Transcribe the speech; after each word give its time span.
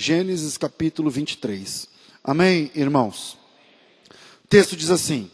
Gênesis 0.00 0.56
capítulo 0.56 1.10
23. 1.10 1.88
Amém, 2.22 2.70
irmãos? 2.72 3.36
O 4.44 4.48
texto 4.48 4.76
diz 4.76 4.90
assim: 4.90 5.28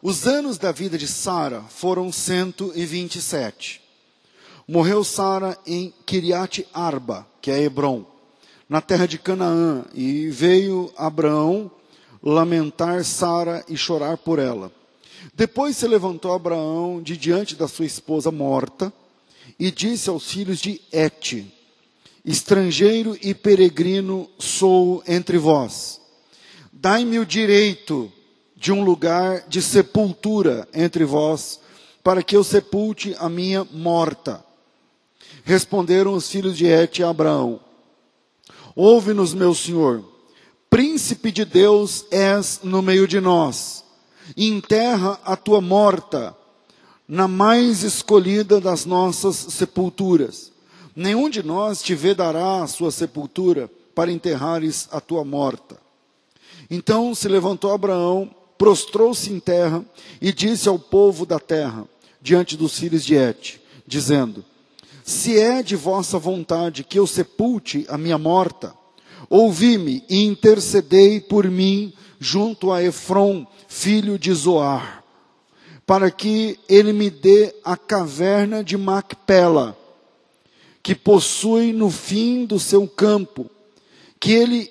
Os 0.00 0.26
anos 0.26 0.56
da 0.56 0.72
vida 0.72 0.96
de 0.96 1.06
Sara 1.06 1.60
foram 1.68 2.10
127. 2.10 3.82
Morreu 4.66 5.04
Sara 5.04 5.54
em 5.66 5.92
Kiriat 6.06 6.66
Arba, 6.72 7.26
que 7.42 7.50
é 7.50 7.62
Hebron, 7.62 8.06
na 8.66 8.80
terra 8.80 9.04
de 9.04 9.18
Canaã, 9.18 9.84
e 9.92 10.30
veio 10.30 10.90
Abraão 10.96 11.70
lamentar 12.22 13.04
Sara 13.04 13.62
e 13.68 13.76
chorar 13.76 14.16
por 14.16 14.38
ela. 14.38 14.72
Depois 15.34 15.76
se 15.76 15.86
levantou 15.86 16.32
Abraão 16.32 17.02
de 17.02 17.18
diante 17.18 17.54
da 17.54 17.68
sua 17.68 17.84
esposa 17.84 18.30
morta 18.30 18.90
e 19.58 19.70
disse 19.70 20.08
aos 20.08 20.30
filhos 20.30 20.58
de 20.58 20.80
Et: 20.90 21.59
Estrangeiro 22.24 23.16
e 23.22 23.34
peregrino 23.34 24.28
sou 24.38 25.02
entre 25.06 25.38
vós. 25.38 26.00
Dai-me 26.72 27.18
o 27.18 27.26
direito 27.26 28.12
de 28.54 28.72
um 28.72 28.84
lugar 28.84 29.48
de 29.48 29.62
sepultura 29.62 30.68
entre 30.74 31.04
vós, 31.04 31.60
para 32.04 32.22
que 32.22 32.36
eu 32.36 32.44
sepulte 32.44 33.16
a 33.18 33.28
minha 33.28 33.64
morta. 33.64 34.44
Responderam 35.44 36.12
os 36.12 36.30
filhos 36.30 36.56
de 36.56 36.66
Et 36.66 37.02
a 37.02 37.08
Abraão: 37.08 37.60
Ouve-nos, 38.76 39.32
meu 39.32 39.54
senhor, 39.54 40.04
príncipe 40.68 41.32
de 41.32 41.44
Deus 41.44 42.04
és 42.10 42.60
no 42.62 42.82
meio 42.82 43.08
de 43.08 43.20
nós. 43.20 43.82
Enterra 44.36 45.18
a 45.24 45.36
tua 45.36 45.60
morta 45.60 46.36
na 47.08 47.26
mais 47.26 47.82
escolhida 47.82 48.60
das 48.60 48.84
nossas 48.84 49.34
sepulturas. 49.36 50.49
Nenhum 50.94 51.28
de 51.28 51.42
nós 51.42 51.82
te 51.82 51.94
vedará 51.94 52.62
a 52.62 52.66
sua 52.66 52.90
sepultura 52.90 53.70
para 53.94 54.10
enterrares 54.10 54.88
a 54.90 55.00
tua 55.00 55.24
morta. 55.24 55.76
Então 56.70 57.14
se 57.14 57.28
levantou 57.28 57.72
Abraão, 57.72 58.30
prostrou-se 58.56 59.32
em 59.32 59.40
terra 59.40 59.84
e 60.20 60.32
disse 60.32 60.68
ao 60.68 60.78
povo 60.78 61.24
da 61.24 61.38
terra, 61.38 61.86
diante 62.20 62.56
dos 62.56 62.78
filhos 62.78 63.04
de 63.04 63.14
Et, 63.14 63.60
dizendo: 63.86 64.44
Se 65.04 65.38
é 65.38 65.62
de 65.62 65.76
vossa 65.76 66.18
vontade 66.18 66.84
que 66.84 66.98
eu 66.98 67.06
sepulte 67.06 67.86
a 67.88 67.96
minha 67.96 68.18
morta, 68.18 68.74
ouvi-me 69.28 70.04
e 70.08 70.24
intercedei 70.24 71.20
por 71.20 71.48
mim 71.48 71.92
junto 72.18 72.70
a 72.70 72.82
Efron, 72.82 73.46
filho 73.68 74.18
de 74.18 74.32
Zoar 74.32 75.00
para 75.90 76.08
que 76.08 76.56
ele 76.68 76.92
me 76.92 77.10
dê 77.10 77.52
a 77.64 77.76
caverna 77.76 78.62
de 78.62 78.76
Macpela, 78.76 79.76
que 80.90 80.94
possui 80.96 81.72
no 81.72 81.88
fim 81.88 82.44
do 82.44 82.58
seu 82.58 82.84
campo, 82.84 83.48
que 84.18 84.32
ele 84.32 84.68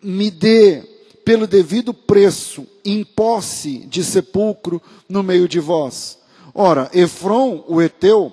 me 0.00 0.30
dê 0.30 0.80
pelo 1.24 1.44
devido 1.44 1.92
preço, 1.92 2.64
em 2.84 3.02
posse 3.02 3.78
de 3.78 4.04
sepulcro 4.04 4.80
no 5.08 5.24
meio 5.24 5.48
de 5.48 5.58
vós. 5.58 6.18
Ora, 6.54 6.88
Efron, 6.94 7.64
o 7.66 7.82
Eteu, 7.82 8.32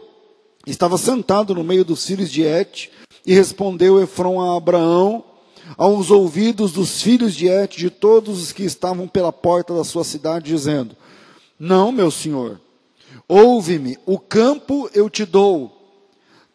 estava 0.68 0.96
sentado 0.96 1.56
no 1.56 1.64
meio 1.64 1.84
dos 1.84 2.06
filhos 2.06 2.30
de 2.30 2.44
Et, 2.44 2.92
e 3.26 3.34
respondeu 3.34 4.00
Efron 4.00 4.40
a 4.40 4.56
Abraão, 4.56 5.24
aos 5.76 6.12
ouvidos 6.12 6.72
dos 6.72 7.02
filhos 7.02 7.34
de 7.34 7.48
Et, 7.48 7.76
de 7.76 7.90
todos 7.90 8.40
os 8.40 8.52
que 8.52 8.62
estavam 8.62 9.08
pela 9.08 9.34
porta 9.34 9.74
da 9.74 9.84
sua 9.84 10.04
cidade, 10.04 10.52
dizendo: 10.52 10.96
não, 11.60 11.92
meu 11.92 12.12
senhor. 12.12 12.62
Ouve-me, 13.28 13.98
o 14.06 14.20
campo 14.20 14.88
eu 14.94 15.10
te 15.10 15.26
dou, 15.26 15.77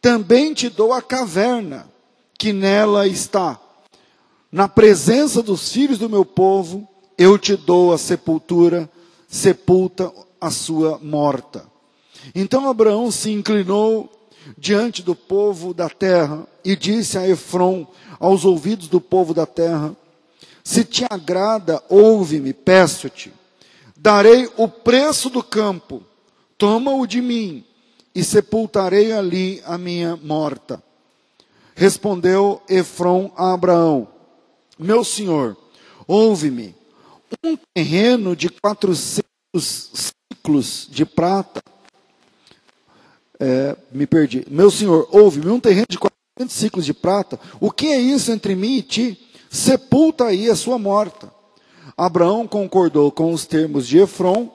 também 0.03 0.53
te 0.53 0.69
dou 0.69 0.93
a 0.93 1.01
caverna 1.01 1.89
que 2.39 2.53
nela 2.53 3.07
está. 3.07 3.59
Na 4.51 4.69
presença 4.69 5.43
dos 5.43 5.73
filhos 5.73 5.99
do 5.99 6.11
meu 6.11 6.25
povo, 6.25 6.87
eu 7.17 7.39
te 7.39 7.57
dou 7.57 7.95
a 7.95 7.99
sepultura, 7.99 8.91
sepulta 9.27 10.13
a 10.39 10.51
sua 10.51 10.99
morta. 11.03 11.65
Então 12.35 12.69
Abraão 12.69 13.11
se 13.11 13.31
inclinou 13.31 14.11
diante 14.59 15.03
do 15.03 15.15
povo 15.15 15.73
da 15.73 15.89
terra 15.89 16.47
e 16.65 16.77
disse 16.77 17.17
a 17.17 17.27
Efron, 17.27 17.87
aos 18.21 18.45
ouvidos 18.45 18.89
do 18.89 19.01
povo 19.01 19.33
da 19.33 19.47
terra: 19.47 19.97
Se 20.63 20.85
te 20.85 21.07
agrada, 21.09 21.83
ouve-me, 21.89 22.53
peço-te 22.53 23.33
Darei 24.03 24.51
o 24.57 24.67
preço 24.67 25.31
do 25.31 25.45
campo, 25.45 26.03
toma-o 26.59 27.07
de 27.07 27.23
mim, 27.23 27.65
e 28.15 28.23
sepultarei 28.23 29.13
ali 29.13 29.63
a 29.65 29.79
minha 29.79 30.17
morta. 30.17 30.83
Respondeu 31.75 32.61
Efron 32.69 33.33
a 33.37 33.53
Abraão: 33.53 34.09
Meu 34.79 35.05
senhor, 35.05 35.57
ouve-me. 36.07 36.75
Um 37.43 37.57
terreno 37.75 38.37
de 38.37 38.49
400 38.49 39.33
ciclos 39.55 40.87
de 40.91 41.07
prata. 41.07 41.63
É, 43.41 43.77
me 43.91 44.07
perdi. 44.07 44.45
Meu 44.51 44.71
senhor, 44.71 45.09
ouve-me. 45.11 45.51
Um 45.51 45.59
terreno 45.59 45.87
de 45.89 45.99
400 45.99 46.55
ciclos 46.55 46.85
de 46.85 46.93
prata. 46.93 47.41
O 47.59 47.71
que 47.71 47.89
é 47.89 47.99
isso 47.99 48.31
entre 48.31 48.55
mim 48.55 48.77
e 48.77 48.83
ti? 48.83 49.29
Sepulta 49.51 50.27
aí 50.27 50.51
a 50.51 50.57
sua 50.57 50.79
morta. 50.79 51.33
Abraão 51.97 52.47
concordou 52.47 53.11
com 53.11 53.33
os 53.33 53.47
termos 53.47 53.87
de 53.87 53.99
Efron, 53.99 54.51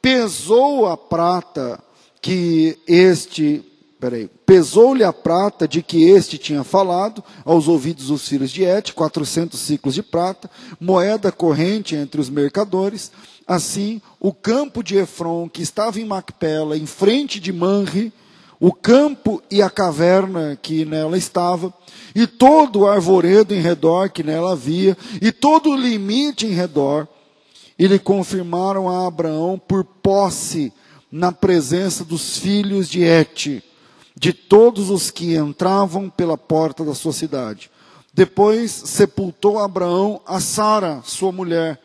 pesou 0.00 0.86
a 0.86 0.96
prata 0.96 1.82
que 2.20 2.78
este, 2.86 3.62
peraí, 4.00 4.28
pesou-lhe 4.44 5.04
a 5.04 5.12
prata 5.12 5.68
de 5.68 5.82
que 5.82 6.04
este 6.04 6.38
tinha 6.38 6.64
falado 6.64 7.22
aos 7.44 7.68
ouvidos 7.68 8.08
dos 8.08 8.28
filhos 8.28 8.50
de 8.50 8.64
Et, 8.64 8.92
400 8.92 9.58
ciclos 9.58 9.94
de 9.94 10.02
prata, 10.02 10.50
moeda 10.80 11.30
corrente 11.30 11.94
entre 11.94 12.20
os 12.20 12.28
mercadores. 12.28 13.10
Assim, 13.46 14.00
o 14.20 14.32
campo 14.32 14.82
de 14.82 14.96
Efron, 14.96 15.48
que 15.48 15.62
estava 15.62 16.00
em 16.00 16.04
Macpela, 16.04 16.76
em 16.76 16.86
frente 16.86 17.40
de 17.40 17.52
Manre, 17.52 18.12
o 18.60 18.72
campo 18.72 19.40
e 19.50 19.62
a 19.62 19.70
caverna 19.70 20.58
que 20.60 20.84
nela 20.84 21.16
estava, 21.16 21.72
e 22.14 22.26
todo 22.26 22.80
o 22.80 22.86
arvoredo 22.86 23.54
em 23.54 23.60
redor 23.60 24.10
que 24.10 24.22
nela 24.22 24.52
havia, 24.52 24.96
e 25.22 25.30
todo 25.30 25.70
o 25.70 25.76
limite 25.76 26.46
em 26.46 26.50
redor, 26.50 27.06
e 27.78 27.86
lhe 27.86 27.98
confirmaram 27.98 28.88
a 28.88 29.06
Abraão 29.06 29.58
por 29.58 29.84
posse 29.84 30.72
na 31.10 31.32
presença 31.32 32.04
dos 32.04 32.38
filhos 32.38 32.88
de 32.88 33.02
Et, 33.02 33.62
de 34.14 34.32
todos 34.32 34.90
os 34.90 35.10
que 35.10 35.36
entravam 35.36 36.10
pela 36.10 36.36
porta 36.36 36.84
da 36.84 36.94
sua 36.94 37.12
cidade. 37.12 37.70
Depois 38.12 38.70
sepultou 38.70 39.58
Abraão 39.58 40.20
a 40.26 40.40
Sara, 40.40 41.00
sua 41.04 41.30
mulher, 41.30 41.80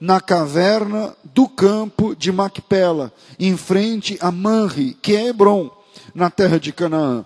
na 0.00 0.20
caverna 0.20 1.16
do 1.24 1.48
campo 1.48 2.14
de 2.14 2.30
Macpela, 2.30 3.12
em 3.38 3.56
frente 3.56 4.16
a 4.20 4.30
Manre, 4.30 4.96
que 5.00 5.16
é 5.16 5.26
Hebron 5.28 5.70
na 6.14 6.30
terra 6.30 6.60
de 6.60 6.72
Canaã. 6.72 7.24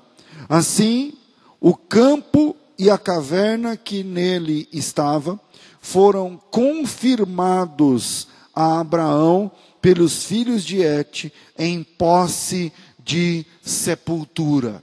Assim, 0.49 1.15
o 1.61 1.75
campo 1.75 2.57
e 2.79 2.89
a 2.89 2.97
caverna 2.97 3.77
que 3.77 4.03
nele 4.03 4.69
estava 4.73 5.39
foram 5.81 6.41
confirmados 6.51 8.29
a 8.55 8.81
Abraão 8.81 9.51
pelos 9.83 10.25
filhos 10.25 10.65
de 10.65 10.81
Et 10.81 11.33
em 11.59 11.83
posse 11.83 12.73
de 12.99 13.45
sepultura. 13.61 14.83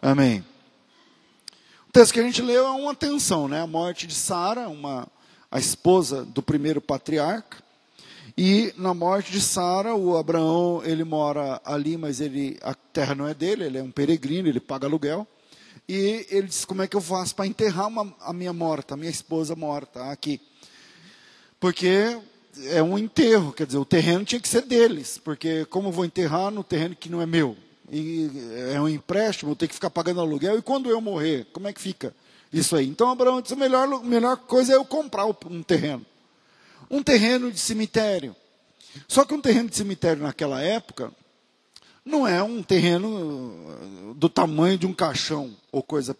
Amém. 0.00 0.44
O 1.88 1.92
texto 1.92 2.14
que 2.14 2.20
a 2.20 2.24
gente 2.24 2.42
leu 2.42 2.66
é 2.66 2.70
uma 2.70 2.92
atenção, 2.92 3.46
né? 3.46 3.60
A 3.60 3.66
morte 3.66 4.06
de 4.06 4.14
Sara, 4.14 4.68
uma 4.68 5.06
a 5.50 5.60
esposa 5.60 6.24
do 6.24 6.42
primeiro 6.42 6.80
patriarca, 6.80 7.62
e 8.36 8.74
na 8.76 8.92
morte 8.92 9.30
de 9.30 9.40
Sara, 9.40 9.94
o 9.94 10.16
Abraão, 10.16 10.82
ele 10.84 11.04
mora 11.04 11.60
ali, 11.64 11.96
mas 11.96 12.20
ele, 12.20 12.58
a 12.62 12.74
terra 12.74 13.14
não 13.14 13.28
é 13.28 13.32
dele, 13.32 13.62
ele 13.62 13.78
é 13.78 13.82
um 13.82 13.92
peregrino, 13.92 14.48
ele 14.48 14.58
paga 14.58 14.88
aluguel. 14.88 15.24
E 15.88 16.26
ele 16.28 16.48
disse: 16.48 16.66
Como 16.66 16.82
é 16.82 16.88
que 16.88 16.96
eu 16.96 17.00
faço 17.00 17.36
para 17.36 17.46
enterrar 17.46 17.86
uma, 17.86 18.12
a 18.20 18.32
minha 18.32 18.52
morta, 18.52 18.94
a 18.94 18.96
minha 18.96 19.10
esposa 19.10 19.54
morta 19.54 20.10
aqui? 20.10 20.40
Porque 21.60 22.18
é 22.66 22.82
um 22.82 22.98
enterro, 22.98 23.52
quer 23.52 23.66
dizer, 23.66 23.78
o 23.78 23.84
terreno 23.84 24.24
tinha 24.24 24.40
que 24.40 24.48
ser 24.48 24.62
deles, 24.62 25.18
porque 25.18 25.64
como 25.66 25.92
vou 25.92 26.04
enterrar 26.04 26.50
no 26.50 26.64
terreno 26.64 26.96
que 26.96 27.10
não 27.10 27.20
é 27.20 27.26
meu? 27.26 27.56
E 27.90 28.30
é 28.72 28.80
um 28.80 28.88
empréstimo, 28.88 29.52
eu 29.52 29.56
tenho 29.56 29.68
que 29.68 29.74
ficar 29.74 29.90
pagando 29.90 30.20
aluguel, 30.20 30.58
e 30.58 30.62
quando 30.62 30.88
eu 30.88 31.00
morrer, 31.00 31.46
como 31.52 31.68
é 31.68 31.72
que 31.72 31.80
fica 31.80 32.14
isso 32.52 32.76
aí? 32.76 32.86
Então 32.88 33.10
Abraão 33.10 33.40
disse: 33.40 33.54
a 33.54 33.56
melhor, 33.56 34.02
melhor 34.02 34.36
coisa 34.36 34.72
é 34.72 34.76
eu 34.76 34.84
comprar 34.84 35.26
um 35.26 35.62
terreno 35.62 36.04
um 36.90 37.02
terreno 37.02 37.50
de 37.50 37.58
cemitério. 37.58 38.34
Só 39.08 39.24
que 39.24 39.34
um 39.34 39.40
terreno 39.40 39.68
de 39.68 39.76
cemitério 39.76 40.22
naquela 40.22 40.62
época 40.62 41.12
não 42.04 42.26
é 42.26 42.42
um 42.42 42.62
terreno 42.62 43.08
uh, 43.08 44.14
do 44.14 44.28
tamanho 44.28 44.78
de 44.78 44.86
um 44.86 44.92
caixão 44.92 45.56
ou 45.72 45.82
coisa 45.82 46.16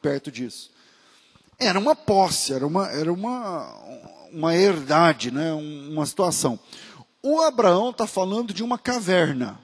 perto 0.00 0.30
disso. 0.30 0.70
Era 1.58 1.78
uma 1.78 1.94
posse, 1.94 2.52
era 2.52 2.66
uma, 2.66 2.90
era 2.90 3.12
uma, 3.12 3.72
uma 4.36 4.54
herdade, 4.54 5.30
né? 5.30 5.50
uma 5.54 6.04
situação. 6.04 6.58
O 7.22 7.40
Abraão 7.40 7.88
está 7.88 8.06
falando 8.06 8.52
de 8.52 8.62
uma 8.62 8.76
caverna. 8.76 9.58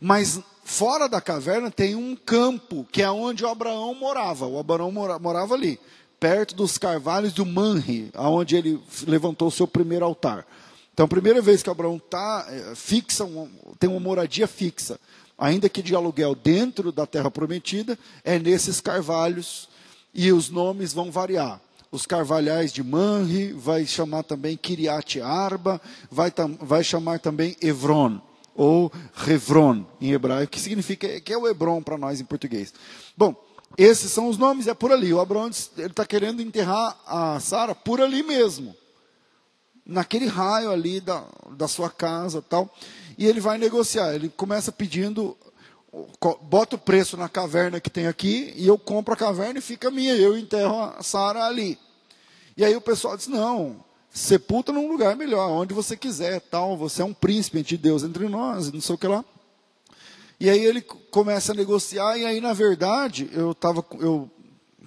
Mas 0.00 0.40
fora 0.62 1.08
da 1.08 1.20
caverna 1.20 1.68
tem 1.68 1.96
um 1.96 2.14
campo, 2.14 2.86
que 2.92 3.02
é 3.02 3.10
onde 3.10 3.44
o 3.44 3.48
Abraão 3.48 3.92
morava. 3.92 4.46
O 4.46 4.56
Abraão 4.56 4.92
mora, 4.92 5.18
morava 5.18 5.54
ali, 5.54 5.80
perto 6.20 6.54
dos 6.54 6.78
carvalhos 6.78 7.32
do 7.32 7.44
Manre, 7.44 8.10
aonde 8.14 8.54
ele 8.54 8.80
levantou 9.04 9.48
o 9.48 9.52
seu 9.52 9.66
primeiro 9.66 10.04
altar. 10.04 10.46
Então, 10.94 11.04
a 11.04 11.08
primeira 11.08 11.42
vez 11.42 11.60
que 11.60 11.70
Abraão 11.70 11.98
tá, 11.98 12.46
é, 12.48 12.74
fixa, 12.76 13.28
tem 13.80 13.90
uma 13.90 13.98
moradia 13.98 14.46
fixa, 14.46 14.98
ainda 15.36 15.68
que 15.68 15.82
de 15.82 15.94
aluguel 15.94 16.36
dentro 16.36 16.92
da 16.92 17.04
terra 17.04 17.30
prometida, 17.32 17.98
é 18.22 18.38
nesses 18.38 18.80
carvalhos, 18.80 19.68
e 20.14 20.32
os 20.32 20.50
nomes 20.50 20.92
vão 20.92 21.10
variar 21.10 21.60
os 21.90 22.06
carvalhais 22.06 22.72
de 22.72 22.82
Manri, 22.82 23.52
vai 23.52 23.86
chamar 23.86 24.22
também 24.22 24.56
Kiriat 24.56 25.20
Arba, 25.20 25.80
vai, 26.10 26.32
vai 26.60 26.84
chamar 26.84 27.18
também 27.18 27.56
Evron, 27.60 28.20
ou 28.54 28.92
Revron 29.14 29.84
em 30.00 30.12
hebraico, 30.12 30.52
que 30.52 30.60
significa, 30.60 31.20
que 31.20 31.32
é 31.32 31.38
o 31.38 31.46
Hebron 31.46 31.82
para 31.82 31.96
nós 31.96 32.20
em 32.20 32.24
português. 32.24 32.74
Bom, 33.16 33.34
esses 33.76 34.10
são 34.10 34.28
os 34.28 34.36
nomes, 34.36 34.66
é 34.66 34.74
por 34.74 34.90
ali. 34.90 35.12
O 35.12 35.20
Abraão 35.20 35.48
está 35.48 36.04
querendo 36.04 36.42
enterrar 36.42 36.98
a 37.06 37.38
Sara 37.38 37.74
por 37.74 38.00
ali 38.00 38.22
mesmo, 38.22 38.74
naquele 39.86 40.26
raio 40.26 40.70
ali 40.70 41.00
da, 41.00 41.24
da 41.52 41.68
sua 41.68 41.90
casa 41.90 42.42
tal. 42.42 42.72
E 43.16 43.26
ele 43.26 43.40
vai 43.40 43.58
negociar. 43.58 44.14
Ele 44.14 44.28
começa 44.28 44.72
pedindo, 44.72 45.36
bota 46.42 46.76
o 46.76 46.78
preço 46.78 47.16
na 47.16 47.28
caverna 47.28 47.80
que 47.80 47.90
tem 47.90 48.06
aqui, 48.06 48.52
e 48.56 48.66
eu 48.66 48.78
compro 48.78 49.14
a 49.14 49.16
caverna 49.16 49.58
e 49.58 49.62
fica 49.62 49.90
minha. 49.90 50.14
Eu 50.14 50.36
enterro 50.36 50.80
a 50.80 51.02
Sara 51.02 51.44
ali. 51.44 51.78
E 52.56 52.64
aí 52.64 52.74
o 52.76 52.80
pessoal 52.80 53.16
diz: 53.16 53.26
não, 53.26 53.84
sepulta 54.10 54.72
num 54.72 54.88
lugar 54.88 55.16
melhor, 55.16 55.50
onde 55.50 55.72
você 55.72 55.96
quiser, 55.96 56.40
tal, 56.40 56.76
você 56.76 57.02
é 57.02 57.04
um 57.04 57.14
príncipe 57.14 57.62
de 57.62 57.76
Deus 57.76 58.02
entre 58.02 58.28
nós, 58.28 58.70
não 58.72 58.80
sei 58.80 58.94
o 58.94 58.98
que 58.98 59.06
lá. 59.06 59.24
E 60.40 60.48
aí 60.48 60.64
ele 60.64 60.80
começa 60.80 61.52
a 61.52 61.54
negociar, 61.54 62.16
e 62.16 62.24
aí, 62.24 62.40
na 62.40 62.52
verdade, 62.52 63.28
eu 63.32 63.54
tava, 63.54 63.84
eu 63.98 64.30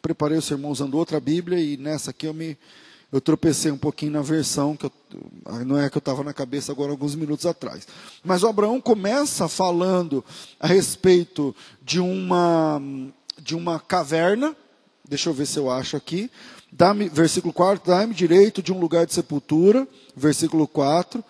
preparei 0.01 0.37
o 0.37 0.41
sermão 0.41 0.71
usando 0.71 0.95
outra 0.95 1.19
Bíblia, 1.19 1.59
e 1.59 1.75
nessa 1.77 2.11
aqui 2.11 2.25
eu 2.25 2.33
me 2.33 2.57
eu 3.11 3.19
tropecei 3.19 3.71
um 3.71 3.77
pouquinho 3.77 4.13
na 4.13 4.21
versão, 4.21 4.75
que 4.75 4.85
eu, 4.85 4.91
não 5.65 5.77
é 5.77 5.89
que 5.89 5.97
eu 5.97 5.99
estava 5.99 6.23
na 6.23 6.33
cabeça 6.33 6.71
agora 6.71 6.91
alguns 6.91 7.15
minutos 7.15 7.45
atrás. 7.45 7.87
Mas 8.23 8.43
o 8.43 8.47
Abraão 8.47 8.79
começa 8.79 9.47
falando 9.47 10.23
a 10.59 10.67
respeito 10.67 11.55
de 11.81 11.99
uma, 11.99 12.81
de 13.37 13.55
uma 13.55 13.79
caverna, 13.79 14.55
deixa 15.07 15.29
eu 15.29 15.33
ver 15.33 15.45
se 15.45 15.59
eu 15.59 15.69
acho 15.69 15.97
aqui, 15.97 16.29
Dá-me, 16.71 17.09
versículo 17.09 17.51
4, 17.51 17.91
dá-me 17.91 18.13
direito 18.13 18.63
de 18.63 18.71
um 18.71 18.79
lugar 18.79 19.05
de 19.05 19.13
sepultura. 19.13 19.85
Versículo 20.15 20.65
4. 20.67 21.23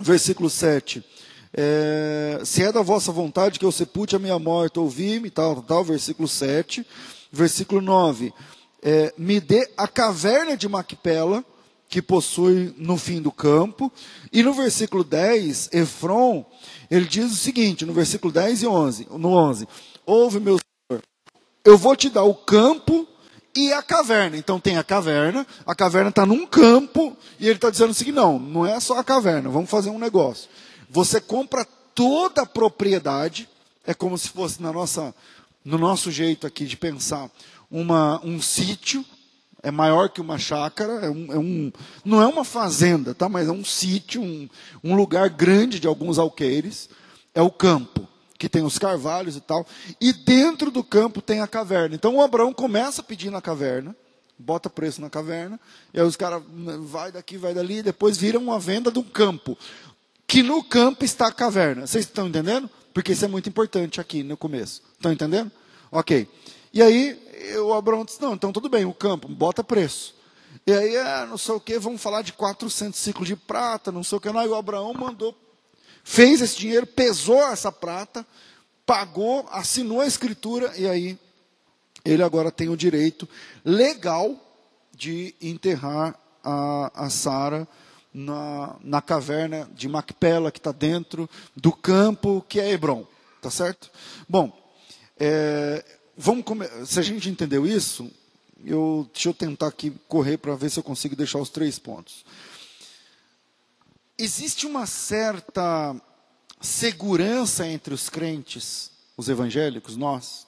Versículo 0.00 0.48
7. 0.48 1.04
É, 1.52 2.40
se 2.42 2.62
é 2.62 2.72
da 2.72 2.80
vossa 2.80 3.12
vontade 3.12 3.58
que 3.58 3.64
eu 3.64 3.72
sepulte 3.72 4.16
a 4.16 4.18
minha 4.18 4.38
morte, 4.38 4.78
ouvi-me, 4.78 5.28
tal, 5.28 5.60
tal, 5.62 5.84
versículo 5.84 6.26
7. 6.26 6.86
Versículo 7.30 7.82
9. 7.82 8.32
É, 8.82 9.14
me 9.16 9.38
dê 9.40 9.70
a 9.76 9.86
caverna 9.86 10.56
de 10.56 10.68
Macpela, 10.68 11.44
que 11.88 12.00
possui 12.00 12.74
no 12.78 12.96
fim 12.96 13.20
do 13.20 13.30
campo. 13.30 13.92
E 14.32 14.42
no 14.42 14.54
versículo 14.54 15.04
10, 15.04 15.68
Efron, 15.72 16.44
ele 16.90 17.04
diz 17.04 17.30
o 17.30 17.36
seguinte, 17.36 17.84
no 17.84 17.92
versículo 17.92 18.32
10 18.32 18.62
e 18.62 18.66
11, 18.66 19.08
no 19.10 19.28
11. 19.28 19.68
Ouve, 20.06 20.40
meu 20.40 20.58
Senhor, 20.58 21.02
eu 21.64 21.76
vou 21.76 21.94
te 21.94 22.08
dar 22.08 22.24
o 22.24 22.34
campo 22.34 23.06
e 23.54 23.72
a 23.72 23.82
caverna. 23.82 24.36
Então 24.36 24.58
tem 24.58 24.78
a 24.78 24.84
caverna, 24.84 25.46
a 25.66 25.74
caverna 25.74 26.08
está 26.08 26.24
num 26.24 26.46
campo, 26.46 27.16
e 27.38 27.46
ele 27.46 27.56
está 27.56 27.70
dizendo 27.70 27.90
o 27.90 27.94
seguinte: 27.94 28.14
não, 28.14 28.38
não 28.38 28.66
é 28.66 28.80
só 28.80 28.98
a 28.98 29.04
caverna, 29.04 29.50
vamos 29.50 29.70
fazer 29.70 29.90
um 29.90 29.98
negócio. 29.98 30.48
Você 30.88 31.20
compra 31.20 31.66
toda 31.94 32.42
a 32.42 32.46
propriedade, 32.46 33.48
é 33.86 33.94
como 33.94 34.16
se 34.16 34.28
fosse 34.28 34.62
na 34.62 34.72
nossa, 34.72 35.14
no 35.64 35.78
nosso 35.78 36.10
jeito 36.10 36.46
aqui 36.46 36.64
de 36.64 36.76
pensar, 36.76 37.30
uma, 37.72 38.20
um 38.22 38.40
sítio, 38.40 39.02
é 39.62 39.70
maior 39.70 40.10
que 40.10 40.20
uma 40.20 40.38
chácara, 40.38 40.92
é 41.06 41.10
um, 41.10 41.32
é 41.32 41.38
um, 41.38 41.72
não 42.04 42.20
é 42.20 42.26
uma 42.26 42.44
fazenda, 42.44 43.14
tá? 43.14 43.28
mas 43.28 43.48
é 43.48 43.52
um 43.52 43.64
sítio, 43.64 44.20
um, 44.20 44.48
um 44.84 44.94
lugar 44.94 45.30
grande 45.30 45.80
de 45.80 45.86
alguns 45.86 46.18
alqueires, 46.18 46.90
é 47.34 47.40
o 47.40 47.50
campo 47.50 48.06
que 48.38 48.48
tem 48.48 48.64
os 48.64 48.76
carvalhos 48.76 49.36
e 49.36 49.40
tal, 49.40 49.64
e 50.00 50.12
dentro 50.12 50.70
do 50.70 50.82
campo 50.82 51.22
tem 51.22 51.40
a 51.40 51.46
caverna. 51.46 51.94
Então 51.94 52.16
o 52.16 52.20
Abraão 52.20 52.52
começa 52.52 53.00
pedindo 53.00 53.36
a 53.36 53.40
caverna, 53.40 53.96
bota 54.36 54.68
preço 54.68 55.00
na 55.00 55.08
caverna, 55.08 55.60
e 55.94 56.00
aí 56.00 56.04
os 56.04 56.16
caras 56.16 56.42
né, 56.52 56.76
vai 56.82 57.12
daqui, 57.12 57.36
vai 57.36 57.54
dali, 57.54 57.78
e 57.78 57.82
depois 57.84 58.18
viram 58.18 58.42
uma 58.42 58.58
venda 58.58 58.92
um 58.98 59.02
campo, 59.04 59.56
que 60.26 60.42
no 60.42 60.62
campo 60.64 61.04
está 61.04 61.28
a 61.28 61.32
caverna. 61.32 61.86
Vocês 61.86 62.04
estão 62.04 62.26
entendendo? 62.26 62.68
Porque 62.92 63.12
isso 63.12 63.24
é 63.24 63.28
muito 63.28 63.48
importante 63.48 64.00
aqui 64.00 64.24
no 64.24 64.36
começo. 64.36 64.82
Estão 64.94 65.12
entendendo? 65.12 65.50
Ok. 65.90 66.28
E 66.74 66.82
aí 66.82 67.20
o 67.58 67.72
Abraão 67.72 68.04
disse, 68.04 68.20
não, 68.20 68.34
então 68.34 68.52
tudo 68.52 68.68
bem, 68.68 68.84
o 68.84 68.94
campo, 68.94 69.28
bota 69.28 69.62
preço. 69.62 70.14
E 70.66 70.72
aí, 70.72 70.96
ah, 70.96 71.26
não 71.28 71.38
sei 71.38 71.54
o 71.54 71.60
que, 71.60 71.78
vamos 71.78 72.02
falar 72.02 72.22
de 72.22 72.32
400 72.32 72.98
ciclos 72.98 73.26
de 73.26 73.36
prata, 73.36 73.90
não 73.90 74.04
sei 74.04 74.18
o 74.18 74.20
que. 74.20 74.30
Não, 74.30 74.44
e 74.44 74.48
o 74.48 74.54
Abraão 74.54 74.92
mandou 74.94 75.36
fez 76.04 76.40
esse 76.40 76.56
dinheiro, 76.56 76.86
pesou 76.86 77.42
essa 77.46 77.70
prata, 77.70 78.26
pagou, 78.84 79.46
assinou 79.50 80.00
a 80.00 80.06
escritura 80.06 80.72
e 80.76 80.86
aí 80.88 81.18
ele 82.04 82.22
agora 82.22 82.50
tem 82.50 82.68
o 82.68 82.76
direito 82.76 83.28
legal 83.64 84.36
de 84.94 85.34
enterrar 85.40 86.18
a, 86.42 87.06
a 87.06 87.10
Sara 87.10 87.66
na, 88.12 88.76
na 88.82 89.00
caverna 89.00 89.68
de 89.72 89.88
Macpela, 89.88 90.50
que 90.50 90.58
está 90.58 90.72
dentro 90.72 91.30
do 91.56 91.72
campo 91.72 92.44
que 92.48 92.60
é 92.60 92.70
Hebron. 92.70 93.06
Tá 93.40 93.50
certo? 93.50 93.90
Bom, 94.28 94.52
é, 95.18 95.84
vamos 96.16 96.44
se 96.86 96.98
a 96.98 97.02
gente 97.02 97.28
entendeu 97.28 97.66
isso, 97.66 98.10
eu, 98.64 99.08
deixa 99.12 99.28
eu 99.28 99.34
tentar 99.34 99.68
aqui 99.68 99.90
correr 100.06 100.38
para 100.38 100.54
ver 100.54 100.70
se 100.70 100.78
eu 100.78 100.82
consigo 100.82 101.16
deixar 101.16 101.38
os 101.38 101.50
três 101.50 101.78
pontos 101.78 102.24
existe 104.22 104.66
uma 104.66 104.86
certa 104.86 105.96
segurança 106.60 107.66
entre 107.66 107.92
os 107.92 108.08
crentes, 108.08 108.90
os 109.16 109.28
evangélicos, 109.28 109.96
nós, 109.96 110.46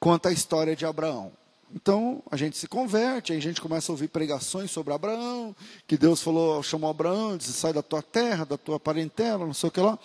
quanto 0.00 0.28
à 0.28 0.32
história 0.32 0.74
de 0.74 0.86
Abraão. 0.86 1.30
Então, 1.74 2.22
a 2.30 2.36
gente 2.36 2.56
se 2.56 2.68
converte, 2.68 3.32
aí 3.32 3.38
a 3.38 3.42
gente 3.42 3.60
começa 3.60 3.90
a 3.90 3.94
ouvir 3.94 4.08
pregações 4.08 4.70
sobre 4.70 4.94
Abraão, 4.94 5.54
que 5.86 5.98
Deus 5.98 6.22
falou, 6.22 6.62
chamou 6.62 6.88
Abraão, 6.88 7.36
disse, 7.36 7.52
sai 7.52 7.72
da 7.72 7.82
tua 7.82 8.00
terra, 8.00 8.46
da 8.46 8.56
tua 8.56 8.78
parentela, 8.78 9.44
não 9.44 9.54
sei 9.54 9.68
o 9.68 9.72
que 9.72 9.80
lá. 9.80 9.98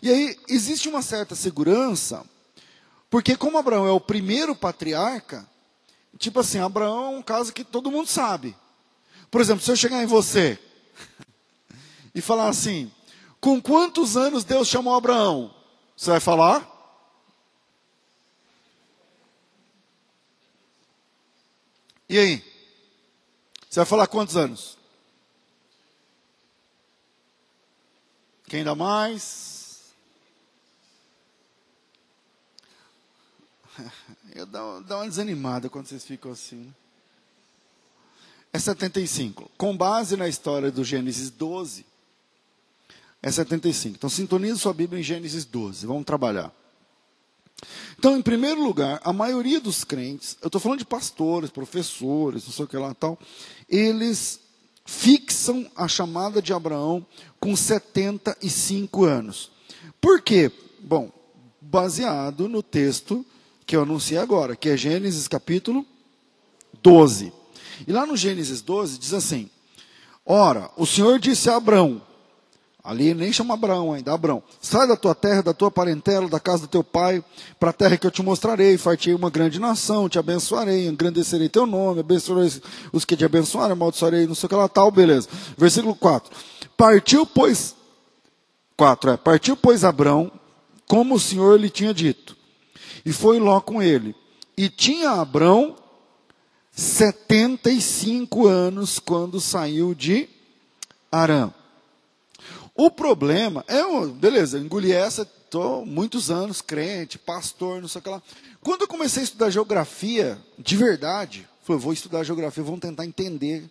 E 0.00 0.08
aí, 0.08 0.36
existe 0.48 0.88
uma 0.88 1.02
certa 1.02 1.34
segurança, 1.34 2.24
porque 3.16 3.34
como 3.34 3.56
Abraão 3.56 3.86
é 3.86 3.90
o 3.90 3.98
primeiro 3.98 4.54
patriarca, 4.54 5.48
tipo 6.18 6.38
assim, 6.40 6.58
Abraão 6.58 7.14
é 7.14 7.16
um 7.16 7.22
caso 7.22 7.50
que 7.50 7.64
todo 7.64 7.90
mundo 7.90 8.06
sabe. 8.06 8.54
Por 9.30 9.40
exemplo, 9.40 9.64
se 9.64 9.70
eu 9.70 9.74
chegar 9.74 10.02
em 10.02 10.06
você, 10.06 10.58
e 12.14 12.20
falar 12.20 12.50
assim: 12.50 12.92
com 13.40 13.58
quantos 13.58 14.18
anos 14.18 14.44
Deus 14.44 14.68
chamou 14.68 14.94
Abraão? 14.94 15.50
Você 15.96 16.10
vai 16.10 16.20
falar? 16.20 16.70
E 22.06 22.18
aí? 22.18 22.44
Você 23.70 23.80
vai 23.80 23.86
falar 23.86 24.06
quantos 24.08 24.36
anos? 24.36 24.76
Quem 28.46 28.62
dá 28.62 28.74
mais? 28.74 29.55
Eu 34.34 34.46
dá, 34.46 34.80
dá 34.80 34.96
uma 34.98 35.08
desanimada 35.08 35.68
quando 35.68 35.86
vocês 35.86 36.04
ficam 36.04 36.32
assim. 36.32 36.72
É 38.52 38.58
75. 38.58 39.50
Com 39.56 39.76
base 39.76 40.16
na 40.16 40.28
história 40.28 40.70
do 40.70 40.84
Gênesis 40.84 41.30
12, 41.30 41.84
é 43.22 43.30
75. 43.30 43.96
Então, 43.96 44.10
sintonize 44.10 44.58
sua 44.58 44.72
Bíblia 44.72 45.00
em 45.00 45.04
Gênesis 45.04 45.44
12. 45.44 45.86
Vamos 45.86 46.04
trabalhar. 46.04 46.52
Então, 47.98 48.16
em 48.16 48.22
primeiro 48.22 48.62
lugar, 48.62 49.00
a 49.02 49.12
maioria 49.12 49.60
dos 49.60 49.82
crentes, 49.82 50.36
eu 50.42 50.48
estou 50.48 50.60
falando 50.60 50.80
de 50.80 50.84
pastores, 50.84 51.50
professores, 51.50 52.44
não 52.44 52.52
sei 52.52 52.64
o 52.64 52.68
que 52.68 52.76
lá 52.76 52.92
tal, 52.94 53.18
eles 53.68 54.40
fixam 54.84 55.68
a 55.74 55.88
chamada 55.88 56.40
de 56.40 56.52
Abraão 56.52 57.04
com 57.40 57.56
75 57.56 59.04
anos. 59.04 59.50
Por 60.00 60.20
quê? 60.20 60.52
Bom, 60.80 61.10
baseado 61.60 62.48
no 62.48 62.62
texto 62.62 63.24
que 63.66 63.74
eu 63.74 63.82
anunciei 63.82 64.18
agora, 64.18 64.54
que 64.54 64.68
é 64.68 64.76
Gênesis 64.76 65.26
capítulo 65.26 65.84
12. 66.82 67.32
E 67.86 67.92
lá 67.92 68.06
no 68.06 68.16
Gênesis 68.16 68.62
12 68.62 68.98
diz 68.98 69.12
assim: 69.12 69.50
Ora, 70.24 70.70
o 70.76 70.86
Senhor 70.86 71.18
disse 71.18 71.50
a 71.50 71.56
Abraão, 71.56 72.00
Ali 72.86 73.14
nem 73.14 73.32
chama 73.32 73.54
Abraão 73.54 73.92
ainda, 73.92 74.14
Abraão. 74.14 74.40
Sai 74.60 74.86
da 74.86 74.96
tua 74.96 75.12
terra, 75.12 75.42
da 75.42 75.52
tua 75.52 75.72
parentela, 75.72 76.28
da 76.28 76.38
casa 76.38 76.62
do 76.62 76.68
teu 76.68 76.84
pai, 76.84 77.22
para 77.58 77.70
a 77.70 77.72
terra 77.72 77.96
que 77.96 78.06
eu 78.06 78.12
te 78.12 78.22
mostrarei. 78.22 78.78
Fartei 78.78 79.12
uma 79.12 79.28
grande 79.28 79.58
nação, 79.58 80.08
te 80.08 80.20
abençoarei, 80.20 80.86
engrandecerei 80.86 81.48
teu 81.48 81.66
nome, 81.66 81.98
abençoarei 81.98 82.48
os 82.92 83.04
que 83.04 83.16
te 83.16 83.24
abençoarem, 83.24 83.72
amaldiçoarei, 83.72 84.28
não 84.28 84.36
sei 84.36 84.46
o 84.46 84.48
que 84.50 84.54
lá, 84.54 84.68
tal, 84.68 84.92
beleza. 84.92 85.28
Versículo 85.58 85.96
4. 85.96 86.30
Partiu, 86.76 87.26
pois, 87.26 87.74
4 88.76 89.10
é, 89.10 89.16
partiu, 89.16 89.56
pois, 89.56 89.82
Abraão 89.82 90.30
como 90.86 91.16
o 91.16 91.20
Senhor 91.20 91.58
lhe 91.58 91.68
tinha 91.68 91.92
dito. 91.92 92.35
E 93.06 93.12
foi 93.12 93.38
Ló 93.38 93.60
com 93.60 93.80
ele. 93.80 94.16
E 94.58 94.68
tinha 94.68 95.10
Abrão 95.10 95.76
75 96.72 98.48
anos 98.48 98.98
quando 98.98 99.40
saiu 99.40 99.94
de 99.94 100.28
Arã. 101.10 101.54
O 102.74 102.90
problema 102.90 103.64
é, 103.68 103.82
beleza, 104.08 104.58
engoli 104.58 104.92
essa, 104.92 105.22
estou 105.22 105.86
muitos 105.86 106.32
anos 106.32 106.60
crente, 106.60 107.16
pastor, 107.16 107.80
não 107.80 107.86
sei 107.88 108.00
o 108.00 108.02
que 108.02 108.10
lá. 108.10 108.22
Quando 108.60 108.82
eu 108.82 108.88
comecei 108.88 109.22
a 109.22 109.24
estudar 109.24 109.50
geografia, 109.50 110.36
de 110.58 110.76
verdade, 110.76 111.48
falei, 111.62 111.80
vou 111.80 111.92
estudar 111.92 112.24
geografia, 112.24 112.64
vamos 112.64 112.80
tentar 112.80 113.06
entender 113.06 113.70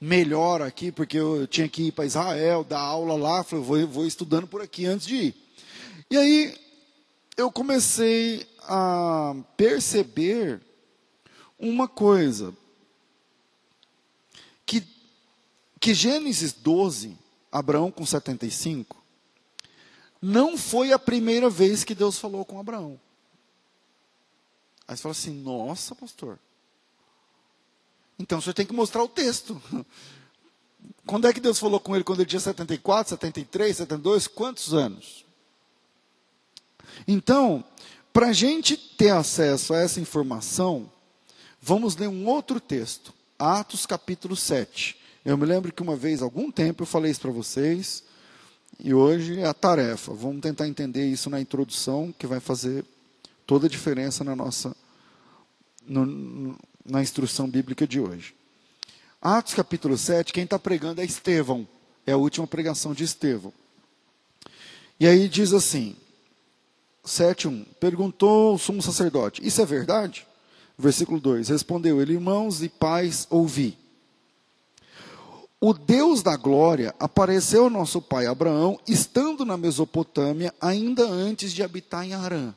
melhor 0.00 0.62
aqui, 0.62 0.90
porque 0.90 1.18
eu 1.18 1.46
tinha 1.46 1.68
que 1.68 1.88
ir 1.88 1.92
para 1.92 2.06
Israel, 2.06 2.64
dar 2.64 2.80
aula 2.80 3.14
lá, 3.14 3.44
falei, 3.44 3.64
vou, 3.64 3.86
vou 3.86 4.06
estudando 4.06 4.46
por 4.46 4.62
aqui 4.62 4.86
antes 4.86 5.06
de 5.06 5.16
ir. 5.16 5.34
E 6.10 6.16
aí 6.16 6.64
eu 7.36 7.50
comecei 7.50 8.46
a 8.68 9.34
perceber 9.56 10.60
uma 11.58 11.88
coisa, 11.88 12.54
que, 14.66 14.86
que 15.80 15.94
Gênesis 15.94 16.52
12 16.52 17.16
Abraão 17.54 17.88
com 17.88 18.04
75, 18.04 18.96
não 20.20 20.58
foi 20.58 20.92
a 20.92 20.98
primeira 20.98 21.48
vez 21.48 21.84
que 21.84 21.94
Deus 21.94 22.18
falou 22.18 22.44
com 22.44 22.58
Abraão. 22.58 22.98
Aí 24.88 24.96
você 24.96 25.02
fala 25.02 25.12
assim: 25.12 25.30
nossa, 25.30 25.94
pastor. 25.94 26.36
Então 28.18 28.38
o 28.38 28.42
senhor 28.42 28.54
tem 28.54 28.66
que 28.66 28.72
mostrar 28.72 29.04
o 29.04 29.08
texto. 29.08 29.62
Quando 31.06 31.28
é 31.28 31.32
que 31.32 31.40
Deus 31.40 31.58
falou 31.58 31.78
com 31.78 31.94
ele? 31.94 32.04
Quando 32.04 32.20
ele 32.20 32.28
tinha 32.28 32.40
74, 32.40 33.10
73, 33.10 33.76
72? 33.76 34.26
Quantos 34.26 34.74
anos? 34.74 35.24
Então, 37.06 37.64
para 38.14 38.28
a 38.28 38.32
gente 38.32 38.76
ter 38.76 39.10
acesso 39.10 39.74
a 39.74 39.80
essa 39.80 40.00
informação, 40.00 40.88
vamos 41.60 41.96
ler 41.96 42.06
um 42.06 42.28
outro 42.28 42.60
texto. 42.60 43.12
Atos 43.36 43.86
capítulo 43.86 44.36
7. 44.36 44.96
Eu 45.24 45.36
me 45.36 45.44
lembro 45.44 45.72
que 45.72 45.82
uma 45.82 45.96
vez, 45.96 46.22
algum 46.22 46.48
tempo, 46.48 46.84
eu 46.84 46.86
falei 46.86 47.10
isso 47.10 47.20
para 47.20 47.32
vocês, 47.32 48.04
e 48.78 48.94
hoje 48.94 49.40
é 49.40 49.46
a 49.46 49.52
tarefa. 49.52 50.14
Vamos 50.14 50.42
tentar 50.42 50.68
entender 50.68 51.04
isso 51.04 51.28
na 51.28 51.40
introdução, 51.40 52.14
que 52.16 52.24
vai 52.24 52.38
fazer 52.38 52.84
toda 53.44 53.66
a 53.66 53.70
diferença 53.70 54.22
na 54.22 54.36
nossa 54.36 54.76
no, 55.84 56.56
na 56.86 57.02
instrução 57.02 57.48
bíblica 57.48 57.84
de 57.84 57.98
hoje. 57.98 58.32
Atos 59.20 59.54
capítulo 59.54 59.98
7, 59.98 60.32
quem 60.32 60.44
está 60.44 60.58
pregando 60.58 61.00
é 61.00 61.04
Estevão, 61.04 61.66
é 62.06 62.12
a 62.12 62.16
última 62.16 62.46
pregação 62.46 62.94
de 62.94 63.02
Estevão. 63.02 63.52
E 65.00 65.06
aí 65.08 65.28
diz 65.28 65.52
assim, 65.52 65.96
7.1, 67.04 67.66
perguntou 67.78 68.54
o 68.54 68.58
sumo 68.58 68.82
sacerdote, 68.82 69.46
isso 69.46 69.60
é 69.60 69.66
verdade? 69.66 70.26
Versículo 70.76 71.20
2, 71.20 71.48
respondeu 71.48 72.00
ele, 72.00 72.14
irmãos 72.14 72.62
e 72.62 72.68
pais, 72.68 73.26
ouvi 73.30 73.78
o 75.66 75.72
Deus 75.72 76.22
da 76.22 76.36
glória 76.36 76.94
apareceu 77.00 77.64
ao 77.64 77.70
nosso 77.70 78.02
pai 78.02 78.26
Abraão, 78.26 78.78
estando 78.86 79.46
na 79.46 79.56
Mesopotâmia, 79.56 80.52
ainda 80.60 81.08
antes 81.08 81.54
de 81.54 81.62
habitar 81.62 82.04
em 82.04 82.12
Arã. 82.12 82.54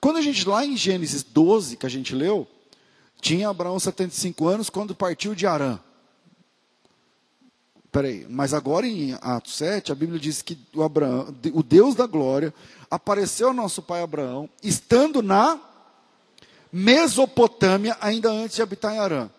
Quando 0.00 0.16
a 0.16 0.20
gente, 0.20 0.44
lá 0.44 0.66
em 0.66 0.76
Gênesis 0.76 1.22
12, 1.22 1.76
que 1.76 1.86
a 1.86 1.88
gente 1.88 2.16
leu, 2.16 2.48
tinha 3.20 3.48
Abraão 3.48 3.78
75 3.78 4.48
anos 4.48 4.68
quando 4.68 4.92
partiu 4.92 5.36
de 5.36 5.46
Arã. 5.46 5.78
Peraí, 7.96 8.26
mas 8.28 8.52
agora 8.52 8.86
em 8.86 9.16
Atos 9.22 9.54
7, 9.54 9.90
a 9.90 9.94
Bíblia 9.94 10.20
diz 10.20 10.42
que 10.42 10.58
o, 10.74 10.82
Abraão, 10.82 11.34
o 11.54 11.62
Deus 11.62 11.94
da 11.94 12.06
glória 12.06 12.52
apareceu 12.90 13.48
ao 13.48 13.54
nosso 13.54 13.80
pai 13.80 14.02
Abraão, 14.02 14.50
estando 14.62 15.22
na 15.22 15.58
Mesopotâmia, 16.70 17.96
ainda 17.98 18.30
antes 18.30 18.56
de 18.56 18.60
habitar 18.60 18.92
em 18.92 18.98
Arã. 18.98 19.30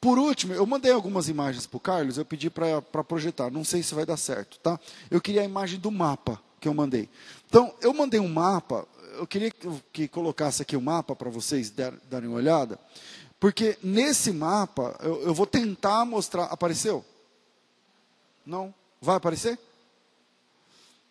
Por 0.00 0.18
último, 0.18 0.52
eu 0.54 0.66
mandei 0.66 0.90
algumas 0.90 1.28
imagens 1.28 1.68
para 1.68 1.76
o 1.76 1.80
Carlos, 1.80 2.18
eu 2.18 2.24
pedi 2.24 2.50
para 2.50 2.82
projetar, 2.82 3.48
não 3.48 3.62
sei 3.62 3.80
se 3.80 3.94
vai 3.94 4.04
dar 4.04 4.16
certo, 4.16 4.58
tá? 4.58 4.76
Eu 5.08 5.20
queria 5.20 5.42
a 5.42 5.44
imagem 5.44 5.78
do 5.78 5.92
mapa 5.92 6.42
que 6.60 6.66
eu 6.66 6.74
mandei. 6.74 7.08
Então, 7.48 7.72
eu 7.80 7.94
mandei 7.94 8.18
um 8.18 8.26
mapa, 8.26 8.88
eu 9.18 9.24
queria 9.24 9.52
que, 9.52 9.68
que 9.92 10.08
colocasse 10.08 10.62
aqui 10.62 10.74
o 10.74 10.80
um 10.80 10.82
mapa 10.82 11.14
para 11.14 11.30
vocês 11.30 11.70
dar, 11.70 11.94
darem 12.10 12.28
uma 12.28 12.38
olhada, 12.38 12.76
porque 13.38 13.78
nesse 13.84 14.32
mapa, 14.32 14.98
eu, 15.00 15.22
eu 15.22 15.32
vou 15.32 15.46
tentar 15.46 16.04
mostrar. 16.04 16.46
Apareceu? 16.46 17.04
Não? 18.44 18.74
Vai 19.00 19.16
aparecer? 19.16 19.58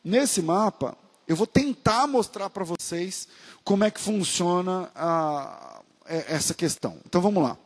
Nesse 0.03 0.41
mapa, 0.41 0.97
eu 1.27 1.35
vou 1.35 1.47
tentar 1.47 2.07
mostrar 2.07 2.49
para 2.49 2.63
vocês 2.63 3.27
como 3.63 3.83
é 3.83 3.91
que 3.91 3.99
funciona 3.99 4.91
a, 4.95 5.81
é, 6.05 6.33
essa 6.33 6.53
questão. 6.53 6.97
Então 7.05 7.21
vamos 7.21 7.41
lá. 7.41 7.57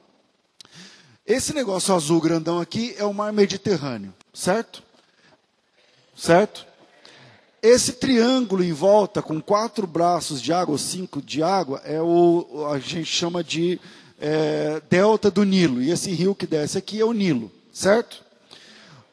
Esse 1.26 1.54
negócio 1.54 1.94
azul 1.94 2.22
grandão 2.22 2.60
aqui 2.62 2.96
é 2.98 3.04
o 3.04 3.14
mar 3.14 3.34
Mediterrâneo, 3.34 4.14
certo? 4.34 4.82
Certo? 6.16 6.66
Esse 7.62 7.94
triângulo 7.94 8.64
em 8.64 8.72
volta, 8.72 9.22
com 9.22 9.42
quatro 9.42 9.86
braços 9.86 10.42
de 10.42 10.54
água, 10.54 10.74
ou 10.74 10.78
cinco 10.78 11.22
de 11.22 11.44
água, 11.44 11.82
é 11.84 12.02
o 12.02 12.68
a 12.72 12.80
gente 12.80 13.06
chama 13.06 13.44
de 13.44 13.80
é, 14.20 14.82
delta 14.90 15.30
do 15.30 15.44
Nilo. 15.44 15.82
E 15.82 15.92
esse 15.92 16.12
rio 16.12 16.36
que 16.36 16.48
desce 16.48 16.78
aqui 16.78 17.02
é 17.02 17.06
o 17.06 17.12
Nilo, 17.12 17.52
certo? 17.74 18.24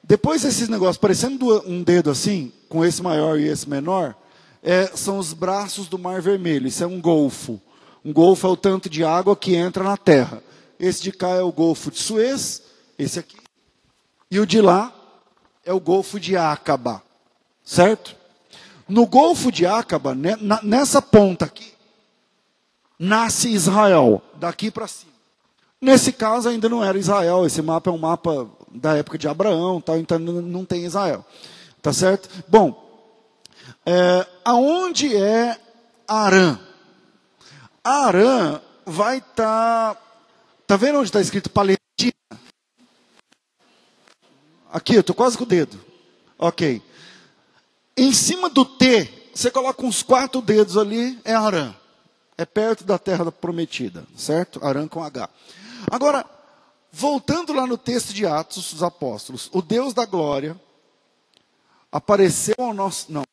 Depois 0.07 0.45
esses 0.45 0.69
negócios 0.69 0.99
parecendo 0.99 1.63
um 1.67 1.83
dedo 1.83 2.11
assim, 2.11 2.53
com 2.69 2.85
esse 2.85 3.03
maior 3.03 3.39
e 3.41 3.49
esse 3.49 3.69
menor, 3.69 4.15
é, 4.63 4.87
são 4.95 5.19
os 5.19 5.33
braços 5.33 5.89
do 5.89 5.99
Mar 5.99 6.21
Vermelho. 6.21 6.67
Isso 6.67 6.85
é 6.85 6.87
um 6.87 7.01
golfo. 7.01 7.59
Um 8.05 8.13
golfo 8.13 8.47
é 8.47 8.51
o 8.51 8.57
tanto 8.57 8.91
de 8.91 9.03
água 9.03 9.35
que 9.35 9.55
entra 9.55 9.83
na 9.83 9.97
Terra. 9.97 10.43
Esse 10.79 11.03
de 11.03 11.11
cá 11.11 11.31
é 11.31 11.41
o 11.41 11.51
Golfo 11.51 11.91
de 11.91 11.99
Suez, 11.99 12.63
esse 12.99 13.19
aqui. 13.19 13.39
E 14.31 14.39
o 14.39 14.47
de 14.47 14.61
lá 14.61 14.93
é 15.65 15.73
o 15.73 15.81
Golfo 15.81 16.21
de 16.21 16.37
Acaba. 16.37 17.03
Certo? 17.65 18.15
No 18.87 19.07
Golfo 19.07 19.51
de 19.51 19.65
Acaba, 19.65 20.15
né, 20.15 20.37
nessa 20.63 21.01
ponta 21.01 21.47
aqui, 21.47 21.73
nasce 22.99 23.49
Israel, 23.49 24.21
daqui 24.35 24.71
para 24.71 24.87
cima. 24.87 25.15
Nesse 25.81 26.13
caso 26.13 26.49
ainda 26.49 26.69
não 26.69 26.85
era 26.85 26.99
Israel, 26.99 27.47
esse 27.47 27.63
mapa 27.63 27.91
é 27.91 27.93
um 27.93 27.99
mapa 27.99 28.47
da 28.75 28.97
época 28.97 29.17
de 29.17 29.29
Abraão, 29.29 29.81
tal, 29.81 29.99
então 29.99 30.19
não 30.19 30.65
tem 30.65 30.85
Israel. 30.85 31.25
Tá 31.81 31.93
certo? 31.93 32.29
Bom, 32.49 32.83
é, 33.87 34.27
aonde 34.45 35.17
é 35.17 35.59
Arã? 36.09 36.59
Arã 37.83 38.61
vai 38.85 39.19
estar 39.19 39.95
tá 39.95 40.05
Está 40.65 40.77
vendo 40.77 40.99
onde 40.99 41.09
está 41.09 41.21
escrito 41.21 41.51
Palestina? 41.51 42.15
Aqui, 44.73 44.95
eu 44.95 45.03
estou 45.03 45.15
quase 45.15 45.37
com 45.37 45.45
o 45.45 45.47
dedo. 45.47 45.79
Ok. 46.39 46.81
Em 47.95 48.13
cima 48.15 48.49
do 48.49 48.65
T, 48.65 49.07
você 49.35 49.51
coloca 49.51 49.85
uns 49.85 50.03
quatro 50.03 50.41
dedos 50.41 50.79
ali, 50.79 51.21
é 51.23 51.35
Arã. 51.35 51.75
É 52.39 52.47
perto 52.47 52.83
da 52.83 52.99
terra 52.99 53.31
prometida, 53.31 54.07
certo? 54.17 54.59
Arã 54.65 54.89
com 54.89 55.05
H. 55.05 55.29
Agora, 55.91 56.25
voltando 56.95 57.53
lá 57.53 57.67
no 57.67 57.77
texto 57.77 58.15
de 58.15 58.25
Atos 58.25 58.73
dos 58.73 58.83
Apóstolos, 58.83 59.51
o 59.53 59.61
Deus 59.61 59.93
da 59.93 60.07
glória 60.07 60.59
apareceu 61.91 62.55
ao 62.59 62.73
nosso. 62.73 63.13
Não. 63.13 63.25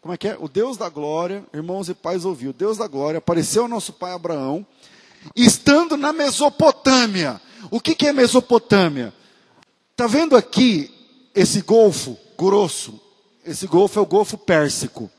Como 0.00 0.14
é 0.14 0.16
que 0.16 0.28
é? 0.28 0.36
O 0.38 0.48
Deus 0.48 0.76
da 0.76 0.88
glória, 0.88 1.44
irmãos 1.52 1.88
e 1.88 1.94
pais 1.94 2.24
ouviu. 2.24 2.50
O 2.50 2.54
Deus 2.54 2.78
da 2.78 2.86
glória 2.86 3.18
apareceu 3.18 3.62
ao 3.62 3.68
nosso 3.68 3.92
pai 3.92 4.12
Abraão 4.12 4.64
estando 5.34 5.96
na 5.96 6.12
Mesopotâmia. 6.12 7.40
O 7.70 7.80
que, 7.80 7.94
que 7.94 8.06
é 8.06 8.12
Mesopotâmia? 8.12 9.12
Está 9.90 10.06
vendo 10.06 10.36
aqui 10.36 10.92
esse 11.34 11.62
golfo 11.62 12.16
grosso? 12.38 13.00
Esse 13.44 13.66
golfo 13.66 13.98
é 13.98 14.02
o 14.02 14.06
Golfo 14.06 14.38
Pérsico. 14.38 15.10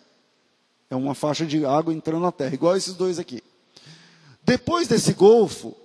É 0.90 0.96
uma 0.96 1.14
faixa 1.14 1.46
de 1.46 1.66
água 1.66 1.94
entrando 1.94 2.22
na 2.22 2.32
terra, 2.32 2.54
igual 2.54 2.78
esses 2.78 2.94
dois 2.94 3.20
aqui. 3.20 3.44
Depois 4.44 4.88
desse 4.88 5.14
golfo, 5.14 5.76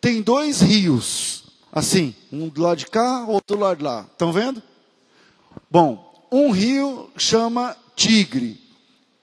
tem 0.00 0.22
dois 0.22 0.60
rios, 0.60 1.44
assim, 1.72 2.14
um 2.32 2.48
do 2.48 2.62
lado 2.62 2.78
de 2.78 2.86
cá, 2.86 3.24
outro 3.26 3.56
do 3.56 3.62
lado 3.62 3.78
de 3.78 3.84
lá. 3.84 4.06
Estão 4.10 4.32
vendo? 4.32 4.62
Bom, 5.70 6.26
um 6.30 6.50
rio 6.50 7.10
chama 7.16 7.76
Tigre 7.94 8.60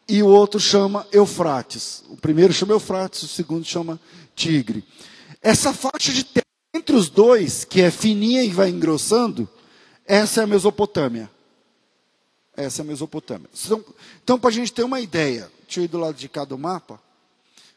e 0.07 0.21
o 0.21 0.27
outro 0.27 0.59
chama 0.59 1.07
Eufrates. 1.11 2.03
O 2.09 2.17
primeiro 2.17 2.53
chama 2.53 2.73
Eufrates, 2.73 3.23
o 3.23 3.27
segundo 3.27 3.65
chama 3.65 3.99
tigre. 4.35 4.83
Essa 5.41 5.73
faixa 5.73 6.11
de 6.11 6.23
terra 6.23 6.45
entre 6.73 6.95
os 6.95 7.09
dois, 7.09 7.63
que 7.63 7.81
é 7.81 7.91
fininha 7.91 8.43
e 8.43 8.49
vai 8.49 8.69
engrossando, 8.69 9.47
essa 10.05 10.41
é 10.41 10.43
a 10.43 10.47
Mesopotâmia. 10.47 11.29
Essa 12.55 12.81
é 12.81 12.83
a 12.83 12.85
Mesopotâmia. 12.85 13.49
Então, 13.65 13.85
então 14.23 14.39
para 14.39 14.49
a 14.49 14.53
gente 14.53 14.71
ter 14.71 14.83
uma 14.83 14.99
ideia, 14.99 15.49
deixa 15.63 15.79
eu 15.79 15.85
ir 15.85 15.87
do 15.87 15.97
lado 15.97 16.15
de 16.15 16.29
cá 16.29 16.45
do 16.45 16.57
mapa, 16.57 16.99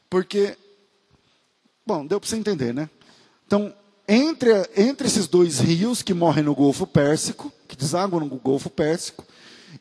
porque, 0.09 0.57
bom, 1.87 2.05
deu 2.05 2.19
para 2.19 2.29
você 2.29 2.35
entender, 2.35 2.73
né? 2.73 2.89
Então, 3.45 3.73
entre, 4.07 4.51
entre 4.75 5.07
esses 5.07 5.27
dois 5.27 5.59
rios 5.59 6.01
que 6.01 6.13
morrem 6.13 6.43
no 6.43 6.53
Golfo 6.53 6.85
Pérsico, 6.85 7.51
que 7.67 7.75
desaguam 7.75 8.19
no 8.19 8.35
Golfo 8.35 8.69
Pérsico, 8.69 9.25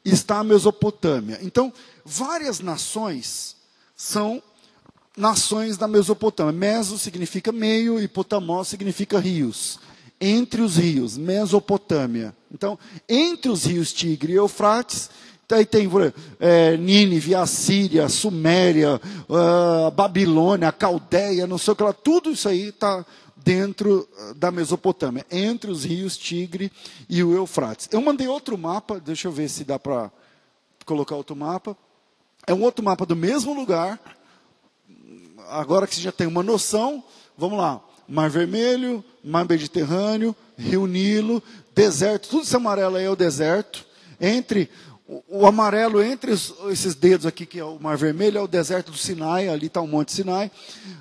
está 0.05 0.39
a 0.39 0.45
Mesopotâmia. 0.45 1.39
Então, 1.43 1.73
várias 2.05 2.61
nações 2.61 3.57
são 3.97 4.41
nações 5.17 5.77
da 5.77 5.89
Mesopotâmia. 5.89 6.53
Meso 6.53 6.99
significa 6.99 7.51
meio 7.51 8.01
e 8.01 8.07
Potamó 8.07 8.63
significa 8.63 9.19
rios. 9.19 9.81
Entre 10.21 10.63
os 10.63 10.77
rios, 10.77 11.17
Mesopotâmia. 11.17 12.35
Então, 12.53 12.79
entre 13.09 13.51
os 13.51 13.65
rios 13.65 13.93
Tigre 13.93 14.33
e 14.33 14.37
Eufrates, 14.37 15.11
Aí 15.53 15.65
tem 15.65 15.89
é, 16.41 16.77
Nínive, 16.77 17.35
Assíria, 17.35 18.09
Suméria, 18.09 19.01
uh, 19.29 19.91
Babilônia, 19.93 20.73
Caldeia, 20.73 21.47
não 21.47 21.57
sei 21.57 21.73
o 21.73 21.77
que 21.77 21.83
lá. 21.85 21.93
Tudo 21.93 22.33
isso 22.33 22.49
aí 22.49 22.69
está 22.69 23.07
dentro 23.37 24.09
ah, 24.19 24.33
da 24.35 24.51
Mesopotâmia, 24.51 25.25
entre 25.31 25.71
os 25.71 25.85
rios 25.85 26.17
Tigre 26.17 26.73
e 27.09 27.23
o 27.23 27.33
Eufrates. 27.33 27.89
Eu 27.93 28.03
mandei 28.03 28.27
outro 28.27 28.59
mapa, 28.59 28.99
deixa 28.99 29.29
eu 29.29 29.33
ver 29.33 29.49
se 29.49 29.63
dá 29.63 29.79
para 29.79 30.11
colocar 30.85 31.15
outro 31.15 31.37
mapa. 31.37 31.77
É 32.45 32.53
um 32.53 32.63
outro 32.63 32.85
mapa 32.85 33.07
do 33.07 33.15
mesmo 33.15 33.55
lugar. 33.55 34.01
Agora 35.49 35.87
que 35.87 35.95
você 35.95 36.01
já 36.01 36.11
tem 36.11 36.27
uma 36.27 36.43
noção, 36.43 37.05
vamos 37.39 37.57
lá. 37.57 37.81
Mar 38.09 38.29
Vermelho, 38.29 39.05
Mar 39.23 39.47
Mediterrâneo, 39.49 40.35
Rio 40.59 40.87
Nilo, 40.87 41.41
deserto, 41.73 42.29
tudo 42.29 42.43
isso 42.43 42.57
amarelo 42.57 42.97
aí 42.97 43.05
é 43.05 43.11
o 43.11 43.15
deserto. 43.15 43.87
Entre 44.21 44.69
o, 45.09 45.47
amarelo 45.47 46.03
entre 46.03 46.33
os, 46.33 46.53
esses 46.69 46.95
dedos 46.95 47.27
aqui, 47.27 47.47
que 47.47 47.61
é 47.61 47.65
o 47.65 47.79
Mar 47.79 47.97
Vermelho, 47.97 48.39
é 48.39 48.43
o 48.43 48.49
deserto 48.49 48.91
do 48.91 48.99
Sinai, 48.99 49.49
ali 49.49 49.67
está 49.67 49.81
o 49.81 49.87
Monte 49.87 50.13
Sinai. 50.13 50.51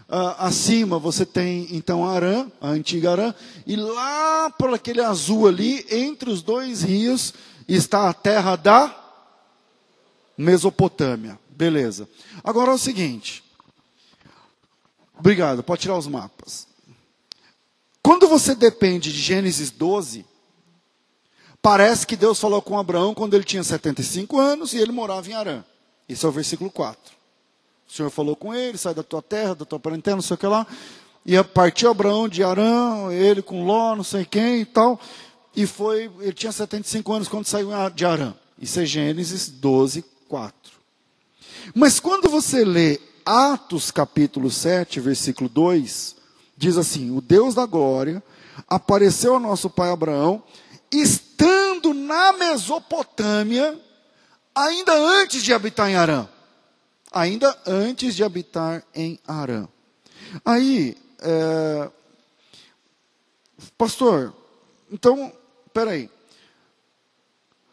Uh, 0.08 0.36
acima 0.38 1.00
você 1.00 1.26
tem 1.26 1.68
então 1.72 2.08
Arã, 2.08 2.48
a 2.62 2.70
antiga 2.70 3.12
Arã, 3.12 3.34
e 3.66 3.76
lá 3.76 4.52
por 4.52 4.74
aquele 4.74 5.02
azul 5.02 5.48
ali, 5.48 5.86
entre 5.90 6.30
os 6.30 6.44
dois 6.44 6.84
rios, 6.84 7.34
está 7.68 8.08
a 8.08 8.14
terra 8.14 8.56
da 8.56 8.96
Mesopotâmia. 10.38 11.40
Beleza. 11.50 12.08
Agora 12.44 12.72
é 12.72 12.76
o 12.76 12.80
seguinte. 12.80 13.44
Obrigado, 15.18 15.64
pode 15.64 15.82
tirar 15.82 15.98
os 15.98 16.08
mapas. 16.08 16.68
Quando 18.04 18.28
você 18.28 18.54
depende 18.54 19.12
de 19.12 19.20
Gênesis 19.20 19.72
12, 19.72 20.26
Parece 21.66 22.06
que 22.06 22.16
Deus 22.16 22.40
falou 22.40 22.62
com 22.62 22.78
Abraão 22.78 23.16
quando 23.16 23.34
ele 23.34 23.44
tinha 23.44 23.64
75 23.64 24.38
anos 24.38 24.74
e 24.74 24.78
ele 24.78 24.92
morava 24.92 25.28
em 25.28 25.34
Arã. 25.34 25.64
Esse 26.08 26.24
é 26.24 26.30
o 26.30 26.32
versículo 26.32 26.70
4. 26.70 27.00
O 27.90 27.92
Senhor 27.92 28.12
falou 28.12 28.36
com 28.36 28.54
ele, 28.54 28.78
sai 28.78 28.94
da 28.94 29.02
tua 29.02 29.20
terra, 29.20 29.56
da 29.56 29.66
tua 29.66 29.80
parentela, 29.80 30.18
não 30.18 30.22
sei 30.22 30.36
o 30.36 30.38
que 30.38 30.46
lá. 30.46 30.68
E 31.26 31.44
partiu 31.44 31.90
Abraão 31.90 32.30
de 32.30 32.44
Arã, 32.44 33.12
ele 33.12 33.42
com 33.42 33.66
Ló, 33.66 33.96
não 33.96 34.04
sei 34.04 34.26
quem 34.26 34.62
e 34.62 34.66
tal. 34.66 35.00
E 35.56 35.66
foi, 35.66 36.12
ele 36.20 36.34
tinha 36.34 36.52
75 36.52 37.12
anos 37.12 37.28
quando 37.28 37.48
saiu 37.48 37.70
de 37.96 38.06
Arã. 38.06 38.36
Isso 38.62 38.80
é 38.80 38.86
Gênesis 38.86 39.50
12, 39.50 40.06
4. 40.30 40.54
Mas 41.74 42.00
quando 42.00 42.30
você 42.30 42.64
lê 42.64 43.02
Atos 43.26 43.90
capítulo 43.90 44.52
7, 44.52 45.00
versículo 45.00 45.50
2, 45.50 46.16
diz 46.56 46.78
assim: 46.78 47.10
O 47.10 47.22
Deus 47.22 47.56
da 47.56 47.66
glória 47.66 48.22
apareceu 48.68 49.34
ao 49.34 49.40
nosso 49.40 49.68
pai 49.68 49.90
Abraão 49.90 50.44
estando 51.02 51.94
na 51.94 52.34
Mesopotâmia, 52.34 53.80
ainda 54.54 54.94
antes 54.94 55.44
de 55.44 55.54
habitar 55.54 55.90
em 55.90 55.96
Arã. 55.96 56.28
Ainda 57.12 57.58
antes 57.66 58.16
de 58.16 58.24
habitar 58.24 58.84
em 58.94 59.20
Arã. 59.26 59.68
Aí, 60.44 60.98
é, 61.20 61.90
pastor, 63.78 64.34
então, 64.92 65.34
peraí. 65.74 66.10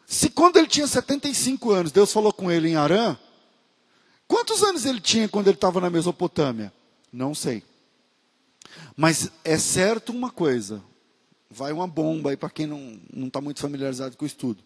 Se 0.05 0.29
quando 0.29 0.57
ele 0.57 0.67
tinha 0.67 0.87
75 0.87 1.71
anos, 1.71 1.91
Deus 1.91 2.11
falou 2.11 2.31
com 2.31 2.51
ele 2.51 2.69
em 2.69 2.75
Arã, 2.75 3.17
quantos 4.27 4.63
anos 4.63 4.85
ele 4.85 5.01
tinha 5.01 5.27
quando 5.27 5.47
ele 5.47 5.55
estava 5.55 5.81
na 5.81 5.89
Mesopotâmia? 5.89 6.71
Não 7.11 7.33
sei. 7.33 7.63
Mas 8.95 9.31
é 9.43 9.57
certo 9.57 10.11
uma 10.11 10.29
coisa: 10.29 10.83
vai 11.53 11.71
uma 11.71 11.87
bomba 11.87 12.31
aí 12.31 12.37
para 12.37 12.49
quem 12.49 12.65
não 12.65 12.99
está 13.27 13.39
muito 13.39 13.59
familiarizado 13.59 14.17
com 14.17 14.25
o 14.25 14.27
estudo. 14.27 14.63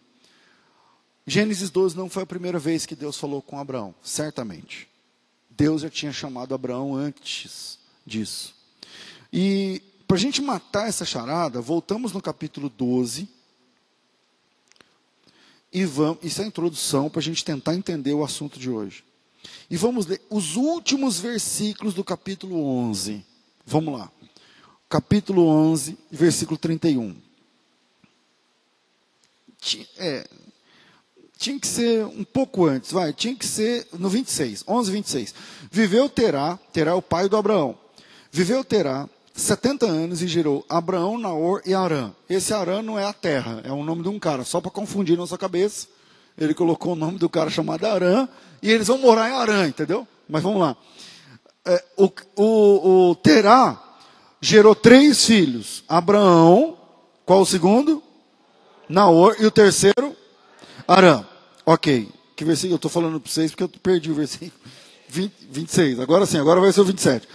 Gênesis 1.26 1.68
12 1.68 1.94
não 1.96 2.08
foi 2.08 2.22
a 2.22 2.26
primeira 2.26 2.58
vez 2.58 2.86
que 2.86 2.96
Deus 2.96 3.18
falou 3.18 3.42
com 3.42 3.58
Abraão, 3.58 3.94
certamente. 4.02 4.88
Deus 5.50 5.82
já 5.82 5.90
tinha 5.90 6.12
chamado 6.12 6.54
Abraão 6.54 6.96
antes 6.96 7.78
disso. 8.06 8.54
E 9.30 9.82
para 10.06 10.16
a 10.16 10.20
gente 10.20 10.40
matar 10.40 10.88
essa 10.88 11.04
charada, 11.04 11.60
voltamos 11.60 12.12
no 12.12 12.22
capítulo 12.22 12.70
12. 12.70 13.28
E 15.70 15.84
vamos, 15.84 16.18
isso 16.22 16.40
é 16.40 16.44
a 16.44 16.48
introdução 16.48 17.10
para 17.10 17.20
a 17.20 17.22
gente 17.22 17.44
tentar 17.44 17.74
entender 17.74 18.14
o 18.14 18.24
assunto 18.24 18.58
de 18.58 18.70
hoje. 18.70 19.04
E 19.68 19.76
vamos 19.76 20.06
ler 20.06 20.22
os 20.30 20.56
últimos 20.56 21.20
versículos 21.20 21.92
do 21.92 22.02
capítulo 22.02 22.64
11. 22.64 23.22
Vamos 23.66 23.98
lá 23.98 24.10
capítulo 24.88 25.46
11, 25.46 25.98
versículo 26.10 26.56
31. 26.56 27.14
É, 29.98 30.26
tinha 31.36 31.58
que 31.58 31.66
ser 31.66 32.04
um 32.06 32.24
pouco 32.24 32.66
antes, 32.66 32.90
vai, 32.90 33.12
tinha 33.12 33.34
que 33.34 33.46
ser 33.46 33.86
no 33.92 34.08
26, 34.08 34.64
11, 34.66 34.90
26. 34.90 35.34
Viveu 35.70 36.08
Terá, 36.08 36.58
Terá 36.72 36.92
é 36.92 36.94
o 36.94 37.02
pai 37.02 37.28
do 37.28 37.36
Abraão. 37.36 37.78
Viveu 38.30 38.64
Terá 38.64 39.08
70 39.34 39.86
anos 39.86 40.22
e 40.22 40.26
gerou 40.26 40.64
Abraão, 40.68 41.18
Naor 41.18 41.62
e 41.64 41.74
Arã. 41.74 42.12
Esse 42.28 42.52
Arã 42.52 42.82
não 42.82 42.98
é 42.98 43.04
a 43.04 43.12
terra, 43.12 43.60
é 43.64 43.70
o 43.70 43.84
nome 43.84 44.02
de 44.02 44.08
um 44.08 44.18
cara, 44.18 44.44
só 44.44 44.60
para 44.60 44.70
confundir 44.70 45.16
nossa 45.16 45.38
cabeça. 45.38 45.86
Ele 46.36 46.54
colocou 46.54 46.92
o 46.92 46.96
nome 46.96 47.18
do 47.18 47.28
cara 47.28 47.50
chamado 47.50 47.84
Arã 47.84 48.28
e 48.62 48.70
eles 48.70 48.86
vão 48.86 48.98
morar 48.98 49.28
em 49.28 49.34
Arã, 49.34 49.66
entendeu? 49.66 50.06
Mas 50.28 50.42
vamos 50.42 50.60
lá. 50.60 50.76
É, 51.64 51.84
o, 51.96 52.10
o, 52.36 53.10
o 53.10 53.14
Terá 53.16 53.87
gerou 54.40 54.74
três 54.74 55.24
filhos. 55.24 55.84
Abraão, 55.88 56.76
qual 57.24 57.40
o 57.40 57.46
segundo? 57.46 58.02
Naor, 58.88 59.36
e 59.38 59.46
o 59.46 59.50
terceiro? 59.50 60.16
Arã. 60.86 61.24
Ok. 61.66 62.08
Que 62.34 62.44
versículo? 62.44 62.74
Eu 62.74 62.76
estou 62.76 62.90
falando 62.90 63.20
para 63.20 63.30
vocês 63.30 63.50
porque 63.50 63.64
eu 63.64 63.68
perdi 63.68 64.10
o 64.10 64.14
versículo. 64.14 64.52
20, 65.08 65.32
26. 65.50 66.00
Agora 66.00 66.26
sim, 66.26 66.38
agora 66.38 66.60
vai 66.60 66.72
ser 66.72 66.80
o 66.80 66.84
27. 66.84 67.28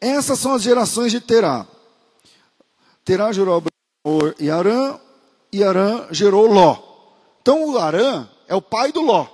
Essas 0.00 0.38
são 0.38 0.54
as 0.54 0.62
gerações 0.62 1.12
de 1.12 1.20
Terá. 1.20 1.66
Terá 3.04 3.32
gerou 3.32 3.56
Abraão 3.56 4.34
e 4.38 4.50
Arã, 4.50 4.98
e 5.52 5.62
Arã 5.62 6.06
gerou 6.10 6.46
Ló. 6.46 6.78
Então 7.40 7.70
o 7.70 7.78
Arã 7.78 8.28
é 8.48 8.54
o 8.54 8.62
pai 8.62 8.92
do 8.92 9.00
Ló. 9.00 9.26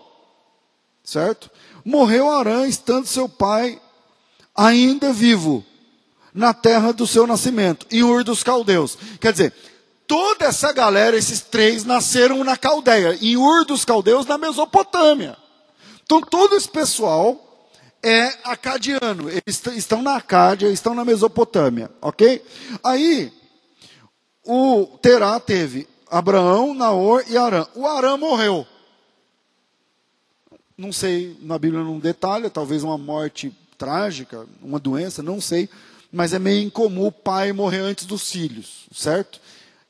Certo? 1.03 1.51
Morreu 1.85 2.31
Arã 2.31 2.67
estando 2.67 3.07
seu 3.07 3.29
pai 3.29 3.81
ainda 4.55 5.13
vivo 5.13 5.65
na 6.35 6.53
terra 6.55 6.93
do 6.93 7.07
seu 7.07 7.27
nascimento, 7.27 7.87
em 7.91 8.03
Ur 8.03 8.25
dos 8.25 8.43
Caldeus. 8.43 8.97
Quer 9.21 9.33
dizer, 9.33 9.53
toda 10.07 10.47
essa 10.47 10.73
galera, 10.73 11.17
esses 11.17 11.41
três, 11.41 11.85
nasceram 11.85 12.43
na 12.45 12.57
Caldeia, 12.57 13.17
em 13.21 13.37
Ur 13.37 13.65
dos 13.65 13.85
Caldeus, 13.85 14.27
na 14.27 14.39
Mesopotâmia. 14.39 15.37
Então, 16.05 16.21
todo 16.21 16.57
esse 16.57 16.69
pessoal 16.69 17.45
é 18.03 18.33
acadiano. 18.45 19.29
Eles 19.29 19.63
estão 19.77 20.03
na 20.03 20.17
Acádia, 20.17 20.69
estão 20.69 20.95
na 20.95 21.05
Mesopotâmia, 21.05 21.91
ok? 22.01 22.43
Aí, 22.83 23.33
o 24.45 24.87
Terá 25.03 25.39
teve 25.39 25.87
Abraão, 26.11 26.73
Naor 26.73 27.25
e 27.29 27.37
Arã. 27.37 27.67
O 27.75 27.87
Arã 27.87 28.17
morreu. 28.17 28.67
Não 30.77 30.93
sei, 30.93 31.37
na 31.43 31.59
Bíblia 31.59 31.83
não 31.83 31.99
detalha, 31.99 32.49
talvez 32.49 32.85
uma 32.85 32.97
morte 32.97 33.53
trágica, 33.77 34.47
uma 34.63 34.79
doença, 34.79 35.23
não 35.23 35.41
sei 35.41 35.69
mas 36.13 36.33
é 36.33 36.39
meio 36.39 36.63
incomum 36.63 37.07
o 37.07 37.13
pai 37.13 37.53
morrer 37.53 37.81
antes 37.81 38.07
dos 38.07 38.31
filhos, 38.31 38.87
certo? 38.93 39.41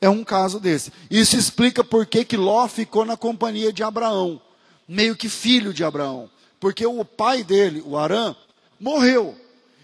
É 0.00 0.09
um 0.09 0.24
caso 0.24 0.61
desse. 0.61 0.92
Isso 1.11 1.37
explica 1.37 1.83
por 1.83 2.07
que, 2.07 2.24
que 2.24 2.37
Ló 2.37 2.66
ficou 2.68 3.04
na 3.04 3.16
companhia 3.16 3.72
de 3.72 3.83
Abraão, 3.83 4.40
meio 4.87 5.16
que 5.16 5.28
filho 5.28 5.72
de 5.72 5.85
Abraão. 5.85 6.31
Porque 6.61 6.85
o 6.87 7.04
pai 7.04 7.44
dele, 7.44 7.83
o 7.85 7.96
Arã, 7.96 8.35
morreu. 8.78 9.37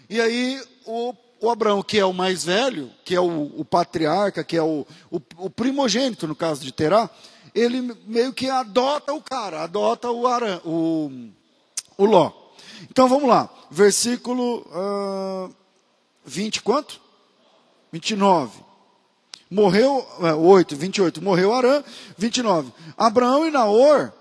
E 0.09 0.19
aí 0.19 0.61
o, 0.85 1.13
o 1.41 1.49
Abraão, 1.49 1.81
que 1.81 1.97
é 1.97 2.05
o 2.05 2.13
mais 2.13 2.43
velho, 2.43 2.91
que 3.03 3.15
é 3.15 3.19
o, 3.19 3.51
o 3.57 3.65
patriarca, 3.65 4.43
que 4.43 4.57
é 4.57 4.61
o, 4.61 4.85
o, 5.09 5.49
primogênito, 5.49 6.27
no 6.27 6.35
caso 6.35 6.63
de 6.63 6.71
Terá, 6.71 7.09
ele 7.53 7.95
meio 8.05 8.33
que 8.33 8.49
adota 8.49 9.13
o 9.13 9.21
cara, 9.21 9.63
adota 9.63 10.11
o 10.11 10.27
Arã, 10.27 10.59
o, 10.65 11.29
o 11.97 12.05
Ló. 12.05 12.31
Então 12.89 13.07
vamos 13.07 13.29
lá, 13.29 13.49
versículo. 13.71 14.59
Uh, 14.67 15.64
20 16.25 16.61
quanto? 16.61 16.99
29. 17.91 18.59
Morreu, 19.49 20.05
é, 20.21 20.33
8, 20.33 20.75
28. 20.75 21.21
Morreu 21.21 21.53
Arã, 21.53 21.83
29. 22.17 22.71
Abraão 22.97 23.47
e 23.47 23.51
Naor 23.51 24.11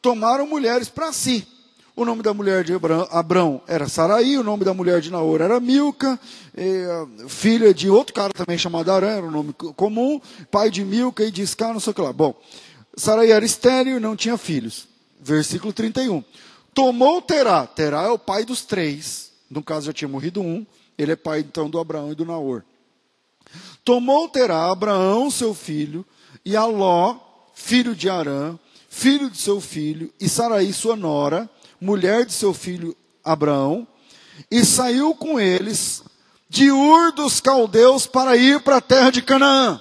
tomaram 0.00 0.46
mulheres 0.46 0.88
para 0.88 1.12
si. 1.12 1.46
O 1.96 2.04
nome 2.04 2.22
da 2.22 2.32
mulher 2.32 2.62
de 2.62 2.72
Abraão 3.10 3.60
era 3.66 3.88
Saraí, 3.88 4.38
o 4.38 4.44
nome 4.44 4.64
da 4.64 4.72
mulher 4.72 5.00
de 5.00 5.10
Naor 5.10 5.40
era 5.40 5.58
Milca, 5.58 6.16
e, 6.56 6.84
filha 7.28 7.74
de 7.74 7.90
outro 7.90 8.14
cara 8.14 8.32
também 8.32 8.56
chamado 8.56 8.92
Arã, 8.92 9.08
era 9.08 9.26
um 9.26 9.32
nome 9.32 9.52
comum, 9.52 10.20
pai 10.48 10.70
de 10.70 10.84
Milca 10.84 11.24
e 11.24 11.30
de 11.32 11.42
Iscar, 11.42 11.72
não 11.72 11.80
sei 11.80 11.90
o 11.90 11.94
que 11.94 12.00
lá. 12.00 12.12
Bom, 12.12 12.40
Sarai 12.96 13.32
era 13.32 13.44
estéril 13.44 13.96
e 13.96 14.00
não 14.00 14.14
tinha 14.14 14.36
filhos. 14.36 14.86
Versículo 15.20 15.72
31. 15.72 16.22
Tomou 16.72 17.20
Terá. 17.20 17.66
Terá 17.66 18.02
é 18.02 18.10
o 18.10 18.18
pai 18.18 18.44
dos 18.44 18.64
três. 18.64 19.32
No 19.50 19.60
caso 19.62 19.86
já 19.86 19.92
tinha 19.92 20.08
morrido 20.08 20.40
um. 20.40 20.64
Ele 20.98 21.12
é 21.12 21.16
pai 21.16 21.40
então 21.40 21.70
do 21.70 21.78
Abraão 21.78 22.12
e 22.12 22.14
do 22.14 22.26
Naor. 22.26 22.64
Tomou 23.84 24.28
Terá 24.28 24.70
Abraão, 24.70 25.30
seu 25.30 25.54
filho, 25.54 26.04
e 26.44 26.56
Aló, 26.56 27.16
filho 27.54 27.94
de 27.94 28.10
Arã, 28.10 28.58
filho 28.88 29.30
de 29.30 29.38
seu 29.38 29.60
filho, 29.60 30.12
e 30.20 30.28
Saraí, 30.28 30.72
sua 30.72 30.96
nora, 30.96 31.48
mulher 31.80 32.26
de 32.26 32.32
seu 32.32 32.52
filho 32.52 32.96
Abraão, 33.24 33.86
e 34.50 34.64
saiu 34.64 35.14
com 35.14 35.38
eles 35.38 36.02
de 36.48 36.70
Ur 36.70 37.12
dos 37.12 37.40
caldeus 37.40 38.06
para 38.06 38.36
ir 38.36 38.60
para 38.60 38.78
a 38.78 38.80
terra 38.80 39.10
de 39.10 39.22
Canaã. 39.22 39.80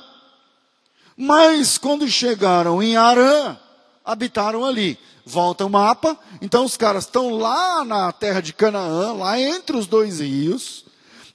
Mas 1.15 1.77
quando 1.77 2.07
chegaram 2.07 2.83
em 2.83 2.95
Arã, 2.95 3.57
habitaram 4.05 4.63
ali. 4.63 4.97
Volta 5.25 5.65
o 5.65 5.69
mapa, 5.69 6.17
então 6.41 6.63
os 6.63 6.77
caras 6.77 7.03
estão 7.03 7.31
lá 7.37 7.83
na 7.83 8.11
terra 8.13 8.39
de 8.39 8.53
Canaã, 8.53 9.11
lá 9.11 9.39
entre 9.39 9.75
os 9.75 9.85
dois 9.85 10.21
rios, 10.21 10.85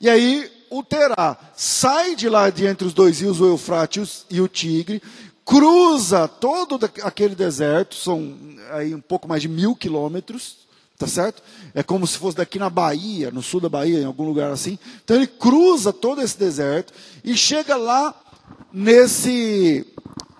e 0.02 0.10
aí 0.10 0.50
o 0.68 0.82
Terá 0.82 1.38
sai 1.54 2.16
de 2.16 2.28
lá 2.28 2.50
de 2.50 2.66
entre 2.66 2.86
os 2.86 2.92
dois 2.92 3.20
rios, 3.20 3.40
o 3.40 3.46
Eufrates 3.46 4.26
e 4.28 4.40
o 4.40 4.48
Tigre, 4.48 5.00
cruza 5.44 6.26
todo 6.26 6.78
aquele 7.02 7.36
deserto, 7.36 7.94
são 7.94 8.36
aí 8.72 8.94
um 8.94 9.00
pouco 9.00 9.28
mais 9.28 9.42
de 9.42 9.48
mil 9.48 9.76
quilômetros, 9.76 10.66
tá 10.98 11.06
certo? 11.06 11.42
É 11.72 11.82
como 11.82 12.06
se 12.06 12.18
fosse 12.18 12.36
daqui 12.36 12.58
na 12.58 12.68
Bahia, 12.68 13.30
no 13.30 13.42
sul 13.42 13.60
da 13.60 13.68
Bahia, 13.68 14.00
em 14.00 14.04
algum 14.04 14.24
lugar 14.24 14.50
assim. 14.50 14.78
Então 15.04 15.16
ele 15.16 15.26
cruza 15.26 15.92
todo 15.92 16.20
esse 16.20 16.36
deserto 16.36 16.92
e 17.22 17.36
chega 17.36 17.76
lá 17.76 18.14
nesse 18.72 19.86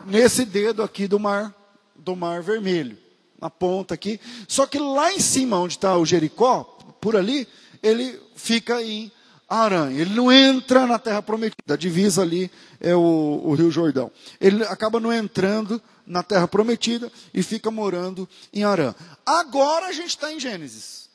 nesse 0.04 0.44
dedo 0.44 0.82
aqui 0.82 1.06
do 1.06 1.20
mar 1.20 1.54
do 1.94 2.16
mar 2.16 2.42
vermelho, 2.42 2.98
na 3.40 3.48
ponta 3.48 3.94
aqui. 3.94 4.20
Só 4.48 4.66
que 4.66 4.78
lá 4.78 5.12
em 5.12 5.20
cima, 5.20 5.58
onde 5.58 5.74
está 5.74 5.96
o 5.96 6.04
Jericó, 6.04 6.64
por 7.00 7.14
ali, 7.14 7.46
ele 7.80 8.18
fica 8.34 8.82
em 8.82 9.12
Arã. 9.60 9.90
Ele 9.92 10.14
não 10.14 10.32
entra 10.32 10.86
na 10.86 10.98
terra 10.98 11.22
prometida. 11.22 11.74
A 11.74 11.76
divisa 11.76 12.22
ali 12.22 12.50
é 12.80 12.94
o, 12.94 13.42
o 13.44 13.54
Rio 13.54 13.70
Jordão. 13.70 14.10
Ele 14.40 14.64
acaba 14.64 14.98
não 14.98 15.12
entrando 15.12 15.80
na 16.06 16.22
terra 16.22 16.48
prometida 16.48 17.12
e 17.34 17.42
fica 17.42 17.70
morando 17.70 18.28
em 18.52 18.64
Arã. 18.64 18.94
Agora 19.24 19.86
a 19.86 19.92
gente 19.92 20.08
está 20.08 20.32
em 20.32 20.40
Gênesis. 20.40 21.08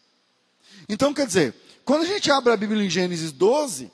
Então, 0.88 1.14
quer 1.14 1.26
dizer, 1.26 1.56
quando 1.84 2.04
a 2.04 2.06
gente 2.06 2.32
abre 2.32 2.54
a 2.54 2.58
Bíblia 2.58 2.84
em 2.84 2.90
Gênesis 2.90 3.32
12, 3.32 3.92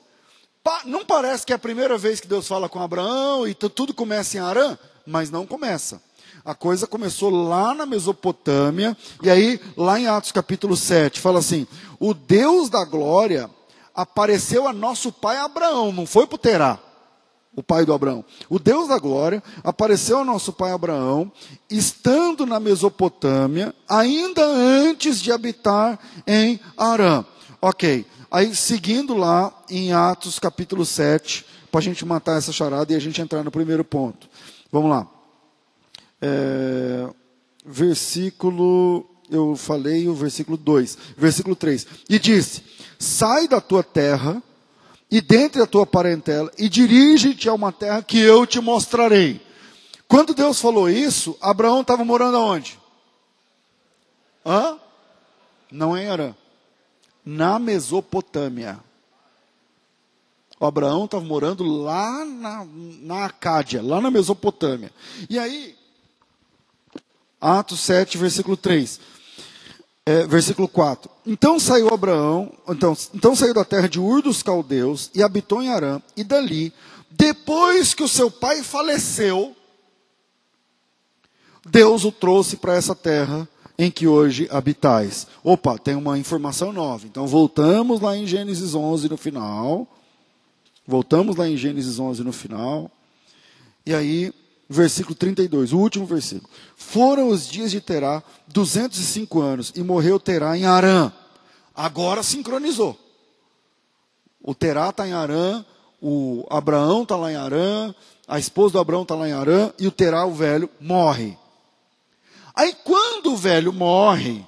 não 0.84 1.04
parece 1.04 1.44
que 1.44 1.52
é 1.52 1.56
a 1.56 1.58
primeira 1.58 1.96
vez 1.96 2.20
que 2.20 2.28
Deus 2.28 2.46
fala 2.46 2.68
com 2.68 2.80
Abraão 2.80 3.48
e 3.48 3.54
tudo 3.54 3.94
começa 3.94 4.36
em 4.36 4.40
Arã, 4.40 4.78
mas 5.06 5.30
não 5.30 5.46
começa. 5.46 6.00
A 6.44 6.54
coisa 6.54 6.86
começou 6.86 7.30
lá 7.30 7.74
na 7.74 7.86
Mesopotâmia, 7.86 8.94
e 9.22 9.30
aí, 9.30 9.58
lá 9.76 9.98
em 9.98 10.06
Atos 10.06 10.30
capítulo 10.30 10.76
7, 10.76 11.18
fala 11.18 11.38
assim: 11.38 11.66
o 11.98 12.12
Deus 12.12 12.68
da 12.68 12.84
glória 12.84 13.48
apareceu 13.94 14.66
a 14.66 14.72
nosso 14.72 15.12
pai 15.12 15.36
Abraão, 15.36 15.92
não 15.92 16.06
foi 16.06 16.26
para 16.26 16.38
Terá, 16.38 16.78
o 17.54 17.62
pai 17.62 17.84
do 17.84 17.92
Abraão. 17.92 18.24
O 18.48 18.58
Deus 18.58 18.88
da 18.88 18.98
glória 18.98 19.42
apareceu 19.62 20.18
a 20.18 20.24
nosso 20.24 20.52
pai 20.52 20.72
Abraão, 20.72 21.30
estando 21.70 22.44
na 22.44 22.58
Mesopotâmia, 22.58 23.74
ainda 23.88 24.44
antes 24.44 25.20
de 25.20 25.30
habitar 25.30 25.98
em 26.26 26.58
Arã. 26.76 27.24
Ok, 27.62 28.04
aí 28.30 28.54
seguindo 28.54 29.14
lá 29.14 29.52
em 29.70 29.92
Atos 29.92 30.38
capítulo 30.38 30.84
7, 30.84 31.46
para 31.70 31.80
a 31.80 31.82
gente 31.82 32.04
matar 32.04 32.38
essa 32.38 32.52
charada 32.52 32.92
e 32.92 32.96
a 32.96 33.00
gente 33.00 33.20
entrar 33.20 33.42
no 33.42 33.50
primeiro 33.50 33.84
ponto. 33.84 34.28
Vamos 34.70 34.90
lá. 34.90 35.08
É, 36.20 37.08
versículo 37.64 39.08
eu 39.30 39.56
falei 39.56 40.08
o 40.08 40.14
versículo 40.14 40.56
2, 40.56 40.98
versículo 41.16 41.56
3. 41.56 41.86
E 42.08 42.18
disse: 42.18 42.62
Sai 42.98 43.48
da 43.48 43.60
tua 43.60 43.82
terra 43.82 44.42
e 45.10 45.20
dentre 45.20 45.62
a 45.62 45.66
tua 45.66 45.86
parentela 45.86 46.50
e 46.58 46.68
dirige-te 46.68 47.48
a 47.48 47.54
uma 47.54 47.72
terra 47.72 48.02
que 48.02 48.18
eu 48.18 48.46
te 48.46 48.60
mostrarei. 48.60 49.40
Quando 50.08 50.34
Deus 50.34 50.60
falou 50.60 50.88
isso, 50.88 51.36
Abraão 51.40 51.80
estava 51.80 52.04
morando 52.04 52.36
aonde? 52.36 52.78
Hã? 54.44 54.78
Não 55.70 55.94
Arã. 55.94 56.34
Na 57.24 57.58
Mesopotâmia. 57.58 58.78
O 60.60 60.66
Abraão 60.66 61.04
estava 61.04 61.24
morando 61.24 61.64
lá 61.64 62.24
na, 62.24 62.66
na 63.02 63.24
Acádia, 63.26 63.82
lá 63.82 64.00
na 64.00 64.10
Mesopotâmia. 64.10 64.92
E 65.28 65.38
aí, 65.38 65.76
Atos 67.40 67.80
7, 67.80 68.16
versículo 68.18 68.56
3 68.56 69.13
é, 70.06 70.26
versículo 70.26 70.68
4. 70.68 71.10
Então 71.26 71.58
saiu 71.58 71.92
Abraão, 71.92 72.52
então, 72.68 72.96
então 73.14 73.34
saiu 73.34 73.54
da 73.54 73.64
terra 73.64 73.88
de 73.88 73.98
Ur 73.98 74.22
dos 74.22 74.42
Caldeus 74.42 75.10
e 75.14 75.22
habitou 75.22 75.62
em 75.62 75.68
Arã, 75.68 76.00
e 76.16 76.22
dali, 76.22 76.72
depois 77.10 77.94
que 77.94 78.02
o 78.02 78.08
seu 78.08 78.30
pai 78.30 78.62
faleceu, 78.62 79.56
Deus 81.66 82.04
o 82.04 82.12
trouxe 82.12 82.56
para 82.56 82.74
essa 82.74 82.94
terra 82.94 83.48
em 83.78 83.90
que 83.90 84.06
hoje 84.06 84.46
habitais. 84.50 85.26
Opa, 85.42 85.78
tem 85.78 85.94
uma 85.94 86.18
informação 86.18 86.72
nova. 86.72 87.06
Então 87.06 87.26
voltamos 87.26 88.00
lá 88.00 88.16
em 88.16 88.26
Gênesis 88.26 88.74
11 88.74 89.08
no 89.08 89.16
final. 89.16 89.88
Voltamos 90.86 91.36
lá 91.36 91.48
em 91.48 91.56
Gênesis 91.56 91.98
11 91.98 92.22
no 92.22 92.32
final. 92.32 92.90
E 93.86 93.94
aí 93.94 94.32
versículo 94.68 95.14
32, 95.14 95.72
o 95.72 95.78
último 95.78 96.06
versículo. 96.06 96.48
Foram 96.76 97.28
os 97.28 97.46
dias 97.46 97.70
de 97.70 97.80
Terá 97.80 98.22
205 98.48 99.40
anos 99.40 99.72
e 99.74 99.82
morreu 99.82 100.18
Terá 100.18 100.56
em 100.56 100.64
Arã. 100.64 101.12
Agora 101.74 102.22
sincronizou. 102.22 102.98
O 104.42 104.54
Terá 104.54 104.90
está 104.90 105.06
em 105.06 105.12
Arã, 105.12 105.64
o 106.00 106.46
Abraão 106.50 107.02
está 107.02 107.16
lá 107.16 107.32
em 107.32 107.36
Arã, 107.36 107.94
a 108.28 108.38
esposa 108.38 108.74
do 108.74 108.78
Abraão 108.78 109.02
está 109.02 109.14
lá 109.14 109.28
em 109.28 109.32
Arã 109.32 109.72
e 109.78 109.86
o 109.86 109.92
Terá, 109.92 110.24
o 110.24 110.34
velho, 110.34 110.68
morre. 110.80 111.36
Aí 112.54 112.74
quando 112.84 113.32
o 113.32 113.36
velho 113.36 113.72
morre, 113.72 114.46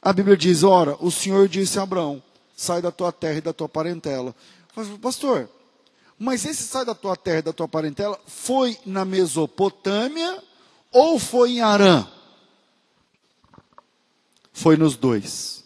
a 0.00 0.12
Bíblia 0.12 0.36
diz: 0.36 0.62
Ora, 0.62 0.96
o 1.00 1.10
Senhor 1.10 1.48
disse 1.48 1.78
a 1.78 1.82
Abraão: 1.82 2.22
sai 2.56 2.80
da 2.80 2.90
tua 2.90 3.12
terra 3.12 3.38
e 3.38 3.42
da 3.42 3.52
tua 3.52 3.68
parentela. 3.68 4.34
Pastor, 5.00 5.48
mas 6.18 6.44
esse 6.44 6.62
sai 6.62 6.84
da 6.84 6.94
tua 6.94 7.16
terra 7.16 7.42
da 7.42 7.52
tua 7.52 7.68
parentela 7.68 8.18
foi 8.26 8.78
na 8.86 9.04
Mesopotâmia 9.04 10.42
ou 10.92 11.18
foi 11.18 11.52
em 11.52 11.60
Arã? 11.60 12.06
Foi 14.52 14.76
nos 14.76 14.96
dois. 14.96 15.64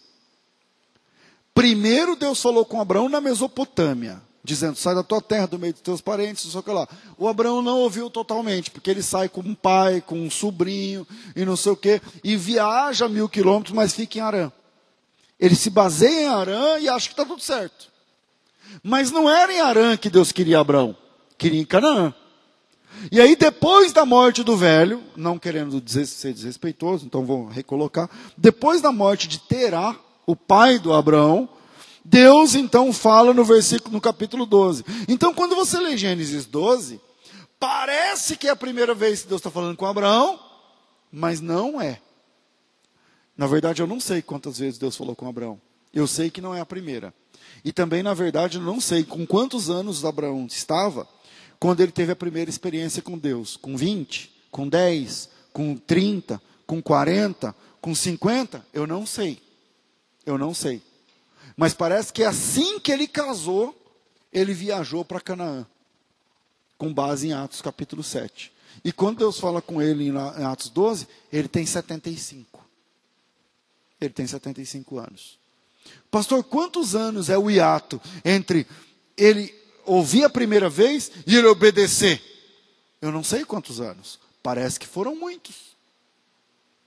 Primeiro 1.53 2.15
Deus 2.15 2.41
falou 2.41 2.65
com 2.65 2.81
Abraão 2.81 3.07
na 3.07 3.21
Mesopotâmia, 3.21 4.21
dizendo: 4.43 4.75
sai 4.75 4.95
da 4.95 5.03
tua 5.03 5.21
terra, 5.21 5.45
do 5.45 5.59
meio 5.59 5.73
dos 5.73 5.81
teus 5.81 6.01
parentes, 6.01 6.45
não 6.45 6.51
sei 6.51 6.59
o 6.59 6.63
que 6.63 6.71
lá. 6.71 6.87
O 7.17 7.27
Abraão 7.27 7.61
não 7.61 7.79
ouviu 7.79 8.09
totalmente, 8.09 8.71
porque 8.71 8.89
ele 8.89 9.03
sai 9.03 9.29
com 9.29 9.41
um 9.41 9.53
pai, 9.53 10.01
com 10.01 10.19
um 10.19 10.31
sobrinho 10.31 11.05
e 11.35 11.45
não 11.45 11.55
sei 11.55 11.71
o 11.73 11.77
que, 11.77 12.01
e 12.23 12.35
viaja 12.35 13.07
mil 13.07 13.29
quilômetros, 13.29 13.75
mas 13.75 13.93
fica 13.93 14.17
em 14.17 14.21
Arã. 14.21 14.51
Ele 15.39 15.55
se 15.55 15.69
baseia 15.69 16.23
em 16.23 16.27
Arã 16.27 16.79
e 16.79 16.89
acha 16.89 17.07
que 17.07 17.13
está 17.13 17.25
tudo 17.25 17.41
certo. 17.41 17.89
Mas 18.83 19.11
não 19.11 19.29
era 19.29 19.51
em 19.51 19.59
Arã 19.59 19.97
que 19.97 20.09
Deus 20.09 20.31
queria 20.31 20.59
Abraão, 20.59 20.95
queria 21.37 21.59
em 21.59 21.65
Canaã. 21.65 22.13
E 23.11 23.21
aí, 23.21 23.35
depois 23.35 23.93
da 23.93 24.05
morte 24.05 24.43
do 24.43 24.57
velho, 24.57 25.01
não 25.15 25.39
querendo 25.39 25.81
ser 25.87 26.33
desrespeitoso, 26.33 27.05
então 27.05 27.25
vou 27.25 27.47
recolocar, 27.47 28.09
depois 28.37 28.81
da 28.81 28.91
morte 28.91 29.27
de 29.27 29.39
Terá, 29.39 29.95
o 30.25 30.35
pai 30.35 30.79
do 30.79 30.93
Abraão, 30.93 31.47
Deus 32.03 32.55
então 32.55 32.91
fala 32.91 33.33
no 33.33 33.43
versículo, 33.43 33.93
no 33.93 34.01
capítulo 34.01 34.45
12. 34.45 34.83
Então, 35.07 35.33
quando 35.33 35.55
você 35.55 35.79
lê 35.79 35.95
Gênesis 35.97 36.45
12, 36.45 36.99
parece 37.59 38.35
que 38.35 38.47
é 38.47 38.51
a 38.51 38.55
primeira 38.55 38.93
vez 38.93 39.21
que 39.21 39.27
Deus 39.27 39.39
está 39.39 39.51
falando 39.51 39.77
com 39.77 39.85
Abraão, 39.85 40.39
mas 41.11 41.39
não 41.39 41.79
é. 41.79 42.01
Na 43.37 43.47
verdade, 43.47 43.81
eu 43.81 43.87
não 43.87 43.99
sei 43.99 44.21
quantas 44.21 44.59
vezes 44.59 44.77
Deus 44.77 44.95
falou 44.95 45.15
com 45.15 45.27
Abraão. 45.27 45.61
Eu 45.93 46.05
sei 46.07 46.29
que 46.29 46.41
não 46.41 46.53
é 46.53 46.59
a 46.59 46.65
primeira. 46.65 47.13
E 47.63 47.71
também, 47.71 48.01
na 48.01 48.13
verdade, 48.13 48.59
não 48.59 48.79
sei 48.79 49.03
com 49.03 49.25
quantos 49.25 49.69
anos 49.69 50.05
Abraão 50.05 50.45
estava 50.45 51.07
quando 51.59 51.81
ele 51.81 51.91
teve 51.91 52.11
a 52.11 52.15
primeira 52.15 52.49
experiência 52.49 53.01
com 53.01 53.17
Deus. 53.17 53.57
Com 53.57 53.75
20, 53.75 54.31
com 54.49 54.67
10, 54.67 55.29
com 55.51 55.75
30, 55.75 56.41
com 56.65 56.81
40, 56.81 57.55
com 57.81 57.93
50? 57.93 58.65
Eu 58.73 58.87
não 58.87 59.05
sei. 59.05 59.41
Eu 60.25 60.37
não 60.37 60.53
sei. 60.53 60.81
Mas 61.57 61.73
parece 61.73 62.13
que 62.13 62.23
assim 62.23 62.79
que 62.79 62.91
ele 62.91 63.07
casou, 63.07 63.75
ele 64.31 64.53
viajou 64.53 65.03
para 65.03 65.19
Canaã. 65.19 65.65
Com 66.77 66.93
base 66.93 67.27
em 67.27 67.33
Atos 67.33 67.61
capítulo 67.61 68.03
7. 68.03 68.53
E 68.83 68.93
quando 68.93 69.17
Deus 69.17 69.39
fala 69.39 69.61
com 69.61 69.81
ele 69.81 70.07
em 70.07 70.15
Atos 70.45 70.69
12, 70.69 71.07
ele 71.33 71.47
tem 71.47 71.65
75. 71.65 72.65
Ele 73.99 74.13
tem 74.13 74.25
75 74.25 74.97
anos. 74.97 75.38
Pastor, 76.11 76.43
quantos 76.43 76.95
anos 76.95 77.29
é 77.29 77.37
o 77.37 77.49
hiato 77.49 78.01
entre 78.25 78.65
ele 79.15 79.53
ouvir 79.85 80.23
a 80.23 80.29
primeira 80.29 80.69
vez 80.69 81.11
e 81.25 81.35
ele 81.35 81.47
obedecer? 81.47 82.21
Eu 83.01 83.11
não 83.11 83.23
sei 83.23 83.45
quantos 83.45 83.79
anos. 83.79 84.19
Parece 84.41 84.79
que 84.79 84.87
foram 84.87 85.15
muitos. 85.15 85.69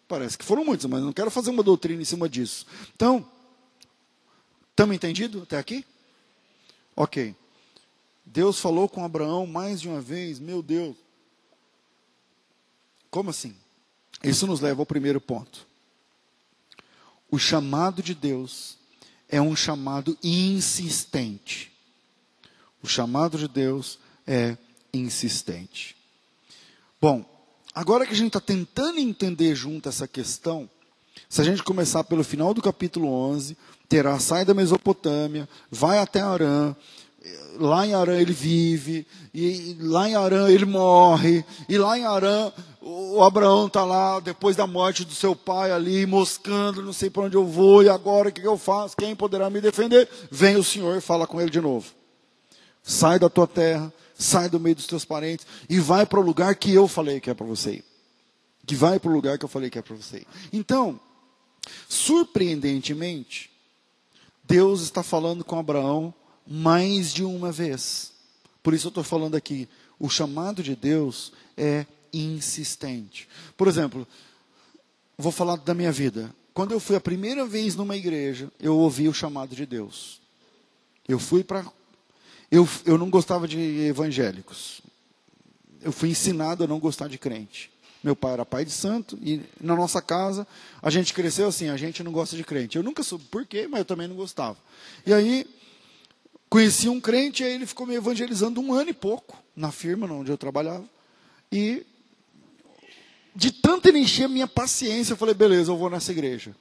Parece 0.09 0.37
que 0.37 0.45
foram 0.45 0.65
muitos, 0.65 0.87
mas 0.87 1.03
não 1.03 1.13
quero 1.13 1.31
fazer 1.31 1.51
uma 1.51 1.63
doutrina 1.63 2.03
em 2.03 2.05
cima 2.05 2.29
disso. 2.29 2.67
Então, 2.95 3.27
estamos 4.71 4.95
entendidos 4.95 5.43
até 5.43 5.57
aqui? 5.57 5.87
Ok. 6.95 7.35
Deus 8.25 8.59
falou 8.59 8.89
com 8.89 9.05
Abraão 9.05 9.47
mais 9.47 9.81
de 9.81 9.89
uma 9.89 10.01
vez, 10.01 10.39
meu 10.39 10.63
Deus. 10.63 10.97
Como 13.11 13.31
assim? 13.31 13.57
Isso 14.23 14.47
nos 14.47 14.61
leva 14.61 14.83
ao 14.83 14.87
primeiro 14.87 15.21
ponto. 15.21 15.67
O 17.31 17.39
chamado 17.39 18.03
de 18.03 18.15
Deus 18.15 18.77
é 19.33 19.41
um 19.41 19.57
chamado 19.57 20.17
insistente. 20.23 21.73
O 22.83 22.87
chamado 22.87 23.39
de 23.39 23.49
Deus 23.49 23.99
é 24.27 24.59
insistente. 24.93 25.97
Bom, 27.01 27.25
agora 27.75 28.07
que 28.07 28.13
a 28.13 28.17
gente 28.17 28.29
está 28.29 28.41
tentando 28.41 29.01
entender 29.01 29.55
junto 29.57 29.89
essa 29.89 30.07
questão, 30.07 30.69
se 31.31 31.41
a 31.41 31.45
gente 31.45 31.63
começar 31.63 32.05
pelo 32.05 32.23
final 32.23 32.53
do 32.53 32.61
capítulo 32.61 33.09
11, 33.09 33.57
Terá 33.89 34.19
sai 34.19 34.45
da 34.45 34.55
Mesopotâmia, 34.55 35.49
vai 35.71 35.99
até 35.99 36.21
Arã, 36.21 36.75
lá 37.59 37.87
em 37.87 37.95
Arã 37.95 38.19
ele 38.19 38.33
vive, 38.33 39.07
e 39.33 39.77
lá 39.81 40.09
em 40.09 40.15
Arã 40.15 40.49
ele 40.49 40.65
morre, 40.65 41.45
e 41.69 41.79
lá 41.79 41.99
em 41.99 42.05
Arã 42.05 42.53
o 42.81 43.23
Abraão 43.23 43.67
está 43.67 43.85
lá 43.85 44.19
depois 44.19 44.57
da 44.57 44.67
morte 44.67 45.05
do 45.05 45.15
seu 45.15 45.37
pai 45.37 45.71
ali, 45.71 46.05
moscando, 46.05 46.83
não 46.83 46.93
sei 46.93 47.09
para 47.11 47.23
onde 47.23 47.37
eu 47.37 47.47
vou, 47.47 47.83
e 47.83 47.89
agora 47.89 48.29
o 48.29 48.33
que, 48.33 48.45
eu 48.45 48.59
faço? 48.59 48.97
Quem 48.97 49.15
poderá 49.15 49.49
me 49.49 49.61
defender? 49.61 50.09
Vem 50.31 50.57
o 50.57 50.65
Senhor 50.65 50.97
e 50.97 51.01
fala 51.01 51.27
com 51.27 51.41
ele 51.41 51.51
de 51.51 51.61
novo. 51.61 51.93
Sai 52.83 53.19
da 53.19 53.31
tua 53.31 53.47
terra, 53.47 53.93
sai 54.15 54.49
do 54.49 54.59
meio 54.59 54.75
dos 54.75 54.87
teus 54.87 55.05
parentes 55.05 55.47
e 55.69 55.79
vai 55.79 56.05
para 56.05 56.19
o 56.19 56.23
lugar 56.23 56.57
que 56.57 56.75
eu 56.75 56.89
falei 56.89 57.21
que 57.21 57.31
é 57.31 57.35
para 57.35 57.47
você 57.47 57.75
ir. 57.75 57.85
Que 58.67 58.75
vai 58.75 58.99
para 58.99 59.11
o 59.11 59.15
lugar 59.15 59.39
que 59.39 59.45
eu 59.45 59.49
falei 59.49 59.71
que 59.71 59.79
é 59.79 59.83
para 59.83 59.95
você 59.95 60.19
ir. 60.19 60.27
Então, 60.53 60.99
surpreendentemente, 61.89 63.51
Deus 64.45 64.83
está 64.83 65.03
falando 65.05 65.45
com 65.45 65.59
Abraão 65.59 66.13
mais 66.47 67.13
de 67.13 67.25
uma 67.25 67.53
vez. 67.53 68.13
Por 68.63 68.75
isso 68.75 68.87
eu 68.87 68.91
estou 68.91 69.05
falando 69.05 69.35
aqui, 69.35 69.69
o 69.99 70.09
chamado 70.09 70.63
de 70.63 70.77
Deus 70.77 71.33
é 71.57 71.87
insistente. 72.13 73.29
Por 73.57 73.69
exemplo, 73.69 74.07
vou 75.17 75.33
falar 75.33 75.57
da 75.57 75.75
minha 75.75 75.93
vida. 75.93 76.35
Quando 76.55 76.73
eu 76.73 76.81
fui 76.81 76.97
a 76.97 77.01
primeira 77.01 77.47
vez 77.47 77.75
numa 77.75 77.97
igreja, 77.97 78.51
eu 78.61 78.77
ouvi 78.77 79.09
o 79.09 79.15
chamado 79.15 79.57
de 79.57 79.65
Deus. 79.65 80.21
Eu 81.09 81.19
fui 81.19 81.43
para. 81.43 81.65
Eu, 82.51 82.69
eu 82.85 82.99
não 82.99 83.09
gostava 83.09 83.49
de 83.49 83.59
evangélicos. 83.59 84.83
Eu 85.81 85.91
fui 85.91 86.11
ensinado 86.11 86.65
a 86.65 86.67
não 86.67 86.79
gostar 86.79 87.09
de 87.09 87.19
crente. 87.19 87.73
Meu 88.03 88.17
pai 88.17 88.33
era 88.33 88.45
pai 88.45 88.65
de 88.65 88.73
santo 88.73 89.17
e 89.23 89.41
na 89.61 89.77
nossa 89.77 90.03
casa 90.03 90.47
a 90.83 90.91
gente 90.91 91.15
cresceu 91.15 91.47
assim, 91.47 91.69
a 91.69 91.77
gente 91.77 92.03
não 92.03 92.11
gosta 92.11 92.37
de 92.37 92.43
crente. 92.43 92.77
Eu 92.77 92.83
nunca 92.83 93.03
soube 93.03 93.25
por 93.27 93.47
quê, 93.47 93.69
mas 93.69 93.81
eu 93.81 93.85
também 93.85 94.09
não 94.09 94.17
gostava. 94.17 94.59
E 95.07 95.15
aí 95.15 95.47
conheci 96.53 96.87
um 96.87 97.01
crente 97.01 97.43
e 97.43 97.47
aí 97.47 97.55
ele 97.55 97.65
ficou 97.65 97.87
me 97.87 97.95
evangelizando 97.95 98.61
um 98.61 98.75
ano 98.75 98.91
e 98.91 98.93
pouco 98.93 99.43
na 99.57 99.73
firma 99.73 100.07
onde 100.13 100.31
eu 100.31 100.37
trabalhava. 100.37 100.85
E 101.51 101.87
de 103.35 103.51
tanto 103.51 103.89
ele 103.89 104.01
encher 104.01 104.25
a 104.25 104.29
minha 104.29 104.47
paciência, 104.47 105.15
eu 105.15 105.17
falei, 105.17 105.33
beleza, 105.35 105.73
eu 105.73 105.79
vou 105.79 105.89
nessa 105.89 106.13
igreja. 106.13 106.55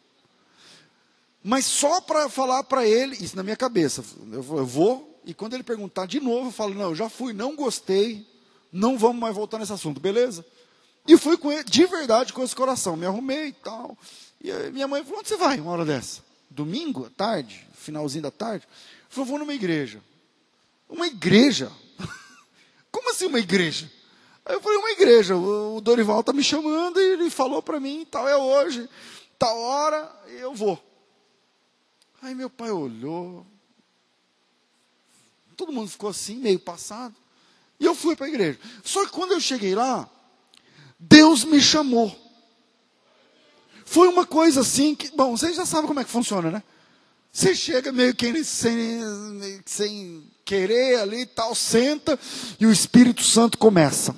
Mas 1.43 1.65
só 1.65 1.99
para 1.99 2.29
falar 2.29 2.63
para 2.63 2.87
ele, 2.87 3.17
isso 3.17 3.35
na 3.35 3.43
minha 3.43 3.57
cabeça, 3.57 4.01
eu 4.31 4.65
vou, 4.65 5.19
e 5.25 5.33
quando 5.33 5.55
ele 5.55 5.63
perguntar 5.63 6.05
de 6.05 6.21
novo, 6.21 6.47
eu 6.47 6.53
falo, 6.53 6.73
não, 6.73 6.91
eu 6.91 6.95
já 6.95 7.09
fui, 7.09 7.33
não 7.33 7.53
gostei, 7.53 8.25
não 8.71 8.97
vamos 8.97 9.19
mais 9.19 9.35
voltar 9.35 9.59
nesse 9.59 9.73
assunto, 9.73 9.99
beleza? 9.99 10.45
E 11.05 11.17
fui 11.17 11.35
com 11.35 11.51
ele, 11.51 11.65
de 11.65 11.85
verdade, 11.85 12.31
com 12.31 12.41
esse 12.41 12.55
coração. 12.55 12.95
Me 12.95 13.05
arrumei 13.05 13.47
e 13.47 13.53
tal. 13.53 13.97
E 14.39 14.53
minha 14.71 14.87
mãe 14.87 15.03
falou: 15.03 15.19
onde 15.19 15.27
você 15.27 15.35
vai 15.35 15.59
uma 15.59 15.71
hora 15.71 15.83
dessa? 15.83 16.21
Domingo, 16.49 17.07
à 17.07 17.09
tarde, 17.09 17.67
finalzinho 17.73 18.21
da 18.21 18.31
tarde. 18.31 18.65
Falei: 19.11 19.29
vou 19.29 19.39
numa 19.39 19.53
igreja. 19.53 20.01
Uma 20.89 21.05
igreja? 21.05 21.71
Como 22.89 23.11
assim 23.11 23.27
uma 23.27 23.39
igreja? 23.39 23.91
Aí 24.45 24.55
eu 24.55 24.61
falei: 24.61 24.77
uma 24.77 24.91
igreja. 24.91 25.35
O 25.35 25.81
Dorival 25.81 26.21
está 26.21 26.33
me 26.33 26.43
chamando 26.43 26.99
e 26.99 27.13
ele 27.13 27.29
falou 27.29 27.61
para 27.61 27.79
mim: 27.79 28.07
tal 28.09 28.27
é 28.27 28.35
hoje, 28.37 28.89
tal 29.37 29.55
hora, 29.59 30.09
eu 30.27 30.55
vou. 30.55 30.81
Aí 32.21 32.33
meu 32.33 32.49
pai 32.49 32.71
olhou. 32.71 33.45
Todo 35.57 35.73
mundo 35.73 35.89
ficou 35.89 36.09
assim, 36.09 36.37
meio 36.37 36.59
passado. 36.59 37.15
E 37.79 37.85
eu 37.85 37.93
fui 37.93 38.15
para 38.15 38.27
a 38.27 38.29
igreja. 38.29 38.59
Só 38.83 39.05
que 39.05 39.11
quando 39.11 39.33
eu 39.33 39.41
cheguei 39.41 39.75
lá, 39.75 40.09
Deus 40.97 41.43
me 41.43 41.59
chamou. 41.59 42.15
Foi 43.85 44.07
uma 44.07 44.25
coisa 44.25 44.61
assim 44.61 44.95
que, 44.95 45.11
bom, 45.11 45.35
vocês 45.35 45.55
já 45.55 45.65
sabem 45.65 45.87
como 45.87 45.99
é 45.99 46.03
que 46.05 46.09
funciona, 46.09 46.49
né? 46.49 46.63
Você 47.31 47.55
chega 47.55 47.91
meio 47.91 48.13
que 48.13 48.43
sem, 48.43 49.01
sem 49.65 50.23
querer 50.43 50.99
ali 50.99 51.21
e 51.21 51.25
tal, 51.25 51.55
senta 51.55 52.19
e 52.59 52.65
o 52.65 52.71
Espírito 52.71 53.23
Santo 53.23 53.57
começa. 53.57 54.13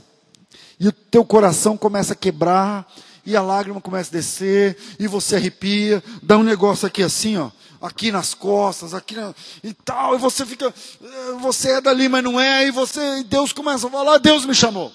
E 0.79 0.87
o 0.87 0.91
teu 0.91 1.23
coração 1.23 1.77
começa 1.77 2.13
a 2.13 2.15
quebrar, 2.15 2.91
e 3.25 3.35
a 3.35 3.41
lágrima 3.41 3.79
começa 3.79 4.09
a 4.09 4.17
descer, 4.19 4.77
e 4.99 5.07
você 5.07 5.35
arrepia, 5.35 6.03
dá 6.21 6.37
um 6.37 6.43
negócio 6.43 6.87
aqui 6.87 7.03
assim, 7.03 7.37
ó, 7.37 7.51
aqui 7.79 8.11
nas 8.11 8.33
costas, 8.33 8.93
aqui 8.93 9.15
na, 9.15 9.33
e 9.63 9.73
tal, 9.73 10.15
e 10.15 10.17
você 10.17 10.45
fica, 10.45 10.73
eh, 11.01 11.31
você 11.39 11.73
é 11.73 11.81
dali, 11.81 12.09
mas 12.09 12.23
não 12.23 12.39
é, 12.39 12.67
e 12.67 12.71
você, 12.71 13.19
e 13.19 13.23
Deus 13.23 13.53
começa 13.53 13.87
a 13.87 13.89
falar, 13.89 14.17
Deus 14.17 14.45
me 14.45 14.55
chamou. 14.55 14.91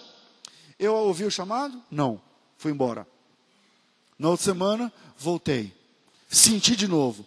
Eu 0.79 0.95
ouvi 0.95 1.25
o 1.25 1.31
chamado? 1.31 1.81
Não. 1.91 2.21
Fui 2.59 2.73
embora. 2.73 3.07
Na 4.19 4.31
outra 4.31 4.45
semana, 4.45 4.93
voltei. 5.17 5.73
Senti 6.29 6.77
de 6.77 6.87
novo. 6.87 7.25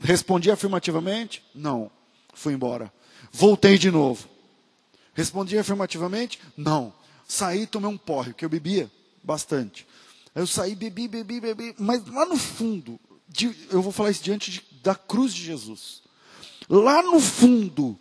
Respondi 0.00 0.50
afirmativamente? 0.50 1.42
Não. 1.54 1.90
Fui 2.34 2.52
embora. 2.52 2.92
Voltei 3.32 3.78
de 3.78 3.90
novo. 3.90 4.28
Respondi 5.14 5.56
afirmativamente? 5.56 6.40
Não. 6.56 6.92
Saí, 7.26 7.66
tomei 7.66 7.88
um 7.88 7.96
porre, 7.96 8.34
que 8.34 8.44
eu 8.44 8.48
bebia 8.48 8.90
bastante. 9.22 9.86
Eu 10.34 10.46
saí, 10.46 10.74
bebi, 10.74 11.08
bebi, 11.08 11.40
bebi, 11.40 11.74
mas 11.78 12.04
lá 12.08 12.26
no 12.26 12.36
fundo, 12.36 12.98
de, 13.28 13.54
eu 13.70 13.80
vou 13.80 13.92
falar 13.92 14.10
isso 14.10 14.22
diante 14.22 14.50
de, 14.50 14.64
da 14.82 14.94
cruz 14.94 15.32
de 15.32 15.42
Jesus. 15.42 16.02
Lá 16.68 17.02
no 17.02 17.20
fundo, 17.20 17.98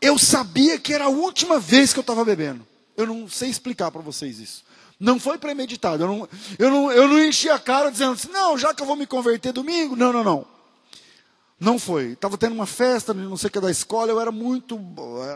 eu 0.00 0.18
sabia 0.18 0.78
que 0.78 0.94
era 0.94 1.04
a 1.04 1.10
última 1.10 1.58
vez 1.60 1.92
que 1.92 1.98
eu 1.98 2.02
estava 2.02 2.24
bebendo. 2.24 2.66
Eu 2.96 3.06
não 3.06 3.28
sei 3.28 3.50
explicar 3.50 3.90
para 3.90 4.00
vocês 4.00 4.38
isso. 4.38 4.64
Não 4.98 5.20
foi 5.20 5.36
premeditado. 5.36 6.02
Eu 6.02 6.08
não, 6.08 6.28
eu, 6.58 6.70
não, 6.70 6.92
eu 6.92 7.08
não 7.08 7.22
enchi 7.22 7.50
a 7.50 7.58
cara 7.58 7.90
dizendo 7.90 8.12
assim, 8.12 8.28
não, 8.28 8.56
já 8.56 8.72
que 8.72 8.82
eu 8.82 8.86
vou 8.86 8.96
me 8.96 9.06
converter 9.06 9.52
domingo. 9.52 9.94
Não, 9.94 10.12
não, 10.12 10.24
não. 10.24 10.55
Não 11.58 11.78
foi. 11.78 12.12
Estava 12.12 12.36
tendo 12.36 12.54
uma 12.54 12.66
festa, 12.66 13.14
não 13.14 13.36
sei 13.36 13.48
o 13.48 13.50
que, 13.50 13.60
da 13.60 13.70
escola, 13.70 14.10
eu 14.10 14.20
era 14.20 14.30
muito, 14.30 14.78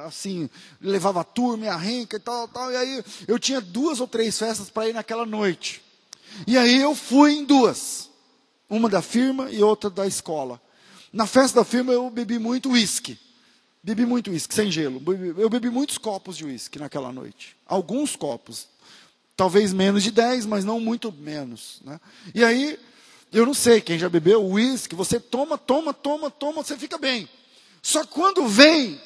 assim, 0.07 0.51
levava 0.81 1.23
a 1.23 1.25
turma, 1.25 1.69
a 1.69 1.77
renca 1.77 2.17
e 2.17 2.21
tal, 2.21 2.47
tal. 2.47 2.71
E 2.71 2.77
aí 2.77 3.05
eu 3.27 3.39
tinha 3.39 3.61
duas 3.61 4.01
ou 4.01 4.07
três 4.07 4.39
festas 4.39 4.69
para 4.69 4.89
ir 4.89 4.93
naquela 4.93 5.25
noite. 5.25 5.83
E 6.47 6.59
aí 6.59 6.81
eu 6.81 6.95
fui 6.95 7.33
em 7.33 7.45
duas. 7.45 8.11
Uma 8.69 8.89
da 8.89 9.03
firma 9.03 9.51
e 9.51 9.63
outra 9.63 9.89
da 9.91 10.07
escola. 10.07 10.61
Na 11.13 11.27
festa 11.27 11.61
da 11.61 11.65
firma 11.65 11.93
eu 11.93 12.09
bebi 12.11 12.39
muito 12.39 12.71
uísque. 12.71 13.19
Bebi 13.83 14.05
muito 14.05 14.31
uísque, 14.31 14.55
sem 14.55 14.71
gelo. 14.71 15.03
Eu 15.39 15.49
bebi 15.49 15.71
muitos 15.71 15.97
copos 15.97 16.37
de 16.37 16.45
uísque 16.45 16.79
naquela 16.79 17.11
noite. 17.11 17.57
Alguns 17.67 18.15
copos. 18.15 18.69
Talvez 19.35 19.73
menos 19.73 20.03
de 20.03 20.11
10, 20.11 20.45
mas 20.45 20.67
não 20.67 20.79
muito 20.79 21.11
menos. 21.11 21.81
Né? 21.83 21.99
E 22.35 22.45
aí, 22.45 22.79
eu 23.33 23.47
não 23.47 23.55
sei, 23.55 23.81
quem 23.81 23.99
já 23.99 24.09
bebeu 24.09 24.45
uísque, 24.45 24.95
você 24.95 25.21
toma, 25.21 25.57
toma, 25.57 25.93
toma, 25.93 26.31
toma, 26.31 26.63
você 26.63 26.77
fica 26.77 26.99
bem. 26.99 27.29
Só 27.83 28.05
quando 28.07 28.47
vem 28.47 29.01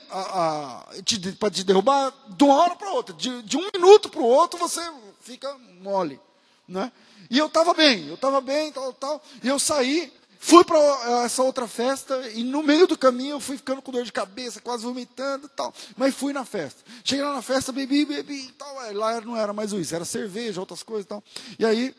para 1.38 1.50
te 1.50 1.62
derrubar, 1.62 2.12
de 2.36 2.42
uma 2.44 2.56
hora 2.56 2.74
para 2.74 2.90
outra, 2.90 3.14
de, 3.14 3.42
de, 3.42 3.56
um 3.56 3.68
minuto 3.72 4.08
para 4.08 4.20
o 4.20 4.26
outro, 4.26 4.58
você 4.58 4.80
fica 5.20 5.56
mole. 5.80 6.20
Né? 6.66 6.90
E 7.30 7.38
eu 7.38 7.46
estava 7.46 7.72
bem, 7.72 8.08
eu 8.08 8.14
estava 8.14 8.40
bem, 8.40 8.72
tal, 8.72 8.92
tal. 8.94 9.22
E 9.42 9.48
eu 9.48 9.58
saí, 9.58 10.12
Fui 10.46 10.62
para 10.62 10.78
eh, 10.78 11.24
essa 11.24 11.42
outra 11.42 11.66
festa 11.66 12.14
e 12.34 12.44
no 12.44 12.62
meio 12.62 12.86
do 12.86 12.98
caminho 12.98 13.36
eu 13.36 13.40
fui 13.40 13.56
ficando 13.56 13.80
com 13.80 13.90
dor 13.90 14.04
de 14.04 14.12
cabeça, 14.12 14.60
quase 14.60 14.84
vomitando 14.84 15.48
tal. 15.48 15.72
Mas 15.96 16.14
fui 16.14 16.34
na 16.34 16.44
festa. 16.44 16.82
Cheguei 17.02 17.24
lá 17.24 17.32
na 17.32 17.40
festa, 17.40 17.72
bebi, 17.72 18.04
bebi 18.04 18.52
tal. 18.58 18.92
Lá 18.92 19.22
não 19.22 19.34
era 19.38 19.54
mais 19.54 19.72
isso, 19.72 19.94
era 19.94 20.04
cerveja, 20.04 20.60
outras 20.60 20.82
coisas 20.82 21.06
e 21.06 21.08
tal. 21.08 21.24
E 21.58 21.64
aí, 21.64 21.94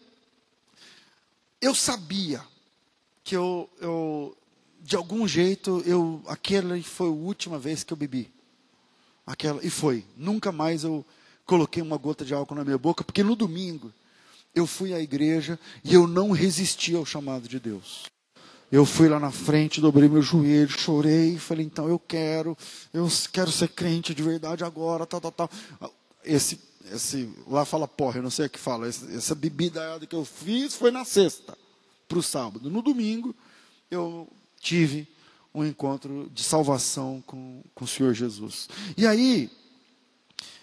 eu 1.65 1.73
sabia 1.73 2.41
que 3.23 3.35
eu, 3.35 3.69
eu 3.81 4.37
de 4.81 4.95
algum 4.95 5.27
jeito, 5.27 5.81
eu, 5.85 6.21
aquela 6.27 6.79
foi 6.83 7.07
a 7.07 7.11
última 7.11 7.57
vez 7.57 7.83
que 7.83 7.91
eu 7.91 7.97
bebi. 7.97 8.31
Aquela, 9.25 9.65
e 9.65 9.69
foi. 9.69 10.05
Nunca 10.15 10.51
mais 10.51 10.83
eu 10.83 11.03
coloquei 11.43 11.81
uma 11.81 11.97
gota 11.97 12.23
de 12.23 12.35
álcool 12.35 12.53
na 12.53 12.63
minha 12.63 12.77
boca, 12.77 13.03
porque 13.03 13.23
no 13.23 13.35
domingo 13.35 13.91
eu 14.53 14.67
fui 14.67 14.93
à 14.93 14.99
igreja 14.99 15.59
e 15.83 15.93
eu 15.93 16.05
não 16.05 16.29
resisti 16.31 16.95
ao 16.95 17.05
chamado 17.05 17.47
de 17.47 17.59
Deus. 17.59 18.03
Eu 18.71 18.85
fui 18.85 19.09
lá 19.09 19.19
na 19.19 19.31
frente, 19.31 19.81
dobrei 19.81 20.07
meu 20.07 20.21
joelho, 20.21 20.69
chorei, 20.69 21.37
falei, 21.39 21.65
então 21.65 21.87
eu 21.87 21.97
quero, 21.97 22.55
eu 22.93 23.07
quero 23.31 23.51
ser 23.51 23.69
crente 23.69 24.13
de 24.13 24.21
verdade 24.21 24.63
agora, 24.63 25.05
tal, 25.05 25.19
tal, 25.19 25.31
tal. 25.31 25.49
Esse, 26.23 26.59
esse, 26.91 27.29
lá 27.47 27.65
fala 27.65 27.87
porra, 27.87 28.19
eu 28.19 28.23
não 28.23 28.29
sei 28.29 28.45
o 28.45 28.49
que 28.49 28.59
fala, 28.59 28.87
essa 28.87 29.35
bebida 29.35 29.99
que 30.07 30.15
eu 30.15 30.25
fiz 30.25 30.75
foi 30.75 30.91
na 30.91 31.05
sexta, 31.05 31.57
para 32.07 32.19
o 32.19 32.23
sábado. 32.23 32.69
No 32.69 32.81
domingo, 32.81 33.35
eu 33.89 34.27
tive 34.59 35.07
um 35.53 35.63
encontro 35.63 36.29
de 36.33 36.43
salvação 36.43 37.23
com, 37.25 37.63
com 37.73 37.85
o 37.85 37.87
Senhor 37.87 38.13
Jesus. 38.13 38.67
E 38.97 39.07
aí, 39.07 39.49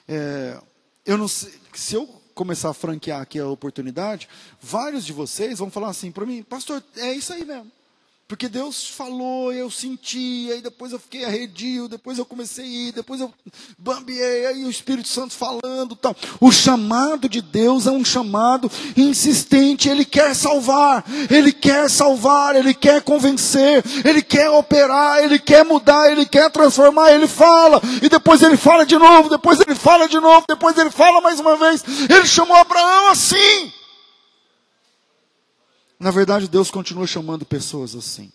é, 0.06 0.60
eu 1.06 1.16
não 1.16 1.26
sei, 1.26 1.52
se 1.72 1.94
eu 1.94 2.06
começar 2.34 2.70
a 2.70 2.74
franquear 2.74 3.20
aqui 3.20 3.38
a 3.38 3.48
oportunidade, 3.48 4.28
vários 4.60 5.04
de 5.04 5.12
vocês 5.12 5.58
vão 5.58 5.70
falar 5.70 5.88
assim 5.88 6.10
para 6.10 6.26
mim, 6.26 6.42
pastor, 6.42 6.82
é 6.96 7.12
isso 7.12 7.32
aí 7.32 7.44
mesmo. 7.44 7.70
Porque 8.28 8.48
Deus 8.48 8.88
falou, 8.88 9.52
eu 9.52 9.70
senti, 9.70 10.48
aí 10.50 10.62
depois 10.62 10.90
eu 10.92 10.98
fiquei 10.98 11.22
arredio, 11.22 11.86
depois 11.86 12.16
eu 12.16 12.24
comecei 12.24 12.64
a 12.64 12.68
ir, 12.68 12.92
depois 12.92 13.20
eu 13.20 13.30
bambiei, 13.76 14.46
aí 14.46 14.64
o 14.64 14.70
Espírito 14.70 15.08
Santo 15.08 15.34
falando 15.34 15.94
tal. 15.94 16.16
O 16.40 16.50
chamado 16.50 17.28
de 17.28 17.42
Deus 17.42 17.86
é 17.86 17.90
um 17.90 18.02
chamado 18.02 18.70
insistente, 18.96 19.88
Ele 19.88 20.04
quer 20.04 20.34
salvar, 20.34 21.04
Ele 21.28 21.52
quer 21.52 21.90
salvar, 21.90 22.56
Ele 22.56 22.72
quer 22.72 23.02
convencer, 23.02 23.84
Ele 24.02 24.22
quer 24.22 24.48
operar, 24.48 25.22
Ele 25.22 25.38
quer 25.38 25.62
mudar, 25.62 26.10
Ele 26.10 26.24
quer 26.24 26.50
transformar, 26.50 27.12
Ele 27.12 27.28
fala, 27.28 27.82
e 28.02 28.08
depois 28.08 28.40
Ele 28.40 28.56
fala 28.56 28.86
de 28.86 28.96
novo, 28.96 29.28
depois 29.28 29.60
Ele 29.60 29.74
fala 29.74 30.08
de 30.08 30.18
novo, 30.18 30.46
depois 30.48 30.78
Ele 30.78 30.90
fala 30.90 31.20
mais 31.20 31.38
uma 31.38 31.56
vez. 31.56 31.84
Ele 32.08 32.26
chamou 32.26 32.56
Abraão 32.56 33.08
assim. 33.10 33.72
Na 36.02 36.10
verdade, 36.10 36.48
Deus 36.48 36.68
continua 36.68 37.06
chamando 37.06 37.46
pessoas 37.46 37.94
assim. 37.94 38.28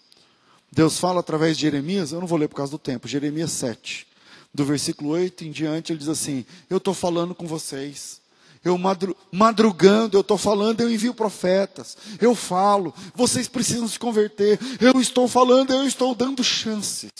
Deus 0.71 0.97
fala 0.99 1.19
através 1.19 1.57
de 1.57 1.63
Jeremias, 1.63 2.13
eu 2.13 2.21
não 2.21 2.25
vou 2.25 2.39
ler 2.39 2.47
por 2.47 2.55
causa 2.55 2.71
do 2.71 2.77
tempo, 2.77 3.09
Jeremias 3.09 3.51
7, 3.51 4.07
do 4.53 4.63
versículo 4.63 5.09
8 5.09 5.43
em 5.43 5.51
diante, 5.51 5.91
ele 5.91 5.99
diz 5.99 6.07
assim: 6.07 6.45
Eu 6.69 6.77
estou 6.77 6.93
falando 6.93 7.35
com 7.35 7.45
vocês, 7.45 8.21
eu 8.63 8.77
madru 8.77 9.17
madrugando, 9.29 10.15
eu 10.15 10.21
estou 10.21 10.37
falando, 10.37 10.79
eu 10.79 10.89
envio 10.89 11.13
profetas, 11.13 11.97
eu 12.21 12.33
falo, 12.33 12.93
vocês 13.13 13.49
precisam 13.49 13.85
se 13.85 13.99
converter, 13.99 14.57
eu 14.79 15.01
estou 15.01 15.27
falando, 15.27 15.73
eu 15.73 15.85
estou 15.85 16.15
dando 16.15 16.45
chances. 16.45 17.11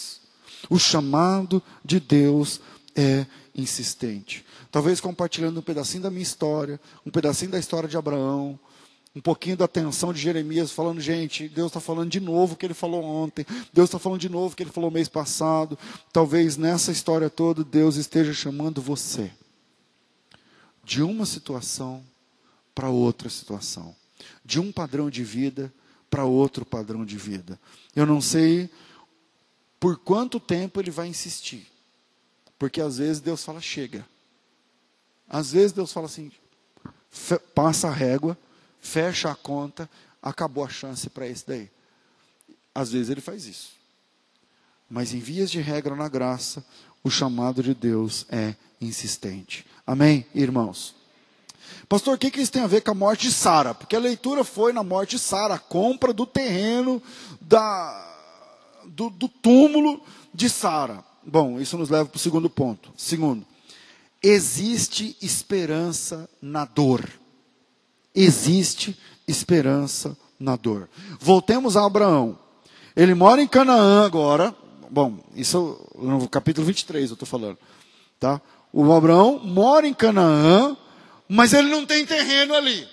O 0.69 0.79
chamado 0.79 1.61
de 1.83 1.99
Deus 1.99 2.61
é 2.95 3.25
insistente. 3.53 4.45
Talvez 4.71 5.01
compartilhando 5.01 5.59
um 5.59 5.63
pedacinho 5.63 6.03
da 6.03 6.09
minha 6.09 6.23
história, 6.23 6.79
um 7.05 7.11
pedacinho 7.11 7.51
da 7.51 7.59
história 7.59 7.89
de 7.89 7.97
Abraão, 7.97 8.57
um 9.17 9.21
pouquinho 9.21 9.57
da 9.57 9.65
atenção 9.65 10.13
de 10.13 10.21
Jeremias, 10.21 10.71
falando, 10.71 11.01
gente, 11.01 11.49
Deus 11.49 11.69
está 11.69 11.79
falando 11.79 12.11
de 12.11 12.19
novo 12.19 12.53
o 12.53 12.55
que 12.55 12.67
ele 12.67 12.75
falou 12.75 13.03
ontem, 13.03 13.43
Deus 13.73 13.89
está 13.89 13.97
falando 13.97 14.21
de 14.21 14.29
novo 14.29 14.53
o 14.53 14.55
que 14.55 14.61
ele 14.61 14.71
falou 14.71 14.91
mês 14.91 15.07
passado. 15.07 15.77
Talvez 16.13 16.55
nessa 16.55 16.91
história 16.91 17.27
toda 17.27 17.63
Deus 17.63 17.95
esteja 17.95 18.31
chamando 18.31 18.79
você 18.79 19.31
de 20.83 21.01
uma 21.01 21.25
situação 21.25 22.03
para 22.75 22.89
outra 22.89 23.27
situação, 23.27 23.95
de 24.45 24.59
um 24.59 24.71
padrão 24.71 25.09
de 25.09 25.23
vida 25.23 25.73
para 26.11 26.23
outro 26.23 26.63
padrão 26.63 27.03
de 27.03 27.17
vida. 27.17 27.59
Eu 27.95 28.05
não 28.05 28.21
sei 28.21 28.69
por 29.79 29.97
quanto 29.97 30.39
tempo 30.39 30.79
ele 30.79 30.91
vai 30.91 31.07
insistir, 31.07 31.65
porque 32.59 32.79
às 32.79 32.99
vezes 32.99 33.19
Deus 33.19 33.43
fala, 33.43 33.59
chega. 33.59 34.07
Às 35.27 35.53
vezes 35.53 35.71
Deus 35.71 35.91
fala 35.91 36.05
assim, 36.05 36.31
passa 37.55 37.87
a 37.87 37.91
régua, 37.91 38.37
fecha 38.87 39.29
a 39.29 39.35
conta, 39.35 39.89
acabou 40.21 40.63
a 40.63 40.69
chance 40.69 41.09
para 41.09 41.27
esse 41.27 41.45
daí. 41.45 41.69
Às 42.73 42.91
vezes 42.91 43.09
ele 43.09 43.21
faz 43.21 43.45
isso. 43.45 43.71
Mas 44.89 45.13
em 45.13 45.19
vias 45.19 45.51
de 45.51 45.59
regra 45.59 45.95
na 45.95 46.07
graça, 46.07 46.65
o 47.03 47.09
chamado 47.09 47.61
de 47.61 47.73
Deus 47.73 48.25
é 48.29 48.55
insistente. 48.79 49.65
Amém, 49.85 50.25
irmãos? 50.33 50.95
Pastor, 51.89 52.15
o 52.15 52.17
que, 52.17 52.31
que 52.31 52.39
isso 52.39 52.51
tem 52.51 52.61
a 52.61 52.67
ver 52.67 52.81
com 52.81 52.91
a 52.91 52.95
morte 52.95 53.27
de 53.27 53.33
Sara? 53.33 53.73
Porque 53.73 53.95
a 53.95 53.99
leitura 53.99 54.45
foi 54.45 54.71
na 54.71 54.83
morte 54.83 55.17
de 55.17 55.21
Sara, 55.21 55.55
a 55.55 55.59
compra 55.59 56.13
do 56.13 56.25
terreno 56.25 57.03
da, 57.41 58.15
do, 58.85 59.09
do 59.09 59.27
túmulo 59.27 60.01
de 60.33 60.49
Sara. 60.49 61.03
Bom, 61.25 61.59
isso 61.59 61.77
nos 61.77 61.89
leva 61.89 62.07
para 62.07 62.15
o 62.15 62.19
segundo 62.19 62.49
ponto. 62.49 62.93
Segundo, 62.95 63.45
existe 64.23 65.17
esperança 65.21 66.29
na 66.41 66.63
dor 66.63 67.09
existe 68.17 68.97
esperança 69.27 70.17
na 70.39 70.55
dor. 70.55 70.89
Voltemos 71.19 71.77
a 71.77 71.85
Abraão. 71.85 72.37
Ele 72.95 73.13
mora 73.13 73.41
em 73.41 73.47
Canaã 73.47 74.05
agora. 74.05 74.55
Bom, 74.89 75.19
isso 75.35 75.79
no 75.95 76.27
capítulo 76.27 76.65
23 76.65 77.11
eu 77.11 77.13
estou 77.13 77.27
falando. 77.27 77.57
Tá? 78.19 78.41
O 78.73 78.91
Abraão 78.91 79.39
mora 79.43 79.87
em 79.87 79.93
Canaã, 79.93 80.75
mas 81.29 81.53
ele 81.53 81.69
não 81.69 81.85
tem 81.85 82.05
terreno 82.05 82.55
ali. 82.55 82.87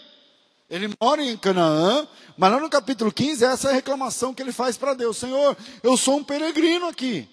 Ele 0.68 0.92
mora 1.00 1.22
em 1.22 1.36
Canaã, 1.38 2.06
mas 2.36 2.52
lá 2.52 2.60
no 2.60 2.68
capítulo 2.68 3.10
15, 3.10 3.44
essa 3.44 3.68
é 3.68 3.70
a 3.70 3.74
reclamação 3.74 4.34
que 4.34 4.42
ele 4.42 4.52
faz 4.52 4.76
para 4.76 4.92
Deus: 4.92 5.16
Senhor, 5.16 5.56
eu 5.82 5.96
sou 5.96 6.18
um 6.18 6.24
peregrino 6.24 6.86
aqui. 6.86 7.28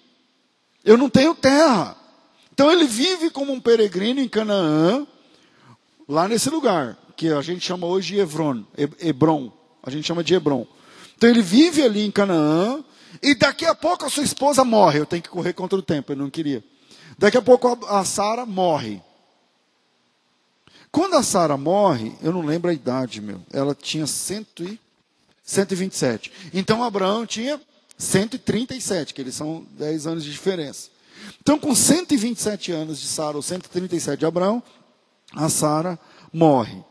Eu 0.84 0.96
não 0.96 1.10
tenho 1.10 1.34
terra. 1.34 1.96
Então 2.52 2.70
ele 2.70 2.86
vive 2.86 3.30
como 3.30 3.52
um 3.52 3.60
peregrino 3.60 4.20
em 4.20 4.28
Canaã, 4.28 5.06
lá 6.08 6.28
nesse 6.28 6.48
lugar 6.48 6.98
que 7.22 7.28
a 7.28 7.40
gente 7.40 7.64
chama 7.64 7.86
hoje 7.86 8.14
de 8.14 8.20
Hebron, 8.20 8.64
Hebron, 8.98 9.52
a 9.80 9.88
gente 9.90 10.04
chama 10.04 10.24
de 10.24 10.34
Hebron. 10.34 10.66
Então 11.16 11.30
ele 11.30 11.40
vive 11.40 11.80
ali 11.80 12.04
em 12.04 12.10
Canaã, 12.10 12.82
e 13.22 13.32
daqui 13.36 13.64
a 13.64 13.76
pouco 13.76 14.04
a 14.04 14.10
sua 14.10 14.24
esposa 14.24 14.64
morre. 14.64 14.98
Eu 14.98 15.06
tenho 15.06 15.22
que 15.22 15.28
correr 15.28 15.52
contra 15.52 15.78
o 15.78 15.82
tempo, 15.82 16.10
eu 16.10 16.16
não 16.16 16.28
queria. 16.28 16.64
Daqui 17.16 17.36
a 17.36 17.42
pouco 17.42 17.86
a, 17.86 18.04
Sara 18.04 18.44
morre. 18.44 19.00
Quando 20.90 21.14
a 21.14 21.22
Sara 21.22 21.56
morre, 21.56 22.12
eu 22.20 22.32
não 22.32 22.42
lembro 22.42 22.68
a 22.68 22.74
idade, 22.74 23.20
meu. 23.20 23.40
Ela 23.52 23.72
tinha 23.72 24.04
cento 24.04 24.64
e, 24.64 24.80
127. 25.44 26.32
Então 26.52 26.82
Abraão 26.82 27.24
tinha 27.24 27.60
137, 27.96 29.14
que 29.14 29.20
eles 29.20 29.36
são 29.36 29.64
10 29.78 30.08
anos 30.08 30.24
de 30.24 30.32
diferença. 30.32 30.90
Então, 31.40 31.56
com 31.56 31.72
127 31.72 32.72
anos 32.72 33.00
de 33.00 33.06
Sara, 33.06 33.36
ou 33.36 33.42
137 33.42 34.18
de 34.18 34.26
Abraão, 34.26 34.60
a 35.32 35.48
Sara 35.48 35.96
morre. 36.32 36.82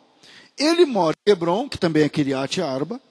Ele 0.61 0.85
mora 0.85 1.15
em 1.25 1.31
Hebron, 1.31 1.67
que 1.67 1.77
também 1.77 2.03
é 2.03 2.09
Kiriat 2.09 2.61
Arba, 2.61 3.01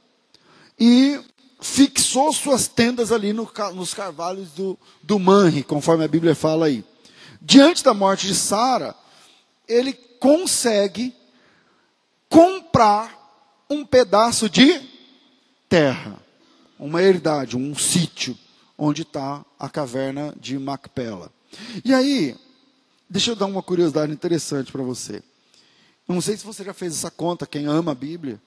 e 0.79 1.21
fixou 1.61 2.33
suas 2.33 2.69
tendas 2.69 3.11
ali 3.11 3.33
no, 3.33 3.51
nos 3.75 3.93
carvalhos 3.93 4.53
do, 4.53 4.79
do 5.03 5.19
Manre, 5.19 5.65
conforme 5.65 6.05
a 6.05 6.09
Bíblia 6.09 6.35
fala 6.35 6.67
aí. 6.67 6.85
Diante 7.43 7.83
da 7.83 7.93
morte 7.93 8.29
de 8.29 8.35
Sara, 8.37 8.95
ele 9.67 9.93
consegue 9.93 11.13
comprar 12.29 13.19
um 13.69 13.85
pedaço 13.85 14.49
de 14.49 14.81
terra, 15.69 16.23
uma 16.79 17.03
herdade, 17.03 17.57
um 17.57 17.75
sítio, 17.75 18.39
onde 18.79 19.03
está 19.03 19.45
a 19.59 19.69
caverna 19.69 20.33
de 20.39 20.57
Macpela. 20.57 21.33
E 21.85 21.93
aí, 21.93 22.37
deixa 23.09 23.33
eu 23.33 23.37
dar 23.37 23.47
uma 23.47 23.63
curiosidade 23.63 24.13
interessante 24.13 24.71
para 24.71 24.83
você. 24.83 25.21
Não 26.13 26.21
sei 26.21 26.37
se 26.37 26.45
você 26.45 26.65
já 26.65 26.75
fez 26.75 26.95
essa 26.95 27.11
conta, 27.11 27.47
quem 27.47 27.67
ama 27.67 27.93
a 27.93 27.95
Bíblia. 27.95 28.41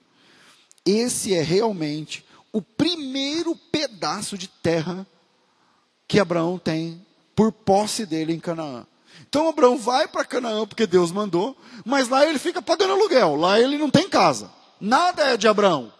Esse 0.86 1.34
é 1.34 1.41
realmente 1.41 2.26
o 2.52 2.62
primeiro 2.62 3.56
pedaço 3.71 4.38
de 4.38 4.47
terra 4.47 5.08
que 6.08 6.19
Abraão 6.19 6.60
tem 6.60 7.04
por 7.34 7.52
posse 7.52 8.06
dele 8.06 8.34
em 8.34 8.39
Canaã. 8.39 8.86
Então 9.30 9.47
Abraão 9.47 9.78
vai 9.78 10.08
para 10.08 10.26
Canaã 10.26 10.67
porque 10.67 10.86
Deus 10.86 11.12
mandou, 11.12 11.58
mas 11.86 12.10
lá 12.10 12.28
ele 12.28 12.38
fica 12.38 12.62
pagando 12.62 12.93
aluguel, 12.93 13.36
lá 13.36 13.60
ele 13.60 13.78
não 13.78 13.89
tem 13.89 14.10
casa. 14.10 14.52
Nada 14.80 15.24
é 15.24 15.38
de 15.38 15.47
Abraão. 15.47 15.91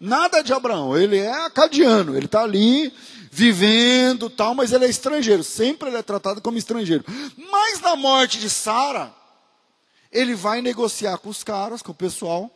Nada 0.00 0.38
é 0.38 0.42
de 0.42 0.52
Abraão. 0.52 0.96
Ele 0.96 1.18
é 1.18 1.32
acadiano, 1.46 2.16
ele 2.16 2.26
está 2.26 2.42
ali 2.42 2.92
vivendo 3.30 4.28
tal, 4.28 4.52
mas 4.52 4.72
ele 4.72 4.84
é 4.84 4.90
estrangeiro. 4.90 5.44
Sempre 5.44 5.90
ele 5.90 5.96
é 5.96 6.02
tratado 6.02 6.40
como 6.40 6.58
estrangeiro. 6.58 7.04
Mas 7.50 7.80
na 7.80 7.94
morte 7.94 8.38
de 8.38 8.50
Sara, 8.50 9.16
ele 10.12 10.34
vai 10.34 10.60
negociar 10.62 11.18
com 11.18 11.28
os 11.28 11.44
caras, 11.44 11.82
com 11.82 11.92
o 11.92 11.94
pessoal, 11.94 12.50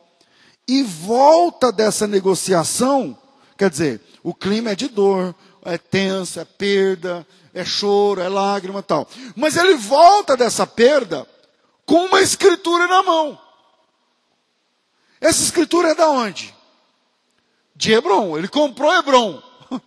e 0.67 0.83
volta 0.83 1.73
dessa 1.73 2.07
negociação, 2.07 3.19
quer 3.57 3.71
dizer, 3.71 4.01
o 4.23 4.33
clima 4.33 4.71
é 4.71 4.75
de 4.75 4.89
dor, 4.89 5.35
é 5.65 5.77
tenso, 5.77 6.41
é 6.41 6.45
perda, 6.45 7.27
é 7.55 7.65
choro, 7.65 8.21
é 8.21 8.29
lágrima 8.29 8.83
tal. 8.83 9.09
Mas 9.37 9.57
ele 9.57 9.75
volta 9.75 10.37
dessa 10.37 10.67
perda 10.67 11.27
com 11.85 12.07
uma 12.07 12.21
escritura 12.21 12.87
na 12.87 13.03
mão. 13.03 13.39
Essa 15.21 15.43
escritura 15.43 15.91
é 15.91 15.95
da 15.95 16.11
onde? 16.11 16.55
De 17.77 17.93
Hebron. 17.93 18.37
Ele 18.37 18.49
comprou 18.49 18.93
Hebron. 18.93 19.43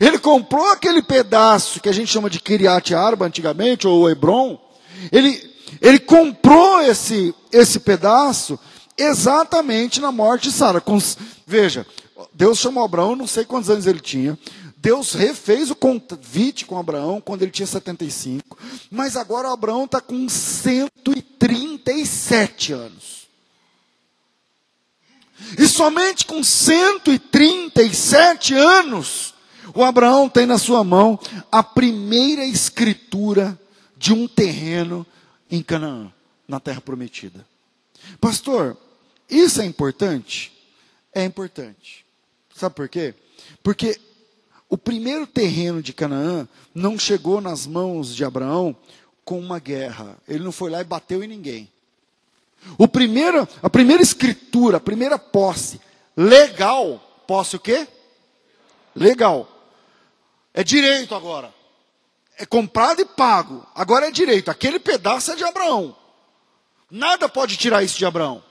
Ele 0.00 0.18
comprou 0.18 0.66
aquele 0.70 1.02
pedaço 1.02 1.80
que 1.80 1.88
a 1.88 1.92
gente 1.92 2.10
chama 2.10 2.30
de 2.30 2.40
Kiriat 2.40 2.94
Arba 2.94 3.26
antigamente, 3.26 3.86
ou 3.86 4.08
Hebron. 4.08 4.58
Ele, 5.12 5.49
ele 5.80 5.98
comprou 5.98 6.80
esse, 6.82 7.34
esse 7.52 7.80
pedaço 7.80 8.58
exatamente 8.96 10.00
na 10.00 10.12
morte 10.12 10.44
de 10.48 10.52
Sara. 10.52 10.80
Veja, 11.46 11.86
Deus 12.32 12.58
chamou 12.58 12.84
Abraão, 12.84 13.16
não 13.16 13.26
sei 13.26 13.44
quantos 13.44 13.68
anos 13.70 13.86
ele 13.86 14.00
tinha. 14.00 14.38
Deus 14.76 15.12
refez 15.12 15.70
o 15.70 15.76
convite 15.76 16.64
com 16.64 16.78
Abraão 16.78 17.20
quando 17.20 17.42
ele 17.42 17.50
tinha 17.50 17.66
75, 17.66 18.56
mas 18.90 19.14
agora 19.14 19.52
Abraão 19.52 19.84
está 19.84 20.00
com 20.00 20.26
137 20.26 22.72
anos. 22.72 23.28
E 25.58 25.66
somente 25.66 26.24
com 26.24 26.42
137 26.42 28.54
anos, 28.54 29.34
o 29.74 29.84
Abraão 29.84 30.26
tem 30.28 30.46
na 30.46 30.58
sua 30.58 30.82
mão 30.82 31.18
a 31.52 31.62
primeira 31.62 32.44
escritura 32.44 33.56
de 33.96 34.12
um 34.12 34.26
terreno 34.26 35.06
em 35.50 35.62
Canaã, 35.62 36.12
na 36.46 36.60
terra 36.60 36.80
prometida. 36.80 37.46
Pastor, 38.20 38.76
isso 39.28 39.60
é 39.60 39.64
importante? 39.64 40.52
É 41.12 41.24
importante. 41.24 42.04
Sabe 42.54 42.74
por 42.74 42.88
quê? 42.88 43.14
Porque 43.62 43.98
o 44.68 44.78
primeiro 44.78 45.26
terreno 45.26 45.82
de 45.82 45.92
Canaã 45.92 46.48
não 46.74 46.98
chegou 46.98 47.40
nas 47.40 47.66
mãos 47.66 48.14
de 48.14 48.24
Abraão 48.24 48.76
com 49.24 49.38
uma 49.38 49.58
guerra. 49.58 50.16
Ele 50.28 50.44
não 50.44 50.52
foi 50.52 50.70
lá 50.70 50.80
e 50.80 50.84
bateu 50.84 51.22
em 51.22 51.28
ninguém. 51.28 51.70
O 52.76 52.86
primeiro, 52.86 53.48
a 53.62 53.70
primeira 53.70 54.02
escritura, 54.02 54.76
a 54.76 54.80
primeira 54.80 55.18
posse 55.18 55.80
legal, 56.16 56.98
posse 57.26 57.56
o 57.56 57.60
quê? 57.60 57.88
Legal. 58.94 59.48
É 60.52 60.62
direito 60.62 61.14
agora. 61.14 61.52
É 62.40 62.46
comprado 62.46 63.02
e 63.02 63.04
pago. 63.04 63.66
Agora 63.74 64.08
é 64.08 64.10
direito. 64.10 64.50
Aquele 64.50 64.78
pedaço 64.78 65.30
é 65.30 65.36
de 65.36 65.44
Abraão. 65.44 65.94
Nada 66.90 67.28
pode 67.28 67.58
tirar 67.58 67.82
isso 67.82 67.98
de 67.98 68.06
Abraão. 68.06 68.42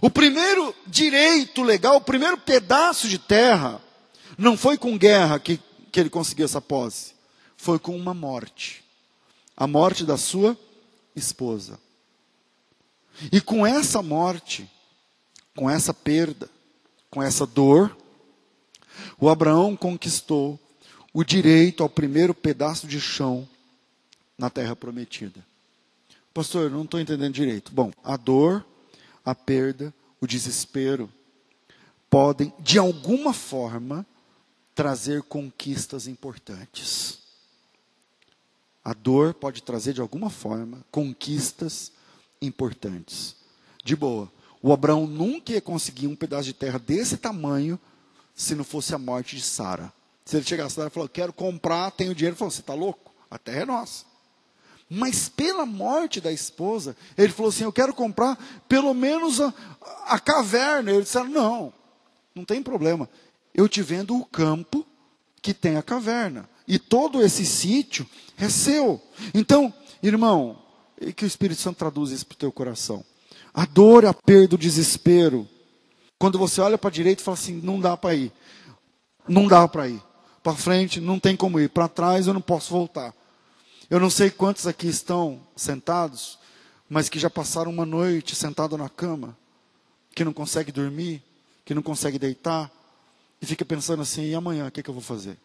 O 0.00 0.08
primeiro 0.08 0.72
direito 0.86 1.64
legal, 1.64 1.96
o 1.96 2.00
primeiro 2.00 2.38
pedaço 2.38 3.08
de 3.08 3.18
terra, 3.18 3.82
não 4.38 4.56
foi 4.56 4.78
com 4.78 4.96
guerra 4.96 5.40
que, 5.40 5.60
que 5.90 5.98
ele 5.98 6.08
conseguiu 6.08 6.44
essa 6.44 6.60
posse. 6.60 7.16
Foi 7.56 7.80
com 7.80 7.96
uma 7.96 8.14
morte. 8.14 8.84
A 9.56 9.66
morte 9.66 10.04
da 10.04 10.16
sua 10.16 10.56
esposa. 11.16 11.80
E 13.32 13.40
com 13.40 13.66
essa 13.66 14.00
morte, 14.02 14.70
com 15.56 15.68
essa 15.68 15.92
perda, 15.92 16.48
com 17.10 17.20
essa 17.20 17.44
dor, 17.44 17.96
o 19.18 19.28
Abraão 19.28 19.74
conquistou 19.74 20.60
o 21.16 21.24
direito 21.24 21.82
ao 21.82 21.88
primeiro 21.88 22.34
pedaço 22.34 22.86
de 22.86 23.00
chão 23.00 23.48
na 24.36 24.50
terra 24.50 24.76
prometida. 24.76 25.42
Pastor, 26.34 26.64
eu 26.64 26.70
não 26.70 26.84
estou 26.84 27.00
entendendo 27.00 27.32
direito. 27.32 27.72
Bom, 27.72 27.90
a 28.04 28.18
dor, 28.18 28.62
a 29.24 29.34
perda, 29.34 29.94
o 30.20 30.26
desespero 30.26 31.10
podem, 32.10 32.52
de 32.58 32.78
alguma 32.78 33.32
forma, 33.32 34.04
trazer 34.74 35.22
conquistas 35.22 36.06
importantes. 36.06 37.20
A 38.84 38.92
dor 38.92 39.32
pode 39.32 39.62
trazer, 39.62 39.94
de 39.94 40.02
alguma 40.02 40.28
forma, 40.28 40.84
conquistas 40.90 41.92
importantes. 42.42 43.36
De 43.82 43.96
boa. 43.96 44.30
O 44.60 44.70
Abraão 44.70 45.06
nunca 45.06 45.52
ia 45.52 45.62
conseguir 45.62 46.08
um 46.08 46.14
pedaço 46.14 46.44
de 46.44 46.52
terra 46.52 46.78
desse 46.78 47.16
tamanho 47.16 47.80
se 48.34 48.54
não 48.54 48.64
fosse 48.64 48.94
a 48.94 48.98
morte 48.98 49.34
de 49.34 49.42
Sara. 49.42 49.90
Se 50.26 50.36
ele 50.36 50.44
chegasse 50.44 50.78
lá 50.78 50.88
e 50.88 50.90
falou, 50.90 51.08
quero 51.08 51.32
comprar, 51.32 51.90
tenho 51.92 52.14
dinheiro, 52.14 52.34
ele 52.34 52.38
falou, 52.38 52.50
você 52.50 52.60
está 52.60 52.74
louco? 52.74 53.14
A 53.30 53.38
terra 53.38 53.62
é 53.62 53.64
nossa. 53.64 54.04
Mas 54.88 55.28
pela 55.28 55.66
morte 55.66 56.20
da 56.20 56.30
esposa, 56.30 56.96
ele 57.18 57.32
falou 57.32 57.50
assim: 57.50 57.64
Eu 57.64 57.72
quero 57.72 57.92
comprar 57.92 58.38
pelo 58.68 58.94
menos 58.94 59.40
a, 59.40 59.52
a 60.06 60.18
caverna. 60.18 60.92
Ele 60.92 61.02
disse: 61.02 61.18
Não, 61.24 61.72
não 62.34 62.44
tem 62.44 62.62
problema. 62.62 63.08
Eu 63.52 63.68
te 63.68 63.82
vendo 63.82 64.16
o 64.16 64.24
campo 64.24 64.86
que 65.42 65.52
tem 65.52 65.76
a 65.76 65.82
caverna. 65.82 66.48
E 66.68 66.78
todo 66.78 67.20
esse 67.20 67.44
sítio 67.44 68.06
é 68.38 68.48
seu. 68.48 69.02
Então, 69.34 69.72
irmão, 70.02 70.62
que 71.16 71.24
o 71.24 71.26
Espírito 71.26 71.60
Santo 71.60 71.78
traduz 71.78 72.10
isso 72.10 72.26
para 72.26 72.34
o 72.34 72.38
teu 72.38 72.52
coração. 72.52 73.04
A 73.52 73.64
dor, 73.64 74.06
a 74.06 74.14
perda, 74.14 74.54
o 74.54 74.58
desespero. 74.58 75.48
Quando 76.18 76.38
você 76.38 76.60
olha 76.60 76.78
para 76.78 76.90
a 76.90 76.92
direita 76.92 77.22
e 77.22 77.24
fala 77.24 77.36
assim: 77.36 77.60
Não 77.60 77.80
dá 77.80 77.96
para 77.96 78.14
ir. 78.14 78.32
Não 79.26 79.48
dá 79.48 79.66
para 79.66 79.88
ir. 79.88 80.00
Para 80.46 80.54
frente, 80.54 81.00
não 81.00 81.18
tem 81.18 81.34
como 81.34 81.58
ir. 81.58 81.68
Para 81.68 81.88
trás, 81.88 82.28
eu 82.28 82.32
não 82.32 82.40
posso 82.40 82.70
voltar. 82.70 83.12
Eu 83.90 83.98
não 83.98 84.08
sei 84.08 84.30
quantos 84.30 84.64
aqui 84.64 84.86
estão 84.86 85.44
sentados, 85.56 86.38
mas 86.88 87.08
que 87.08 87.18
já 87.18 87.28
passaram 87.28 87.68
uma 87.68 87.84
noite 87.84 88.36
sentado 88.36 88.78
na 88.78 88.88
cama, 88.88 89.36
que 90.14 90.24
não 90.24 90.32
consegue 90.32 90.70
dormir, 90.70 91.20
que 91.64 91.74
não 91.74 91.82
consegue 91.82 92.16
deitar, 92.16 92.70
e 93.42 93.44
fica 93.44 93.64
pensando 93.64 94.02
assim: 94.02 94.22
e 94.22 94.36
amanhã, 94.36 94.68
o 94.68 94.70
que, 94.70 94.84
que 94.84 94.88
eu 94.88 94.94
vou 94.94 95.02
fazer? 95.02 95.36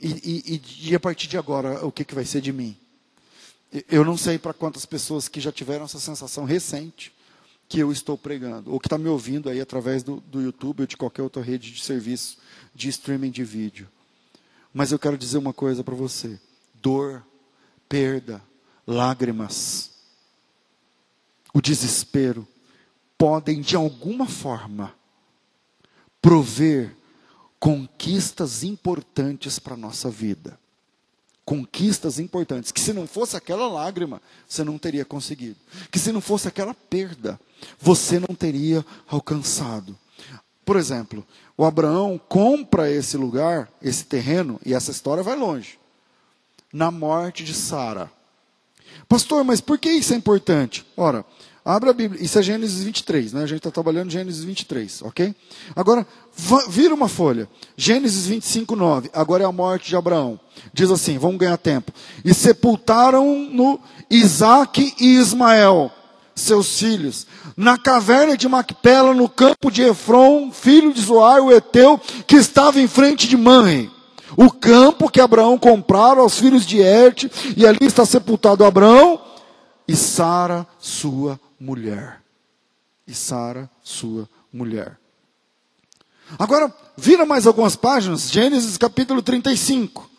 E, 0.00 0.08
e, 0.08 0.88
e, 0.88 0.94
a 0.94 1.00
partir 1.00 1.26
de 1.28 1.36
agora, 1.36 1.84
o 1.84 1.92
que, 1.92 2.06
que 2.06 2.14
vai 2.14 2.24
ser 2.24 2.40
de 2.40 2.50
mim? 2.50 2.78
Eu 3.90 4.06
não 4.06 4.16
sei 4.16 4.38
para 4.38 4.54
quantas 4.54 4.86
pessoas 4.86 5.28
que 5.28 5.38
já 5.38 5.52
tiveram 5.52 5.84
essa 5.84 6.00
sensação 6.00 6.46
recente 6.46 7.12
que 7.68 7.78
eu 7.78 7.92
estou 7.92 8.16
pregando, 8.16 8.72
ou 8.72 8.80
que 8.80 8.86
está 8.86 8.96
me 8.96 9.08
ouvindo 9.08 9.50
aí 9.50 9.60
através 9.60 10.02
do, 10.02 10.20
do 10.20 10.40
YouTube 10.40 10.80
ou 10.80 10.86
de 10.86 10.96
qualquer 10.96 11.22
outra 11.22 11.42
rede 11.42 11.70
de 11.70 11.82
serviço 11.82 12.38
de 12.74 12.88
streaming 12.88 13.30
de 13.30 13.44
vídeo. 13.44 13.88
Mas 14.72 14.90
eu 14.90 14.98
quero 14.98 15.18
dizer 15.18 15.38
uma 15.38 15.52
coisa 15.52 15.84
para 15.84 15.94
você 15.94 16.40
dor, 16.80 17.24
perda, 17.88 18.42
lágrimas, 18.86 19.90
o 21.52 21.60
desespero, 21.60 22.46
podem 23.18 23.60
de 23.60 23.76
alguma 23.76 24.26
forma 24.26 24.94
prover 26.22 26.96
conquistas 27.58 28.62
importantes 28.62 29.58
para 29.58 29.74
a 29.74 29.78
nossa 29.78 30.10
vida. 30.10 30.58
Conquistas 31.48 32.18
importantes, 32.18 32.70
que 32.70 32.78
se 32.78 32.92
não 32.92 33.06
fosse 33.06 33.34
aquela 33.34 33.66
lágrima, 33.68 34.20
você 34.46 34.62
não 34.62 34.76
teria 34.76 35.02
conseguido. 35.02 35.56
Que 35.90 35.98
se 35.98 36.12
não 36.12 36.20
fosse 36.20 36.46
aquela 36.46 36.74
perda, 36.74 37.40
você 37.80 38.20
não 38.20 38.34
teria 38.34 38.84
alcançado. 39.08 39.96
Por 40.62 40.76
exemplo, 40.76 41.26
o 41.56 41.64
Abraão 41.64 42.20
compra 42.28 42.90
esse 42.90 43.16
lugar, 43.16 43.66
esse 43.80 44.04
terreno, 44.04 44.60
e 44.62 44.74
essa 44.74 44.90
história 44.90 45.22
vai 45.22 45.36
longe 45.36 45.78
na 46.70 46.90
morte 46.90 47.42
de 47.42 47.54
Sara. 47.54 48.12
Pastor, 49.08 49.42
mas 49.42 49.58
por 49.58 49.78
que 49.78 49.88
isso 49.88 50.12
é 50.12 50.16
importante? 50.18 50.84
Ora, 50.94 51.24
abra 51.64 51.90
a 51.90 51.92
Bíblia, 51.92 52.22
isso 52.22 52.38
é 52.38 52.42
Gênesis 52.42 52.82
23, 52.82 53.32
né? 53.32 53.42
A 53.42 53.46
gente 53.46 53.58
está 53.58 53.70
trabalhando 53.70 54.10
Gênesis 54.10 54.44
23, 54.44 55.02
ok? 55.02 55.34
Agora, 55.74 56.06
vira 56.68 56.94
uma 56.94 57.08
folha. 57.08 57.48
Gênesis 57.76 58.26
25, 58.26 58.74
9. 58.74 59.10
Agora 59.12 59.44
é 59.44 59.46
a 59.46 59.52
morte 59.52 59.88
de 59.88 59.96
Abraão. 59.96 60.38
Diz 60.72 60.90
assim, 60.90 61.18
vamos 61.18 61.38
ganhar 61.38 61.56
tempo. 61.56 61.92
E 62.24 62.32
sepultaram 62.32 63.48
no 63.50 63.78
Isaac 64.10 64.94
e 64.98 65.16
Ismael, 65.16 65.90
seus 66.34 66.78
filhos, 66.78 67.26
na 67.56 67.76
caverna 67.76 68.36
de 68.36 68.48
Macpela, 68.48 69.12
no 69.12 69.28
campo 69.28 69.70
de 69.70 69.82
Efron, 69.82 70.50
filho 70.52 70.92
de 70.92 71.00
Zoar, 71.00 71.42
o 71.42 71.52
Eteu, 71.52 72.00
que 72.26 72.36
estava 72.36 72.80
em 72.80 72.88
frente 72.88 73.28
de 73.28 73.36
Manre 73.36 73.90
o 74.36 74.50
campo 74.50 75.10
que 75.10 75.20
Abraão 75.20 75.58
comprara 75.58 76.20
aos 76.20 76.38
filhos 76.38 76.64
de 76.66 76.80
Erte, 76.80 77.28
e 77.56 77.66
ali 77.66 77.78
está 77.82 78.04
sepultado 78.04 78.64
Abraão 78.64 79.20
e 79.86 79.96
Sara, 79.96 80.66
sua 80.78 81.40
mulher. 81.58 82.22
E 83.06 83.14
Sara, 83.14 83.70
sua 83.82 84.28
mulher. 84.52 84.98
Agora, 86.38 86.72
vira 86.96 87.24
mais 87.24 87.46
algumas 87.46 87.74
páginas, 87.74 88.30
Gênesis 88.30 88.76
capítulo 88.76 89.22
35. 89.22 90.10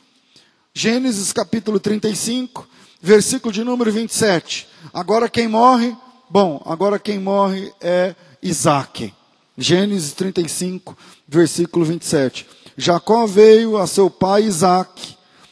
Gênesis 0.74 1.32
capítulo 1.34 1.80
35, 1.80 2.68
versículo 3.02 3.52
de 3.52 3.64
número 3.64 3.92
27. 3.92 4.68
Agora 4.94 5.30
quem 5.30 5.48
morre? 5.48 5.96
Bom, 6.30 6.62
agora 6.66 6.98
quem 6.98 7.20
morre 7.20 7.72
é 7.82 8.16
Isaac. 8.42 9.14
Gênesis 9.58 10.14
35, 10.14 10.98
versículo 11.28 11.86
27. 11.86 12.48
Jacó 12.78 13.26
veio 13.28 13.78
a 13.78 13.86
seu 13.86 14.10
pai 14.10 14.44
Isaac, 14.44 15.09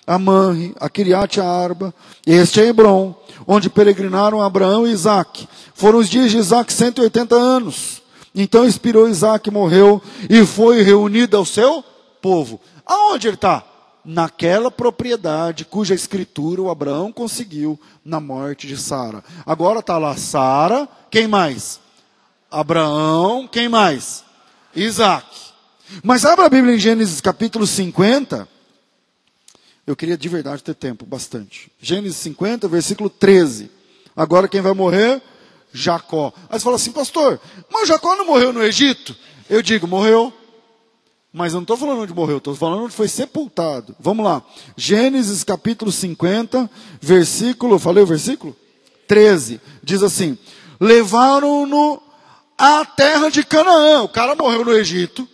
a 0.08 0.18
Manre, 0.18 0.74
a 0.80 0.89
Kiriat 0.89 1.41
Arba, 1.41 1.93
este 2.26 2.62
é 2.62 2.68
Hebron, 2.68 3.14
onde 3.45 3.70
peregrinaram 3.70 4.41
Abraão 4.41 4.88
e 4.88 4.91
Isaac. 4.91 5.47
Foram 5.76 5.99
os 5.99 6.10
dias 6.10 6.32
de 6.32 6.38
Isaac 6.38 6.72
180 6.72 7.36
anos. 7.36 8.01
Então 8.34 8.66
expirou 8.66 9.10
Isaac, 9.10 9.51
morreu 9.51 10.01
e 10.30 10.45
foi 10.45 10.82
reunido 10.82 11.36
ao 11.36 11.43
seu 11.43 11.84
povo. 12.22 12.62
Aonde 12.86 13.28
ele 13.28 13.36
está? 13.36 13.64
Naquela 14.05 14.72
propriedade 14.72 15.66
cuja 15.66 15.93
escritura 15.93 16.62
o 16.62 16.70
Abraão 16.70 17.12
conseguiu 17.12 17.78
na 18.05 18.22
morte 18.22 18.66
de 18.66 18.78
Sara. 18.78 19.22
Agora 19.45 19.80
está 19.80 19.97
lá 19.97 20.16
Sara, 20.16 20.88
quem 21.12 21.28
mais? 21.28 21.82
Abraão, 22.49 23.45
quem 23.45 23.68
mais? 23.68 24.24
Isaac. 24.74 25.28
Mas 26.01 26.24
abra 26.24 26.45
a 26.45 26.49
Bíblia 26.49 26.76
em 26.76 26.80
Gênesis 26.80 27.20
capítulo 27.20 27.68
50. 27.68 28.47
Eu 29.88 29.95
queria 29.95 30.17
de 30.17 30.27
verdade 30.27 30.61
ter 30.61 30.75
tempo, 30.75 31.05
bastante. 31.05 31.71
Gênesis 31.79 32.17
50, 32.17 32.67
versículo 32.67 33.09
13. 33.09 33.71
Agora 34.13 34.49
quem 34.49 34.59
vai 34.59 34.73
morrer? 34.73 35.21
Jacó. 35.71 36.33
Aí 36.49 36.59
você 36.59 36.63
fala 36.65 36.75
assim, 36.75 36.91
pastor, 36.91 37.39
mas 37.71 37.88
Jacó 37.88 38.13
não 38.17 38.25
morreu 38.25 38.51
no 38.51 38.61
Egito? 38.61 39.15
Eu 39.49 39.61
digo, 39.61 39.88
morreu. 39.88 40.33
Mas 41.31 41.53
eu 41.53 41.57
não 41.57 41.63
estou 41.63 41.77
falando 41.77 42.01
onde 42.01 42.13
morreu, 42.13 42.38
estou 42.38 42.53
falando 42.53 42.83
onde 42.83 42.93
foi 42.93 43.07
sepultado. 43.07 43.95
Vamos 43.97 44.25
lá. 44.25 44.43
Gênesis 44.75 45.43
capítulo 45.45 45.89
50, 45.89 46.69
versículo, 46.99 47.79
falei 47.79 48.03
o 48.03 48.07
versículo? 48.07 48.53
13. 49.07 49.61
Diz 49.81 50.03
assim: 50.03 50.38
Levaram-no 50.81 52.01
à 52.57 52.83
terra 52.83 53.29
de 53.29 53.43
Canaã. 53.43 54.03
O 54.03 54.09
cara 54.09 54.35
morreu 54.35 54.65
no 54.65 54.73
Egito, 54.73 55.27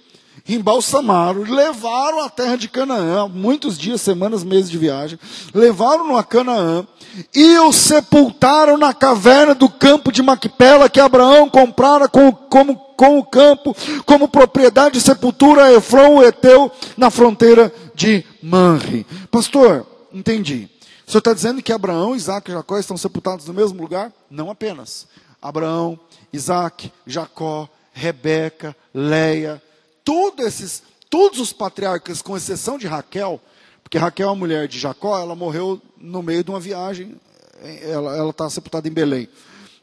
embalsamaram, 0.47 1.43
levaram 1.43 2.21
à 2.21 2.29
terra 2.29 2.57
de 2.57 2.67
Canaã, 2.67 3.27
muitos 3.27 3.77
dias, 3.77 4.01
semanas, 4.01 4.43
meses 4.43 4.69
de 4.69 4.77
viagem, 4.77 5.17
levaram-no 5.53 6.17
a 6.17 6.23
Canaã 6.23 6.85
e 7.33 7.57
o 7.59 7.71
sepultaram 7.71 8.77
na 8.77 8.93
caverna 8.93 9.55
do 9.55 9.69
campo 9.69 10.11
de 10.11 10.21
Macpela 10.21 10.89
que 10.89 10.99
Abraão 10.99 11.49
comprara 11.49 12.09
com, 12.09 12.31
como, 12.31 12.75
com 12.75 13.19
o 13.19 13.25
campo, 13.25 13.75
como 14.05 14.27
propriedade 14.27 14.95
de 14.95 15.01
sepultura 15.01 15.65
a 15.65 15.73
Efron, 15.73 16.15
o 16.15 16.23
Eteu, 16.23 16.71
na 16.97 17.09
fronteira 17.09 17.73
de 17.95 18.25
Manre. 18.41 19.05
Pastor, 19.31 19.85
entendi. 20.11 20.69
O 21.07 21.11
senhor 21.11 21.19
está 21.19 21.33
dizendo 21.33 21.61
que 21.61 21.71
Abraão, 21.71 22.15
Isaac 22.15 22.49
e 22.49 22.53
Jacó 22.53 22.77
estão 22.77 22.97
sepultados 22.97 23.45
no 23.45 23.53
mesmo 23.53 23.81
lugar? 23.81 24.11
Não 24.29 24.49
apenas. 24.49 25.07
Abraão, 25.41 25.99
Isaac, 26.31 26.91
Jacó, 27.05 27.69
Rebeca, 27.93 28.75
Leia, 28.93 29.61
todos 30.03 30.45
esses, 30.45 30.83
todos 31.09 31.39
os 31.39 31.53
patriarcas, 31.53 32.21
com 32.21 32.35
exceção 32.35 32.77
de 32.77 32.87
Raquel, 32.87 33.41
porque 33.83 33.97
Raquel, 33.97 34.29
a 34.29 34.35
mulher 34.35 34.67
de 34.67 34.79
Jacó, 34.79 35.19
ela 35.19 35.35
morreu 35.35 35.81
no 35.97 36.23
meio 36.23 36.43
de 36.43 36.49
uma 36.49 36.59
viagem, 36.59 37.15
ela 37.81 38.29
está 38.29 38.49
sepultada 38.49 38.87
em 38.87 38.91
Belém. 38.91 39.29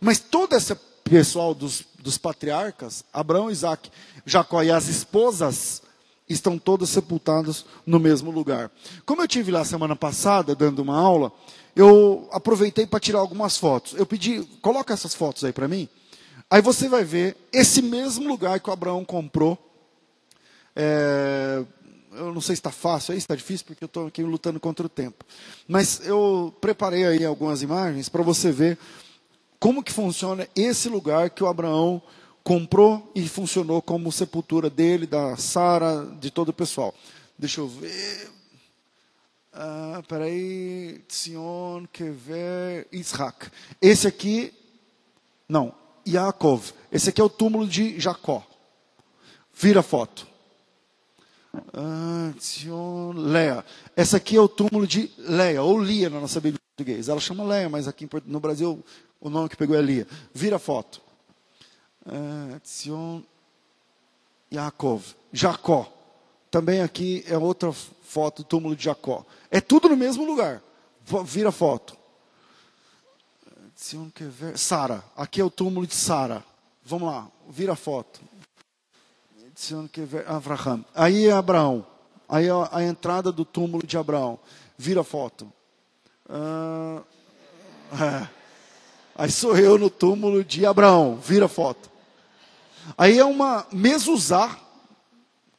Mas 0.00 0.18
todo 0.18 0.54
esse 0.56 0.74
pessoal 1.04 1.54
dos, 1.54 1.84
dos 1.98 2.18
patriarcas, 2.18 3.04
Abraão, 3.12 3.50
Isaac, 3.50 3.90
Jacó 4.24 4.62
e 4.62 4.70
as 4.70 4.88
esposas, 4.88 5.82
estão 6.28 6.56
todos 6.58 6.90
sepultados 6.90 7.66
no 7.84 7.98
mesmo 7.98 8.30
lugar. 8.30 8.70
Como 9.04 9.20
eu 9.20 9.28
tive 9.28 9.50
lá 9.50 9.64
semana 9.64 9.96
passada 9.96 10.54
dando 10.54 10.80
uma 10.80 10.96
aula, 10.96 11.32
eu 11.74 12.28
aproveitei 12.32 12.86
para 12.86 13.00
tirar 13.00 13.18
algumas 13.18 13.56
fotos. 13.56 13.94
Eu 13.94 14.06
pedi, 14.06 14.42
coloca 14.62 14.94
essas 14.94 15.14
fotos 15.14 15.44
aí 15.44 15.52
para 15.52 15.66
mim. 15.68 15.88
Aí 16.48 16.62
você 16.62 16.88
vai 16.88 17.04
ver 17.04 17.36
esse 17.52 17.82
mesmo 17.82 18.28
lugar 18.28 18.60
que 18.60 18.70
o 18.70 18.72
Abraão 18.72 19.04
comprou 19.04 19.58
é, 20.74 21.64
eu 22.12 22.32
não 22.32 22.40
sei 22.40 22.56
se 22.56 22.60
está 22.60 22.70
fácil 22.70 23.12
aí, 23.12 23.18
está 23.18 23.34
difícil, 23.34 23.66
porque 23.66 23.84
eu 23.84 23.86
estou 23.86 24.06
aqui 24.06 24.22
lutando 24.22 24.58
contra 24.58 24.84
o 24.84 24.88
tempo. 24.88 25.24
Mas 25.68 26.06
eu 26.06 26.54
preparei 26.60 27.04
aí 27.04 27.24
algumas 27.24 27.62
imagens 27.62 28.08
para 28.08 28.22
você 28.22 28.50
ver 28.50 28.78
como 29.58 29.82
que 29.82 29.92
funciona 29.92 30.48
esse 30.56 30.88
lugar 30.88 31.30
que 31.30 31.44
o 31.44 31.46
Abraão 31.46 32.02
comprou 32.42 33.12
e 33.14 33.28
funcionou 33.28 33.82
como 33.82 34.10
sepultura 34.10 34.70
dele, 34.70 35.06
da 35.06 35.36
Sara, 35.36 36.06
de 36.18 36.30
todo 36.30 36.48
o 36.48 36.54
pessoal. 36.54 36.94
Deixa 37.38 37.60
eu 37.60 37.68
ver. 37.68 38.30
Ah, 39.52 40.02
peraí. 40.08 41.02
Sion, 41.08 41.86
Kever, 41.92 42.88
Isaac. 42.92 43.50
Esse 43.80 44.06
aqui, 44.06 44.52
não, 45.48 45.74
Yaakov. 46.06 46.72
Esse 46.90 47.10
aqui 47.10 47.20
é 47.20 47.24
o 47.24 47.28
túmulo 47.28 47.66
de 47.66 48.00
Jacó. 48.00 48.46
Vira 49.54 49.80
a 49.80 49.82
foto. 49.82 50.30
Leia. 53.14 53.64
Essa 53.96 54.16
aqui 54.18 54.36
é 54.36 54.40
o 54.40 54.48
túmulo 54.48 54.86
de 54.86 55.11
Leia, 55.18 55.62
ou 55.62 55.82
Lia 55.82 56.09
na 56.09 56.20
nossa 56.20 56.40
Bíblia 56.40 56.61
português. 56.76 57.09
Ela 57.09 57.20
chama 57.20 57.44
Leia, 57.44 57.68
mas 57.68 57.86
aqui 57.86 58.09
no 58.26 58.40
Brasil 58.40 58.82
o 59.20 59.28
nome 59.28 59.48
que 59.48 59.57
pegou 59.57 59.76
é 59.76 59.82
Lia. 59.82 60.07
Vira 60.32 60.57
a 60.57 60.59
foto. 60.59 61.01
Tzion 62.62 63.22
Yaakov. 64.53 65.14
Jacó. 65.32 65.92
Também 66.51 66.80
aqui 66.80 67.22
é 67.28 67.38
outra 67.38 67.72
foto 67.72 68.42
do 68.42 68.46
túmulo 68.46 68.74
de 68.74 68.84
Jacó. 68.84 69.24
É 69.51 69.61
tudo 69.61 69.88
no 69.88 69.96
mesmo 69.96 70.24
lugar. 70.24 70.62
Vira 71.24 71.51
a 71.51 71.53
foto. 71.53 71.96
Sara. 74.57 75.05
Aqui 75.16 75.40
é 75.40 75.44
o 75.44 75.51
túmulo 75.51 75.86
de 75.86 75.94
Sara. 75.94 76.44
Vamos 76.84 77.09
lá. 77.09 77.30
Vira 77.48 77.74
a 77.74 77.76
foto. 77.76 78.20
Abraham. 80.26 80.84
Aí 80.94 81.26
é 81.26 81.32
Abraão. 81.32 81.86
Aí 82.28 82.46
é 82.46 82.50
a 82.70 82.82
entrada 82.82 83.32
do 83.32 83.44
túmulo 83.44 83.86
de 83.86 83.96
Abraão. 83.96 84.38
Vira 84.78 85.00
a 85.00 85.04
foto. 85.04 85.52
Ah, 86.28 87.02
é. 87.92 88.28
Aí 89.16 89.30
sou 89.30 89.58
eu 89.58 89.76
no 89.76 89.90
túmulo 89.90 90.42
de 90.44 90.64
Abraão. 90.64 91.16
Vira 91.16 91.46
a 91.46 91.48
foto. 91.48 91.90
Aí 92.96 93.18
é 93.18 93.24
uma 93.24 93.66
mesuzá, 93.72 94.58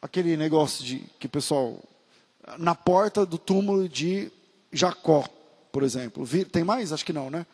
aquele 0.01 0.35
negócio 0.35 0.83
de 0.83 0.99
que 1.19 1.27
o 1.27 1.29
pessoal 1.29 1.77
na 2.57 2.73
porta 2.73 3.25
do 3.25 3.37
túmulo 3.37 3.87
de 3.87 4.31
Jacó, 4.71 5.25
por 5.71 5.83
exemplo. 5.83 6.27
Tem 6.51 6.63
mais? 6.63 6.91
Acho 6.91 7.05
que 7.05 7.13
não, 7.13 7.29
né? 7.29 7.45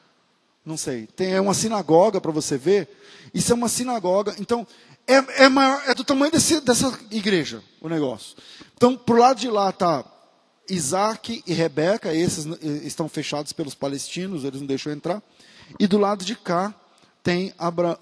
Não 0.67 0.75
sei. 0.75 1.07
Tem 1.07 1.39
uma 1.39 1.53
sinagoga 1.53 2.19
para 2.19 2.29
você 2.29 2.57
ver. 2.57 2.89
Isso 3.33 3.53
é 3.53 3.55
uma 3.55 3.69
sinagoga. 3.69 4.35
Então, 4.37 4.67
é, 5.07 5.45
é, 5.45 5.47
maior, 5.47 5.81
é 5.87 5.95
do 5.95 6.03
tamanho 6.03 6.29
desse, 6.29 6.59
dessa 6.59 6.93
igreja, 7.09 7.63
o 7.79 7.87
negócio. 7.87 8.35
Então, 8.75 8.97
para 8.97 9.15
o 9.15 9.17
lado 9.17 9.39
de 9.39 9.49
lá 9.49 9.69
está 9.69 10.03
Isaac 10.69 11.41
e 11.47 11.53
Rebeca, 11.53 12.13
esses 12.13 12.45
estão 12.83 13.07
fechados 13.07 13.53
pelos 13.53 13.73
palestinos, 13.73 14.43
eles 14.43 14.59
não 14.59 14.67
deixam 14.67 14.91
entrar. 14.91 15.23
E 15.79 15.87
do 15.87 15.97
lado 15.97 16.25
de 16.25 16.35
cá 16.35 16.75
tem 17.23 17.53
Abra... 17.57 17.97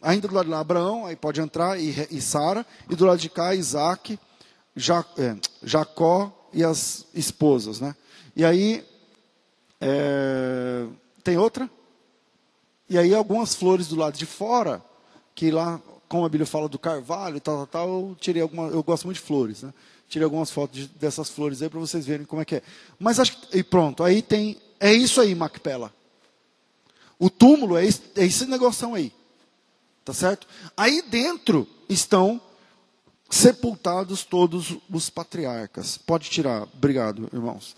ainda 0.00 0.28
do 0.28 0.34
lado 0.34 0.44
de 0.44 0.52
lá 0.52 0.60
Abraão, 0.60 1.06
aí 1.06 1.16
pode 1.16 1.40
entrar, 1.40 1.76
e, 1.80 2.06
e 2.08 2.20
Sara. 2.20 2.64
E 2.88 2.94
do 2.94 3.04
lado 3.04 3.18
de 3.18 3.28
cá 3.28 3.52
Isaac, 3.52 4.16
ja, 4.76 5.04
é, 5.18 5.34
Jacó 5.60 6.48
e 6.52 6.62
as 6.62 7.04
esposas. 7.12 7.80
Né? 7.80 7.96
E 8.36 8.44
aí, 8.44 8.86
é, 9.80 10.86
tem 11.24 11.38
outra? 11.38 11.68
E 12.88 12.98
aí 12.98 13.14
algumas 13.14 13.54
flores 13.54 13.88
do 13.88 13.96
lado 13.96 14.16
de 14.16 14.26
fora, 14.26 14.84
que 15.34 15.50
lá 15.50 15.80
como 16.08 16.24
a 16.24 16.28
Bíblia 16.28 16.46
fala 16.46 16.68
do 16.68 16.78
carvalho 16.78 17.40
tal, 17.40 17.66
tal, 17.66 17.66
tal, 17.66 17.88
eu 17.88 18.16
tirei 18.20 18.42
alguma, 18.42 18.68
eu 18.68 18.82
gosto 18.82 19.04
muito 19.04 19.16
de 19.16 19.24
flores, 19.24 19.62
né? 19.62 19.72
Tirei 20.08 20.24
algumas 20.24 20.50
fotos 20.50 20.78
de, 20.78 20.86
dessas 20.86 21.30
flores 21.30 21.62
aí 21.62 21.68
para 21.68 21.80
vocês 21.80 22.06
verem 22.06 22.26
como 22.26 22.42
é 22.42 22.44
que 22.44 22.56
é. 22.56 22.62
Mas 22.98 23.18
acho 23.18 23.36
que, 23.36 23.58
e 23.58 23.62
pronto, 23.62 24.04
aí 24.04 24.22
tem, 24.22 24.60
é 24.78 24.92
isso 24.92 25.20
aí, 25.20 25.34
Macpela. 25.34 25.92
O 27.18 27.30
túmulo 27.30 27.76
é 27.76 27.84
esse, 27.84 28.02
é 28.14 28.24
esse 28.24 28.46
negócio 28.46 28.94
aí. 28.94 29.12
Tá 30.04 30.12
certo? 30.12 30.46
Aí 30.76 31.02
dentro 31.02 31.66
estão 31.88 32.40
sepultados 33.30 34.22
todos 34.22 34.76
os 34.90 35.08
patriarcas. 35.10 35.96
Pode 35.96 36.28
tirar, 36.28 36.62
obrigado, 36.74 37.28
irmãos. 37.32 37.74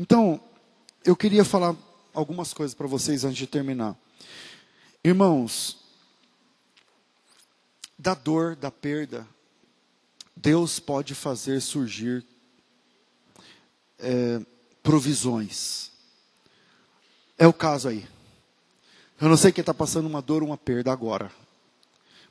Então, 0.00 0.40
eu 1.04 1.14
queria 1.14 1.44
falar 1.44 1.76
algumas 2.16 2.54
coisas 2.54 2.74
para 2.74 2.86
vocês 2.86 3.24
antes 3.24 3.36
de 3.36 3.46
terminar. 3.46 3.94
Irmãos, 5.04 5.76
da 7.98 8.14
dor, 8.14 8.56
da 8.56 8.70
perda, 8.70 9.28
Deus 10.34 10.80
pode 10.80 11.14
fazer 11.14 11.60
surgir 11.60 12.24
é, 13.98 14.40
provisões. 14.82 15.90
É 17.38 17.46
o 17.46 17.52
caso 17.52 17.88
aí. 17.88 18.08
Eu 19.20 19.28
não 19.28 19.36
sei 19.36 19.52
quem 19.52 19.60
está 19.60 19.74
passando 19.74 20.06
uma 20.06 20.22
dor 20.22 20.42
ou 20.42 20.48
uma 20.48 20.56
perda 20.56 20.90
agora. 20.90 21.30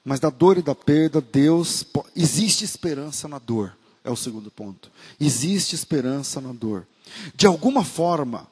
Mas 0.03 0.19
da 0.19 0.31
dor 0.31 0.57
e 0.57 0.63
da 0.63 0.73
perda, 0.73 1.21
Deus. 1.21 1.86
Existe 2.15 2.63
esperança 2.63 3.27
na 3.27 3.38
dor. 3.38 3.77
É 4.03 4.09
o 4.09 4.15
segundo 4.15 4.49
ponto. 4.49 4.91
Existe 5.19 5.75
esperança 5.75 6.41
na 6.41 6.53
dor. 6.53 6.88
De 7.36 7.45
alguma 7.45 7.83
forma, 7.83 8.47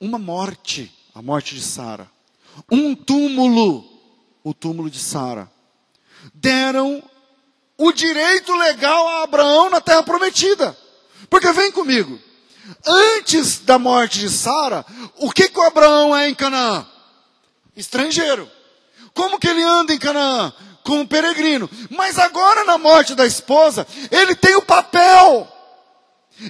uma 0.00 0.18
morte, 0.18 0.92
a 1.14 1.22
morte 1.22 1.54
de 1.54 1.62
Sara. 1.62 2.10
Um 2.70 2.94
túmulo, 2.94 3.84
o 4.42 4.54
túmulo 4.54 4.90
de 4.90 4.98
Sara 4.98 5.50
deram 6.34 7.02
o 7.78 7.92
direito 7.92 8.54
legal 8.54 9.06
a 9.08 9.22
Abraão 9.22 9.70
na 9.70 9.80
terra 9.80 10.02
prometida. 10.02 10.76
Porque 11.28 11.52
vem 11.52 11.72
comigo. 11.72 12.18
Antes 12.84 13.58
da 13.60 13.78
morte 13.78 14.20
de 14.20 14.28
Sara, 14.30 14.84
o 15.18 15.30
que 15.30 15.48
que 15.48 15.58
o 15.58 15.62
Abraão 15.62 16.16
é 16.16 16.28
em 16.28 16.34
Canaã? 16.34 16.86
Estrangeiro. 17.76 18.50
Como 19.14 19.38
que 19.38 19.48
ele 19.48 19.62
anda 19.62 19.92
em 19.92 19.98
Canaã? 19.98 20.52
Como 20.82 21.06
peregrino. 21.06 21.68
Mas 21.90 22.18
agora 22.18 22.64
na 22.64 22.78
morte 22.78 23.14
da 23.14 23.26
esposa, 23.26 23.86
ele 24.10 24.34
tem 24.34 24.56
o 24.56 24.62
papel. 24.62 25.48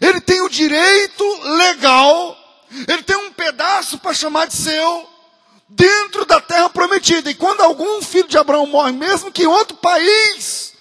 Ele 0.00 0.20
tem 0.20 0.40
o 0.40 0.48
direito 0.48 1.24
legal. 1.56 2.45
Ele 2.88 3.02
tem 3.02 3.16
um 3.16 3.32
pedaço 3.32 3.98
para 3.98 4.14
chamar 4.14 4.46
de 4.46 4.54
seu 4.54 5.08
dentro 5.68 6.24
da 6.24 6.40
terra 6.40 6.68
prometida. 6.70 7.30
E 7.30 7.34
quando 7.34 7.60
algum 7.60 8.00
filho 8.02 8.28
de 8.28 8.38
Abraão 8.38 8.66
morre, 8.66 8.92
mesmo 8.92 9.32
que 9.32 9.42
em 9.42 9.46
outro 9.46 9.76
país, 9.76 10.72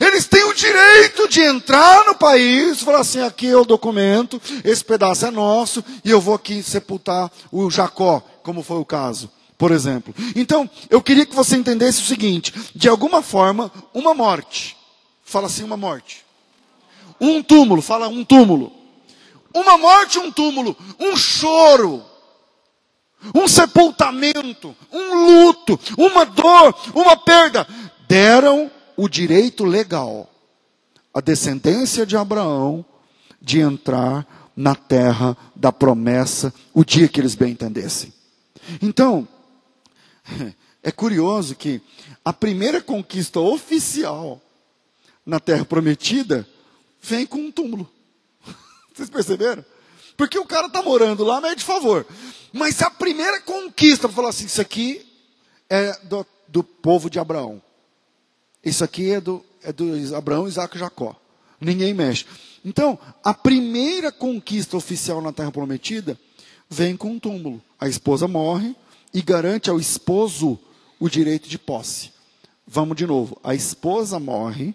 eles 0.00 0.26
têm 0.26 0.44
o 0.44 0.54
direito 0.54 1.28
de 1.28 1.42
entrar 1.42 2.04
no 2.06 2.14
país, 2.14 2.80
falar 2.80 3.00
assim: 3.00 3.20
aqui 3.20 3.46
é 3.46 3.56
o 3.56 3.64
documento, 3.64 4.40
esse 4.64 4.84
pedaço 4.84 5.26
é 5.26 5.30
nosso, 5.30 5.84
e 6.04 6.10
eu 6.10 6.20
vou 6.20 6.34
aqui 6.34 6.62
sepultar 6.62 7.30
o 7.52 7.70
Jacó, 7.70 8.22
como 8.42 8.62
foi 8.62 8.78
o 8.78 8.84
caso, 8.84 9.30
por 9.58 9.72
exemplo. 9.72 10.14
Então, 10.34 10.68
eu 10.90 11.02
queria 11.02 11.26
que 11.26 11.34
você 11.34 11.56
entendesse 11.56 12.02
o 12.02 12.06
seguinte: 12.06 12.52
de 12.74 12.88
alguma 12.88 13.22
forma, 13.22 13.72
uma 13.92 14.14
morte 14.14 14.76
Fala 15.26 15.48
assim, 15.48 15.64
uma 15.64 15.76
morte. 15.76 16.24
Um 17.20 17.42
túmulo, 17.42 17.82
fala 17.82 18.06
um 18.06 18.24
túmulo. 18.24 18.72
Uma 19.56 19.78
morte, 19.78 20.18
um 20.18 20.30
túmulo. 20.30 20.76
Um 21.00 21.16
choro. 21.16 22.04
Um 23.34 23.48
sepultamento. 23.48 24.76
Um 24.92 25.44
luto. 25.46 25.80
Uma 25.96 26.26
dor. 26.26 26.76
Uma 26.94 27.16
perda. 27.16 27.66
Deram 28.06 28.70
o 28.94 29.08
direito 29.08 29.64
legal 29.64 30.28
à 31.12 31.22
descendência 31.22 32.04
de 32.04 32.18
Abraão 32.18 32.84
de 33.40 33.60
entrar 33.60 34.26
na 34.54 34.74
terra 34.74 35.34
da 35.54 35.72
promessa 35.72 36.52
o 36.74 36.84
dia 36.84 37.08
que 37.08 37.18
eles 37.18 37.34
bem 37.34 37.52
entendessem. 37.52 38.12
Então, 38.82 39.26
é 40.82 40.92
curioso 40.92 41.54
que 41.54 41.80
a 42.22 42.32
primeira 42.32 42.82
conquista 42.82 43.40
oficial 43.40 44.38
na 45.24 45.40
terra 45.40 45.64
prometida 45.64 46.46
vem 47.00 47.24
com 47.24 47.38
um 47.38 47.50
túmulo. 47.50 47.95
Vocês 48.96 49.10
perceberam? 49.10 49.62
Porque 50.16 50.38
o 50.38 50.46
cara 50.46 50.68
está 50.68 50.82
morando 50.82 51.22
lá, 51.22 51.38
mas 51.38 51.52
é 51.52 51.54
de 51.56 51.64
favor. 51.64 52.06
Mas 52.50 52.80
a 52.80 52.88
primeira 52.88 53.38
conquista, 53.42 54.08
falar 54.08 54.30
assim, 54.30 54.46
isso 54.46 54.60
aqui 54.60 55.06
é 55.68 55.92
do, 56.04 56.26
do, 56.48 56.64
povo 56.64 57.10
de 57.10 57.18
Abraão. 57.18 57.60
Isso 58.64 58.82
aqui 58.82 59.10
é 59.10 59.20
do, 59.20 59.44
é 59.62 59.70
do 59.70 60.16
Abraão, 60.16 60.48
Isaac 60.48 60.74
e 60.74 60.80
Jacó. 60.80 61.14
Ninguém 61.60 61.92
mexe. 61.92 62.24
Então, 62.64 62.98
a 63.22 63.34
primeira 63.34 64.10
conquista 64.10 64.78
oficial 64.78 65.20
na 65.20 65.30
Terra 65.30 65.52
Prometida 65.52 66.18
vem 66.70 66.96
com 66.96 67.10
um 67.10 67.18
túmulo. 67.18 67.62
A 67.78 67.86
esposa 67.86 68.26
morre 68.26 68.74
e 69.12 69.20
garante 69.20 69.68
ao 69.68 69.78
esposo 69.78 70.58
o 70.98 71.10
direito 71.10 71.50
de 71.50 71.58
posse. 71.58 72.12
Vamos 72.66 72.96
de 72.96 73.06
novo. 73.06 73.38
A 73.44 73.54
esposa 73.54 74.18
morre 74.18 74.74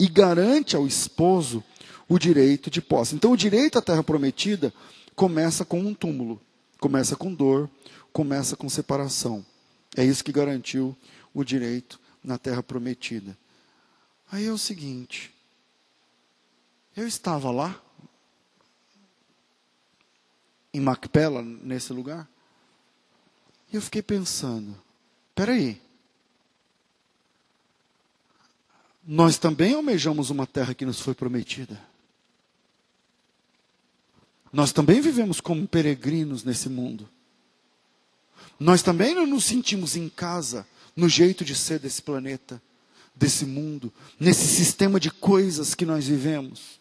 e 0.00 0.08
garante 0.08 0.74
ao 0.74 0.84
esposo 0.84 1.62
o 2.12 2.18
direito 2.18 2.70
de 2.70 2.82
posse. 2.82 3.14
Então, 3.14 3.32
o 3.32 3.36
direito 3.36 3.78
à 3.78 3.82
Terra 3.82 4.02
Prometida 4.02 4.72
começa 5.16 5.64
com 5.64 5.80
um 5.80 5.94
túmulo, 5.94 6.38
começa 6.78 7.16
com 7.16 7.32
dor, 7.32 7.70
começa 8.12 8.54
com 8.54 8.68
separação. 8.68 9.44
É 9.96 10.04
isso 10.04 10.22
que 10.22 10.30
garantiu 10.30 10.94
o 11.32 11.42
direito 11.42 11.98
na 12.22 12.36
Terra 12.36 12.62
Prometida. 12.62 13.36
Aí 14.30 14.46
é 14.46 14.52
o 14.52 14.58
seguinte: 14.58 15.32
eu 16.94 17.06
estava 17.06 17.50
lá, 17.50 17.80
em 20.74 20.80
Macpela, 20.80 21.40
nesse 21.40 21.94
lugar, 21.94 22.28
e 23.72 23.76
eu 23.76 23.80
fiquei 23.80 24.02
pensando: 24.02 24.76
peraí, 25.34 25.80
nós 29.02 29.38
também 29.38 29.72
almejamos 29.72 30.28
uma 30.28 30.46
terra 30.46 30.74
que 30.74 30.84
nos 30.84 31.00
foi 31.00 31.14
prometida. 31.14 31.91
Nós 34.52 34.70
também 34.72 35.00
vivemos 35.00 35.40
como 35.40 35.66
peregrinos 35.66 36.44
nesse 36.44 36.68
mundo. 36.68 37.08
Nós 38.60 38.82
também 38.82 39.14
não 39.14 39.26
nos 39.26 39.44
sentimos 39.44 39.96
em 39.96 40.08
casa 40.08 40.66
no 40.94 41.08
jeito 41.08 41.44
de 41.44 41.54
ser 41.54 41.78
desse 41.78 42.02
planeta, 42.02 42.62
desse 43.14 43.46
mundo, 43.46 43.92
nesse 44.20 44.46
sistema 44.46 45.00
de 45.00 45.10
coisas 45.10 45.74
que 45.74 45.86
nós 45.86 46.06
vivemos. 46.06 46.80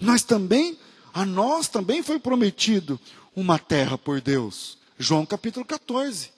Nós 0.00 0.22
também, 0.22 0.76
a 1.14 1.24
nós 1.24 1.68
também 1.68 2.02
foi 2.02 2.18
prometido 2.18 3.00
uma 3.34 3.58
terra 3.58 3.96
por 3.96 4.20
Deus. 4.20 4.76
João 4.98 5.24
capítulo 5.24 5.64
14. 5.64 6.30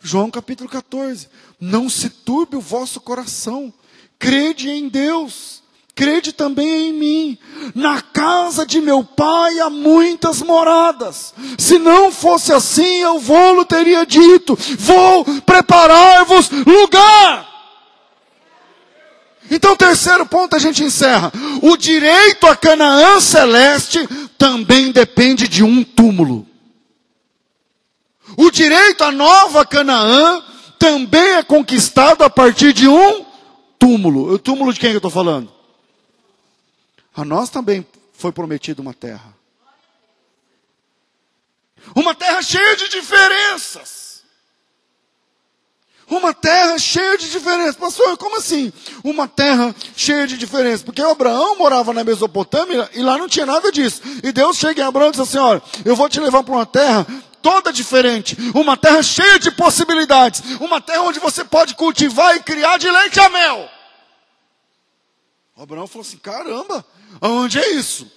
João 0.00 0.30
capítulo 0.30 0.68
14. 0.68 1.28
Não 1.58 1.88
se 1.88 2.10
turbe 2.10 2.56
o 2.56 2.60
vosso 2.60 3.00
coração. 3.00 3.72
Crede 4.18 4.68
em 4.68 4.88
Deus. 4.88 5.62
Crede 5.96 6.30
também 6.30 6.90
em 6.90 6.92
mim. 6.92 7.38
Na 7.74 8.02
casa 8.02 8.66
de 8.66 8.82
meu 8.82 9.02
pai 9.02 9.58
há 9.60 9.70
muitas 9.70 10.42
moradas. 10.42 11.32
Se 11.56 11.78
não 11.78 12.12
fosse 12.12 12.52
assim, 12.52 12.98
eu 12.98 13.18
vou-lo 13.18 13.64
teria 13.64 14.04
dito: 14.04 14.56
Vou 14.78 15.24
preparar-vos 15.40 16.50
lugar. 16.50 17.48
Então, 19.50 19.74
terceiro 19.74 20.26
ponto 20.26 20.54
a 20.54 20.58
gente 20.58 20.84
encerra. 20.84 21.32
O 21.62 21.78
direito 21.78 22.46
a 22.46 22.54
Canaã 22.54 23.18
celeste 23.18 24.06
também 24.36 24.92
depende 24.92 25.48
de 25.48 25.64
um 25.64 25.82
túmulo. 25.82 26.46
O 28.36 28.50
direito 28.50 29.02
à 29.02 29.10
nova 29.10 29.64
Canaã 29.64 30.42
também 30.78 31.36
é 31.36 31.42
conquistado 31.42 32.22
a 32.22 32.28
partir 32.28 32.74
de 32.74 32.86
um 32.86 33.24
túmulo. 33.78 34.34
O 34.34 34.38
túmulo 34.38 34.74
de 34.74 34.80
quem 34.80 34.90
eu 34.90 34.98
estou 34.98 35.10
falando? 35.10 35.55
A 37.16 37.24
nós 37.24 37.48
também 37.48 37.86
foi 38.12 38.30
prometido 38.30 38.82
uma 38.82 38.92
terra. 38.92 39.34
Uma 41.94 42.14
terra 42.14 42.42
cheia 42.42 42.76
de 42.76 42.88
diferenças. 42.88 44.22
Uma 46.08 46.32
terra 46.32 46.78
cheia 46.78 47.16
de 47.18 47.30
diferenças. 47.30 47.76
Pastor, 47.76 48.16
como 48.16 48.36
assim? 48.36 48.72
Uma 49.02 49.26
terra 49.26 49.74
cheia 49.96 50.26
de 50.26 50.36
diferenças? 50.36 50.82
Porque 50.82 51.02
Abraão 51.02 51.56
morava 51.56 51.92
na 51.92 52.04
Mesopotâmia 52.04 52.88
e 52.94 53.02
lá 53.02 53.18
não 53.18 53.28
tinha 53.28 53.46
nada 53.46 53.72
disso. 53.72 54.02
E 54.22 54.30
Deus 54.30 54.56
chega 54.56 54.82
em 54.82 54.84
Abraão 54.84 55.08
e 55.08 55.12
diz 55.12 55.20
assim: 55.20 55.38
olha, 55.38 55.62
eu 55.84 55.96
vou 55.96 56.08
te 56.08 56.20
levar 56.20 56.44
para 56.44 56.54
uma 56.54 56.66
terra 56.66 57.06
toda 57.42 57.72
diferente. 57.72 58.36
Uma 58.54 58.76
terra 58.76 59.02
cheia 59.02 59.38
de 59.38 59.50
possibilidades. 59.50 60.42
Uma 60.60 60.80
terra 60.80 61.02
onde 61.02 61.18
você 61.18 61.44
pode 61.44 61.74
cultivar 61.74 62.36
e 62.36 62.42
criar 62.42 62.76
de 62.76 62.90
leite 62.90 63.18
a 63.18 63.28
mel. 63.28 63.75
Abraão 65.56 65.86
falou 65.86 66.02
assim: 66.02 66.18
caramba, 66.18 66.84
aonde 67.20 67.58
é 67.58 67.70
isso? 67.70 68.10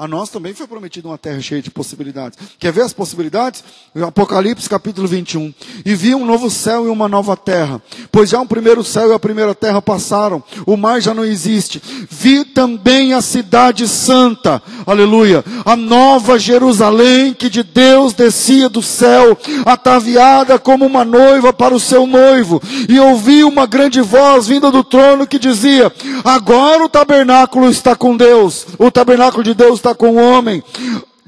A 0.00 0.08
nós 0.08 0.30
também 0.30 0.54
foi 0.54 0.66
prometida 0.66 1.06
uma 1.06 1.18
terra 1.18 1.42
cheia 1.42 1.60
de 1.60 1.70
possibilidades. 1.70 2.38
Quer 2.58 2.72
ver 2.72 2.80
as 2.80 2.92
possibilidades? 2.94 3.62
Apocalipse 3.94 4.66
capítulo 4.66 5.06
21. 5.06 5.52
E 5.84 5.94
vi 5.94 6.14
um 6.14 6.24
novo 6.24 6.48
céu 6.48 6.86
e 6.86 6.88
uma 6.88 7.06
nova 7.06 7.36
terra, 7.36 7.82
pois 8.10 8.30
já 8.30 8.40
um 8.40 8.46
primeiro 8.46 8.82
céu 8.82 9.10
e 9.10 9.12
a 9.12 9.18
primeira 9.18 9.54
terra 9.54 9.82
passaram, 9.82 10.42
o 10.64 10.74
mar 10.74 11.02
já 11.02 11.12
não 11.12 11.22
existe. 11.22 11.82
Vi 12.08 12.46
também 12.46 13.12
a 13.12 13.20
cidade 13.20 13.86
santa, 13.86 14.62
aleluia, 14.86 15.44
a 15.66 15.76
nova 15.76 16.38
Jerusalém 16.38 17.34
que 17.34 17.50
de 17.50 17.62
Deus 17.62 18.14
descia 18.14 18.70
do 18.70 18.80
céu, 18.80 19.36
ataviada 19.66 20.58
como 20.58 20.86
uma 20.86 21.04
noiva 21.04 21.52
para 21.52 21.74
o 21.74 21.80
seu 21.80 22.06
noivo. 22.06 22.62
E 22.88 22.98
ouvi 22.98 23.44
uma 23.44 23.66
grande 23.66 24.00
voz 24.00 24.46
vinda 24.46 24.70
do 24.70 24.82
trono 24.82 25.26
que 25.26 25.38
dizia: 25.38 25.92
Agora 26.24 26.86
o 26.86 26.88
tabernáculo 26.88 27.68
está 27.68 27.94
com 27.94 28.16
Deus, 28.16 28.66
o 28.78 28.90
tabernáculo 28.90 29.44
de 29.44 29.52
Deus 29.52 29.74
está 29.74 29.89
com 29.94 30.10
o 30.10 30.16
homem. 30.16 30.62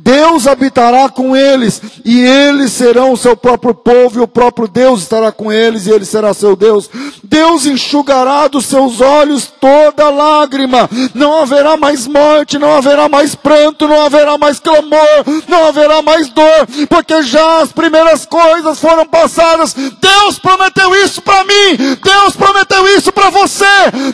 Deus 0.04 0.48
habitará 0.48 1.08
com 1.08 1.36
eles, 1.36 1.80
e 2.04 2.20
eles 2.20 2.72
serão 2.72 3.12
o 3.12 3.16
seu 3.16 3.36
próprio 3.36 3.72
povo, 3.72 4.18
e 4.18 4.22
o 4.22 4.26
próprio 4.26 4.66
Deus 4.66 5.02
estará 5.02 5.30
com 5.30 5.52
eles, 5.52 5.86
e 5.86 5.92
ele 5.92 6.04
será 6.04 6.34
seu 6.34 6.56
Deus. 6.56 6.90
Deus 7.22 7.66
enxugará 7.66 8.48
dos 8.48 8.66
seus 8.66 9.00
olhos 9.00 9.46
toda 9.60 10.10
lágrima, 10.10 10.90
não 11.14 11.40
haverá 11.40 11.76
mais 11.76 12.08
morte, 12.08 12.58
não 12.58 12.76
haverá 12.76 13.08
mais 13.08 13.36
pranto, 13.36 13.86
não 13.86 14.04
haverá 14.04 14.36
mais 14.36 14.58
clamor, 14.58 15.24
não 15.46 15.66
haverá 15.66 16.02
mais 16.02 16.28
dor, 16.30 16.66
porque 16.88 17.22
já 17.22 17.60
as 17.60 17.70
primeiras 17.70 18.26
coisas 18.26 18.80
foram 18.80 19.06
passadas. 19.06 19.72
Deus 19.72 20.36
prometeu 20.40 20.92
isso 21.04 21.22
para 21.22 21.44
mim, 21.44 21.76
Deus 22.02 22.34
prometeu 22.34 22.88
isso 22.98 23.12
para 23.12 23.30
você. 23.30 23.64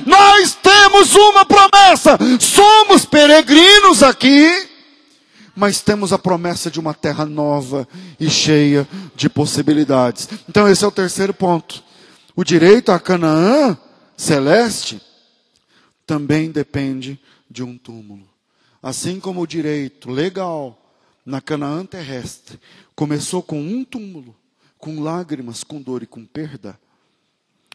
Nós 0.05 0.55
temos 0.63 1.15
uma 1.15 1.47
promessa, 1.47 2.19
somos 2.39 3.07
peregrinos 3.07 4.03
aqui 4.03 4.69
mas 5.59 5.81
temos 5.81 6.13
a 6.13 6.19
promessa 6.19 6.71
de 6.71 6.79
uma 6.79 6.95
terra 6.95 7.27
nova 7.27 7.87
e 8.19 8.31
cheia 8.31 8.87
de 9.17 9.29
possibilidades. 9.29 10.29
Então, 10.49 10.69
esse 10.69 10.85
é 10.85 10.87
o 10.87 10.93
terceiro 10.93 11.35
ponto. 11.35 11.83
O 12.37 12.45
direito 12.45 12.93
a 12.93 13.01
Canaã 13.01 13.77
celeste 14.17 15.03
também 16.07 16.53
depende 16.53 17.21
de 17.51 17.65
um 17.65 17.77
túmulo. 17.77 18.29
Assim 18.81 19.19
como 19.19 19.41
o 19.41 19.47
direito 19.47 20.09
legal 20.09 20.81
na 21.27 21.41
Canaã 21.41 21.85
terrestre 21.85 22.61
começou 22.95 23.43
com 23.43 23.61
um 23.61 23.85
túmulo, 23.85 24.37
com 24.79 25.01
lágrimas, 25.01 25.65
com 25.65 25.83
dor 25.83 26.05
e 26.05 26.07
com 26.07 26.25
perda, 26.25 26.79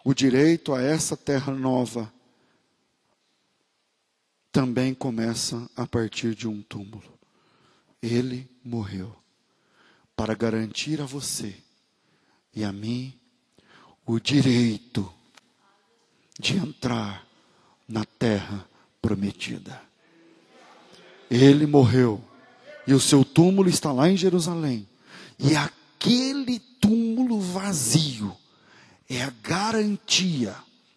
o 0.05 0.13
direito 0.13 0.73
a 0.73 0.81
essa 0.81 1.17
terra 1.17 1.51
nova 1.53 2.11
também 4.53 4.93
começa 4.93 5.69
a 5.75 5.86
partir 5.86 6.34
de 6.34 6.47
um 6.47 6.61
túmulo. 6.61 7.12
Ele 8.03 8.45
morreu 8.63 9.15
para 10.15 10.35
garantir 10.35 10.99
a 10.99 11.05
você 11.05 11.55
e 12.53 12.63
a 12.63 12.71
mim 12.71 13.13
o 14.05 14.19
direito 14.19 15.11
de 16.37 16.57
entrar 16.57 17.25
na 17.87 18.03
terra 18.03 18.67
prometida. 19.01 19.81
Ele 21.31 21.65
morreu 21.65 22.21
e 22.85 22.93
o 22.93 22.99
seu 22.99 23.23
túmulo 23.23 23.69
está 23.69 23.93
lá 23.93 24.09
em 24.09 24.17
Jerusalém. 24.17 24.85
E 25.39 25.55
aquele 25.55 26.59
túmulo 26.59 27.39
vazio 27.39 28.35
é 29.09 29.23
a 29.23 29.33
garantia 29.41 30.55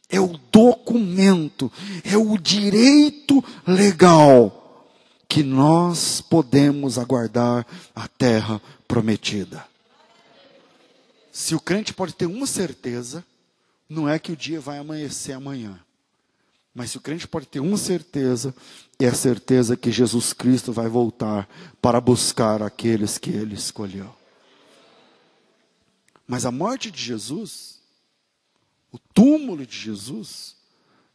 é 0.08 0.20
o 0.20 0.38
documento, 0.52 1.70
é 2.04 2.16
o 2.16 2.38
direito 2.38 3.42
legal 3.66 4.65
que 5.28 5.42
nós 5.42 6.20
podemos 6.20 6.98
aguardar 6.98 7.66
a 7.94 8.08
terra 8.08 8.60
prometida. 8.86 9.66
Se 11.32 11.54
o 11.54 11.60
crente 11.60 11.92
pode 11.92 12.14
ter 12.14 12.26
uma 12.26 12.46
certeza, 12.46 13.24
não 13.88 14.08
é 14.08 14.18
que 14.18 14.32
o 14.32 14.36
dia 14.36 14.60
vai 14.60 14.78
amanhecer 14.78 15.32
amanhã. 15.32 15.78
Mas 16.74 16.90
se 16.90 16.98
o 16.98 17.00
crente 17.00 17.26
pode 17.26 17.46
ter 17.46 17.60
uma 17.60 17.76
certeza, 17.76 18.54
é 18.98 19.06
a 19.06 19.14
certeza 19.14 19.76
que 19.76 19.90
Jesus 19.90 20.32
Cristo 20.32 20.72
vai 20.72 20.88
voltar 20.88 21.48
para 21.80 22.00
buscar 22.00 22.62
aqueles 22.62 23.18
que 23.18 23.30
ele 23.30 23.54
escolheu. 23.54 24.14
Mas 26.26 26.44
a 26.44 26.50
morte 26.50 26.90
de 26.90 27.02
Jesus, 27.02 27.80
o 28.90 28.98
túmulo 28.98 29.66
de 29.66 29.78
Jesus, 29.78 30.56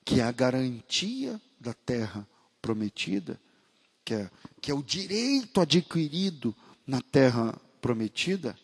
que 0.05 0.20
é 0.20 0.24
a 0.24 0.32
garantia 0.32 1.39
da 1.59 1.74
terra 1.74 2.28
prometida, 2.62 3.39
que 4.04 4.14
é, 4.14 4.30
que 4.62 4.72
é 4.72 4.74
o 4.74 4.84
direito 4.84 5.62
adquirido 5.62 6.56
na 6.86 7.02
terra 7.02 7.60
prometida, 7.82 8.58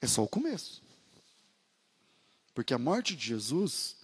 é 0.00 0.06
só 0.06 0.22
o 0.22 0.28
começo. 0.28 0.82
Porque 2.54 2.72
a 2.72 2.78
morte 2.78 3.14
de 3.14 3.26
Jesus, 3.26 3.96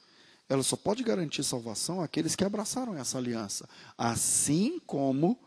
ela 0.49 0.63
só 0.63 0.77
pode 0.77 1.03
garantir 1.03 1.43
salvação 1.43 2.03
àqueles 2.03 2.37
que 2.37 2.45
abraçaram 2.45 2.97
essa 2.97 3.19
aliança. 3.19 3.69
Assim 3.97 4.79
como 4.87 5.39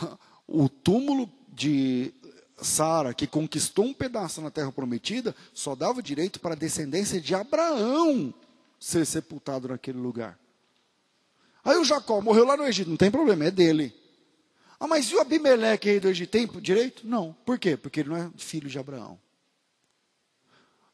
o 0.46 0.68
túmulo 0.68 1.30
de 1.48 2.12
Sara, 2.58 3.12
que 3.12 3.26
conquistou 3.26 3.84
um 3.84 3.94
pedaço 3.94 4.40
na 4.40 4.50
terra 4.50 4.70
prometida, 4.72 5.34
só 5.52 5.74
dava 5.74 6.02
direito 6.02 6.40
para 6.40 6.54
a 6.54 6.58
descendência 6.58 7.20
de 7.20 7.34
Abraão 7.34 8.32
ser 8.78 9.04
sepultado 9.04 9.68
naquele 9.68 9.98
lugar. 9.98 10.38
Aí 11.64 11.76
o 11.78 11.84
Jacó 11.84 12.20
morreu 12.20 12.44
lá 12.44 12.56
no 12.56 12.64
Egito, 12.64 12.88
não 12.88 12.96
tem 12.96 13.10
problema, 13.10 13.46
é 13.46 13.50
dele. 13.50 13.92
Ah, 14.78 14.86
mas 14.86 15.06
e 15.06 15.14
o 15.14 15.20
Abimeleque 15.20 15.88
rei 15.88 16.00
do 16.00 16.08
Egito 16.08 16.30
tem 16.30 16.46
direito? 16.60 17.06
Não. 17.06 17.32
Por 17.44 17.58
quê? 17.58 17.76
Porque 17.76 18.00
ele 18.00 18.10
não 18.10 18.16
é 18.16 18.30
filho 18.36 18.68
de 18.68 18.78
Abraão. 18.78 19.18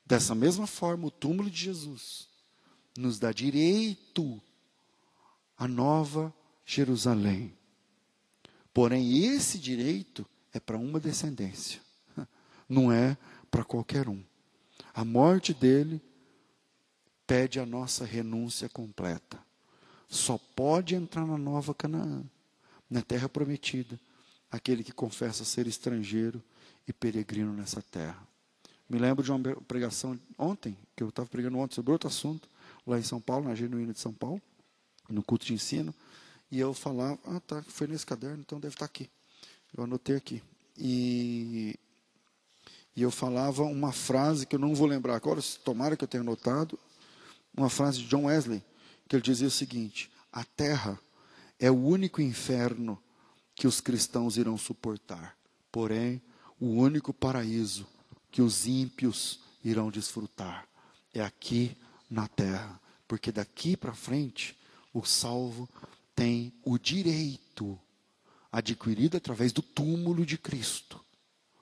Dessa 0.07 0.35
mesma 0.35 0.66
forma, 0.66 1.07
o 1.07 1.11
túmulo 1.11 1.51
de 1.51 1.59
Jesus 1.59 2.28
nos 2.97 3.18
dá 3.18 3.33
direito 3.33 4.41
à 5.57 5.66
nova 5.66 6.33
Jerusalém. 6.64 7.57
Porém, 8.74 9.24
esse 9.24 9.59
direito 9.59 10.26
é 10.53 10.61
para 10.61 10.76
uma 10.76 11.01
descendência, 11.01 11.80
não 12.68 12.93
é 12.93 13.16
para 13.51 13.64
qualquer 13.64 14.09
um. 14.09 14.22
A 14.95 15.05
morte 15.05 15.55
dele 15.55 16.01
pede 17.26 17.59
a 17.59 17.66
nossa 17.66 18.05
renúncia 18.05 18.68
completa. 18.68 19.39
Só 20.09 20.39
pode 20.55 20.95
entrar 20.95 21.26
na 21.26 21.39
nova 21.39 21.74
Canaã, 21.74 22.22
na 22.93 23.01
terra 23.01 23.26
prometida, 23.26 23.99
aquele 24.51 24.84
que 24.84 24.93
confessa 24.93 25.47
ser 25.47 25.66
estrangeiro 25.66 26.43
e 26.86 26.93
peregrino 26.93 27.51
nessa 27.51 27.80
terra. 27.80 28.22
Me 28.86 28.99
lembro 28.99 29.24
de 29.24 29.32
uma 29.32 29.57
pregação 29.66 30.20
ontem, 30.36 30.76
que 30.95 31.03
eu 31.03 31.09
estava 31.09 31.26
pregando 31.26 31.57
ontem 31.57 31.74
sobre 31.74 31.90
outro 31.90 32.07
assunto, 32.07 32.47
lá 32.86 32.99
em 32.99 33.03
São 33.03 33.18
Paulo, 33.18 33.49
na 33.49 33.55
Genuína 33.55 33.95
de 33.95 33.99
São 33.99 34.12
Paulo, 34.12 34.43
no 35.09 35.22
culto 35.22 35.47
de 35.47 35.55
ensino, 35.55 35.95
e 36.51 36.61
eu 36.61 36.74
falava, 36.74 37.18
ah 37.24 37.40
tá, 37.40 37.62
foi 37.62 37.86
nesse 37.86 38.05
caderno, 38.05 38.40
então 38.40 38.61
deve 38.61 38.74
estar 38.74 38.84
aqui. 38.84 39.09
Eu 39.74 39.84
anotei 39.84 40.16
aqui. 40.16 40.43
E, 40.76 41.74
e 42.95 43.01
eu 43.01 43.11
falava 43.11 43.62
uma 43.62 43.90
frase 43.90 44.45
que 44.45 44.55
eu 44.55 44.61
não 44.61 44.74
vou 44.74 44.86
lembrar 44.86 45.16
agora, 45.16 45.40
tomara 45.64 45.97
que 45.97 46.05
eu 46.05 46.09
tenha 46.09 46.20
anotado, 46.20 46.78
uma 47.57 47.70
frase 47.70 48.03
de 48.03 48.09
John 48.09 48.24
Wesley, 48.24 48.62
que 49.09 49.16
ele 49.16 49.22
dizia 49.22 49.49
o 49.49 49.51
seguinte: 49.51 50.11
a 50.30 50.45
terra 50.45 50.99
é 51.62 51.70
o 51.70 51.76
único 51.76 52.20
inferno 52.20 53.00
que 53.54 53.68
os 53.68 53.80
cristãos 53.80 54.36
irão 54.36 54.58
suportar, 54.58 55.38
porém, 55.70 56.20
o 56.58 56.66
único 56.66 57.14
paraíso 57.14 57.86
que 58.32 58.42
os 58.42 58.66
ímpios 58.66 59.38
irão 59.64 59.88
desfrutar 59.88 60.66
é 61.14 61.22
aqui 61.22 61.76
na 62.10 62.26
terra, 62.26 62.80
porque 63.06 63.30
daqui 63.30 63.76
para 63.76 63.94
frente 63.94 64.58
o 64.92 65.04
salvo 65.04 65.68
tem 66.16 66.52
o 66.64 66.76
direito 66.76 67.78
adquirido 68.50 69.16
através 69.16 69.52
do 69.52 69.62
túmulo 69.62 70.26
de 70.26 70.36
Cristo, 70.36 71.00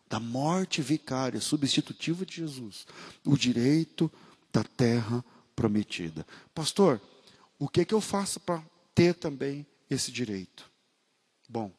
da 0.08 0.18
morte 0.18 0.80
vicária, 0.80 1.42
substitutiva 1.42 2.24
de 2.24 2.36
Jesus, 2.36 2.86
o 3.22 3.36
direito 3.36 4.10
da 4.50 4.64
terra 4.64 5.22
prometida. 5.54 6.26
Pastor, 6.54 6.98
o 7.58 7.68
que, 7.68 7.82
é 7.82 7.84
que 7.84 7.92
eu 7.92 8.00
faço 8.00 8.40
para 8.40 8.64
ter 8.94 9.14
também 9.14 9.66
esse 9.90 10.12
direito? 10.12 10.70
Bom, 11.48 11.72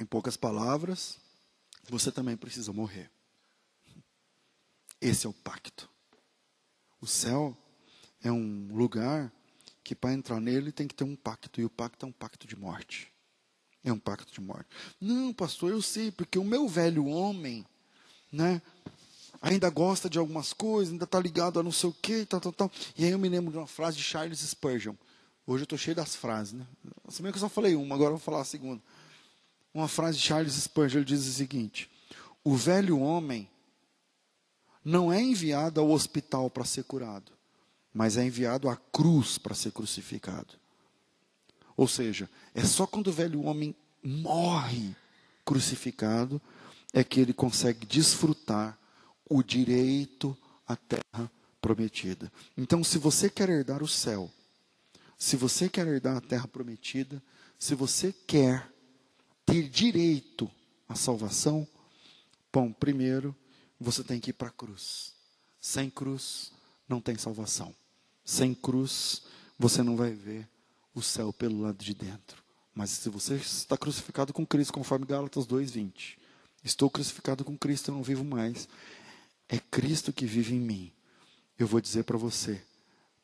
em 0.00 0.06
poucas 0.06 0.36
palavras, 0.36 1.18
você 1.88 2.10
também 2.10 2.36
precisa 2.36 2.72
morrer. 2.72 3.10
Esse 5.00 5.26
é 5.26 5.28
o 5.28 5.32
pacto. 5.32 5.88
O 7.00 7.06
céu 7.06 7.56
é 8.22 8.32
um 8.32 8.74
lugar 8.74 9.32
que 9.84 9.94
para 9.94 10.12
entrar 10.12 10.40
nele 10.40 10.72
tem 10.72 10.88
que 10.88 10.94
ter 10.94 11.04
um 11.04 11.14
pacto, 11.14 11.60
e 11.60 11.64
o 11.64 11.70
pacto 11.70 12.04
é 12.04 12.08
um 12.08 12.12
pacto 12.12 12.46
de 12.46 12.56
morte. 12.56 13.12
É 13.84 13.92
um 13.92 13.98
pacto 13.98 14.32
de 14.32 14.40
morte. 14.40 14.68
Não, 15.00 15.32
pastor, 15.32 15.70
eu 15.70 15.80
sei, 15.80 16.10
porque 16.10 16.38
o 16.38 16.44
meu 16.44 16.66
velho 16.66 17.06
homem, 17.06 17.64
né, 18.32 18.60
ainda 19.40 19.70
gosta 19.70 20.10
de 20.10 20.18
algumas 20.18 20.52
coisas, 20.52 20.92
ainda 20.92 21.04
está 21.04 21.20
ligado 21.20 21.60
a 21.60 21.62
não 21.62 21.70
sei 21.70 21.90
o 21.90 21.92
quê, 21.92 22.26
tal, 22.26 22.40
tal, 22.40 22.52
tal. 22.52 22.72
E 22.96 23.04
aí 23.04 23.12
eu 23.12 23.18
me 23.18 23.28
lembro 23.28 23.52
de 23.52 23.58
uma 23.58 23.66
frase 23.66 23.96
de 23.96 24.02
Charles 24.02 24.40
Spurgeon. 24.40 24.96
Hoje 25.46 25.62
eu 25.62 25.64
estou 25.64 25.78
cheio 25.78 25.94
das 25.94 26.16
frases, 26.16 26.54
né? 26.54 26.66
Se 27.08 27.22
bem 27.22 27.30
que 27.30 27.38
eu 27.38 27.40
só 27.40 27.48
falei 27.48 27.76
uma, 27.76 27.94
agora 27.94 28.10
eu 28.10 28.16
vou 28.16 28.24
falar 28.24 28.40
a 28.40 28.44
segunda. 28.44 28.82
Uma 29.72 29.88
frase 29.88 30.18
de 30.18 30.24
Charles 30.24 30.54
Spurgeon, 30.54 31.04
diz 31.04 31.26
o 31.26 31.32
seguinte: 31.32 31.90
O 32.42 32.56
velho 32.56 32.98
homem 32.98 33.48
não 34.84 35.12
é 35.12 35.22
enviado 35.22 35.80
ao 35.80 35.90
hospital 35.90 36.50
para 36.50 36.64
ser 36.64 36.84
curado 36.84 37.36
mas 37.96 38.18
é 38.18 38.26
enviado 38.26 38.68
à 38.68 38.76
cruz 38.76 39.38
para 39.38 39.54
ser 39.54 39.72
crucificado. 39.72 40.52
Ou 41.74 41.88
seja, 41.88 42.28
é 42.54 42.62
só 42.62 42.86
quando 42.86 43.06
o 43.06 43.12
velho 43.12 43.42
homem 43.42 43.74
morre 44.04 44.94
crucificado 45.46 46.38
é 46.92 47.02
que 47.02 47.18
ele 47.18 47.32
consegue 47.32 47.86
desfrutar 47.86 48.78
o 49.26 49.42
direito 49.42 50.36
à 50.68 50.76
terra 50.76 51.30
prometida. 51.58 52.30
Então, 52.54 52.84
se 52.84 52.98
você 52.98 53.30
quer 53.30 53.48
herdar 53.48 53.82
o 53.82 53.88
céu, 53.88 54.30
se 55.18 55.36
você 55.36 55.68
quer 55.68 55.86
herdar 55.86 56.16
a 56.16 56.20
terra 56.20 56.46
prometida, 56.46 57.22
se 57.58 57.74
você 57.74 58.12
quer 58.26 58.70
ter 59.44 59.68
direito 59.68 60.50
à 60.88 60.94
salvação, 60.94 61.66
bom, 62.52 62.72
primeiro 62.72 63.34
você 63.80 64.02
tem 64.02 64.20
que 64.20 64.30
ir 64.30 64.34
para 64.34 64.48
a 64.48 64.52
cruz. 64.52 65.14
Sem 65.60 65.90
cruz 65.90 66.52
não 66.88 67.00
tem 67.00 67.16
salvação. 67.16 67.74
Sem 68.24 68.54
cruz, 68.54 69.22
você 69.58 69.82
não 69.82 69.96
vai 69.96 70.12
ver 70.12 70.48
o 70.94 71.02
céu 71.02 71.32
pelo 71.32 71.60
lado 71.60 71.82
de 71.82 71.94
dentro. 71.94 72.42
Mas 72.74 72.90
se 72.90 73.08
você 73.08 73.36
está 73.36 73.76
crucificado 73.76 74.32
com 74.32 74.46
Cristo, 74.46 74.72
conforme 74.72 75.06
Gálatas 75.06 75.46
2:20, 75.46 76.18
estou 76.62 76.90
crucificado 76.90 77.44
com 77.44 77.56
Cristo, 77.56 77.90
eu 77.90 77.94
não 77.94 78.02
vivo 78.02 78.24
mais. 78.24 78.68
É 79.48 79.58
Cristo 79.58 80.12
que 80.12 80.26
vive 80.26 80.54
em 80.54 80.60
mim. 80.60 80.92
Eu 81.58 81.66
vou 81.66 81.80
dizer 81.80 82.04
para 82.04 82.18
você 82.18 82.62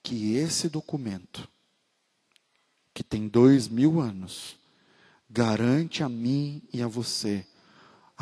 que 0.03 0.35
esse 0.35 0.69
documento, 0.69 1.49
que 2.95 3.03
tem 3.03 3.29
dois 3.29 3.69
mil 3.69 4.01
anos, 4.01 4.57
garante 5.31 6.03
a 6.03 6.09
mim 6.09 6.63
e 6.73 6.83
a 6.83 6.87
você 6.87 7.45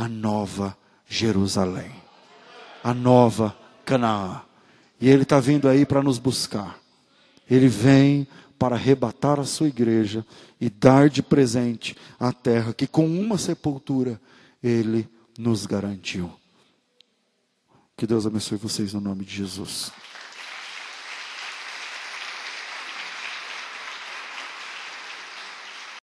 a 0.00 0.08
nova 0.08 0.76
Jerusalém, 1.06 1.92
a 2.82 2.94
nova 2.94 3.54
Canaã. 3.84 4.40
E 4.98 5.08
Ele 5.08 5.24
está 5.24 5.38
vindo 5.38 5.68
aí 5.68 5.84
para 5.84 6.02
nos 6.02 6.18
buscar. 6.18 6.78
Ele 7.50 7.68
vem 7.68 8.26
para 8.58 8.76
arrebatar 8.76 9.38
a 9.40 9.44
sua 9.44 9.68
igreja 9.68 10.24
e 10.60 10.70
dar 10.70 11.10
de 11.10 11.22
presente 11.22 11.96
a 12.18 12.32
terra 12.32 12.72
que 12.72 12.86
com 12.86 13.06
uma 13.06 13.36
sepultura 13.36 14.20
Ele 14.62 15.08
nos 15.38 15.66
garantiu. 15.66 16.32
Que 17.96 18.06
Deus 18.06 18.26
abençoe 18.26 18.56
vocês 18.56 18.94
no 18.94 19.00
nome 19.00 19.24
de 19.24 19.34
Jesus. 19.36 19.92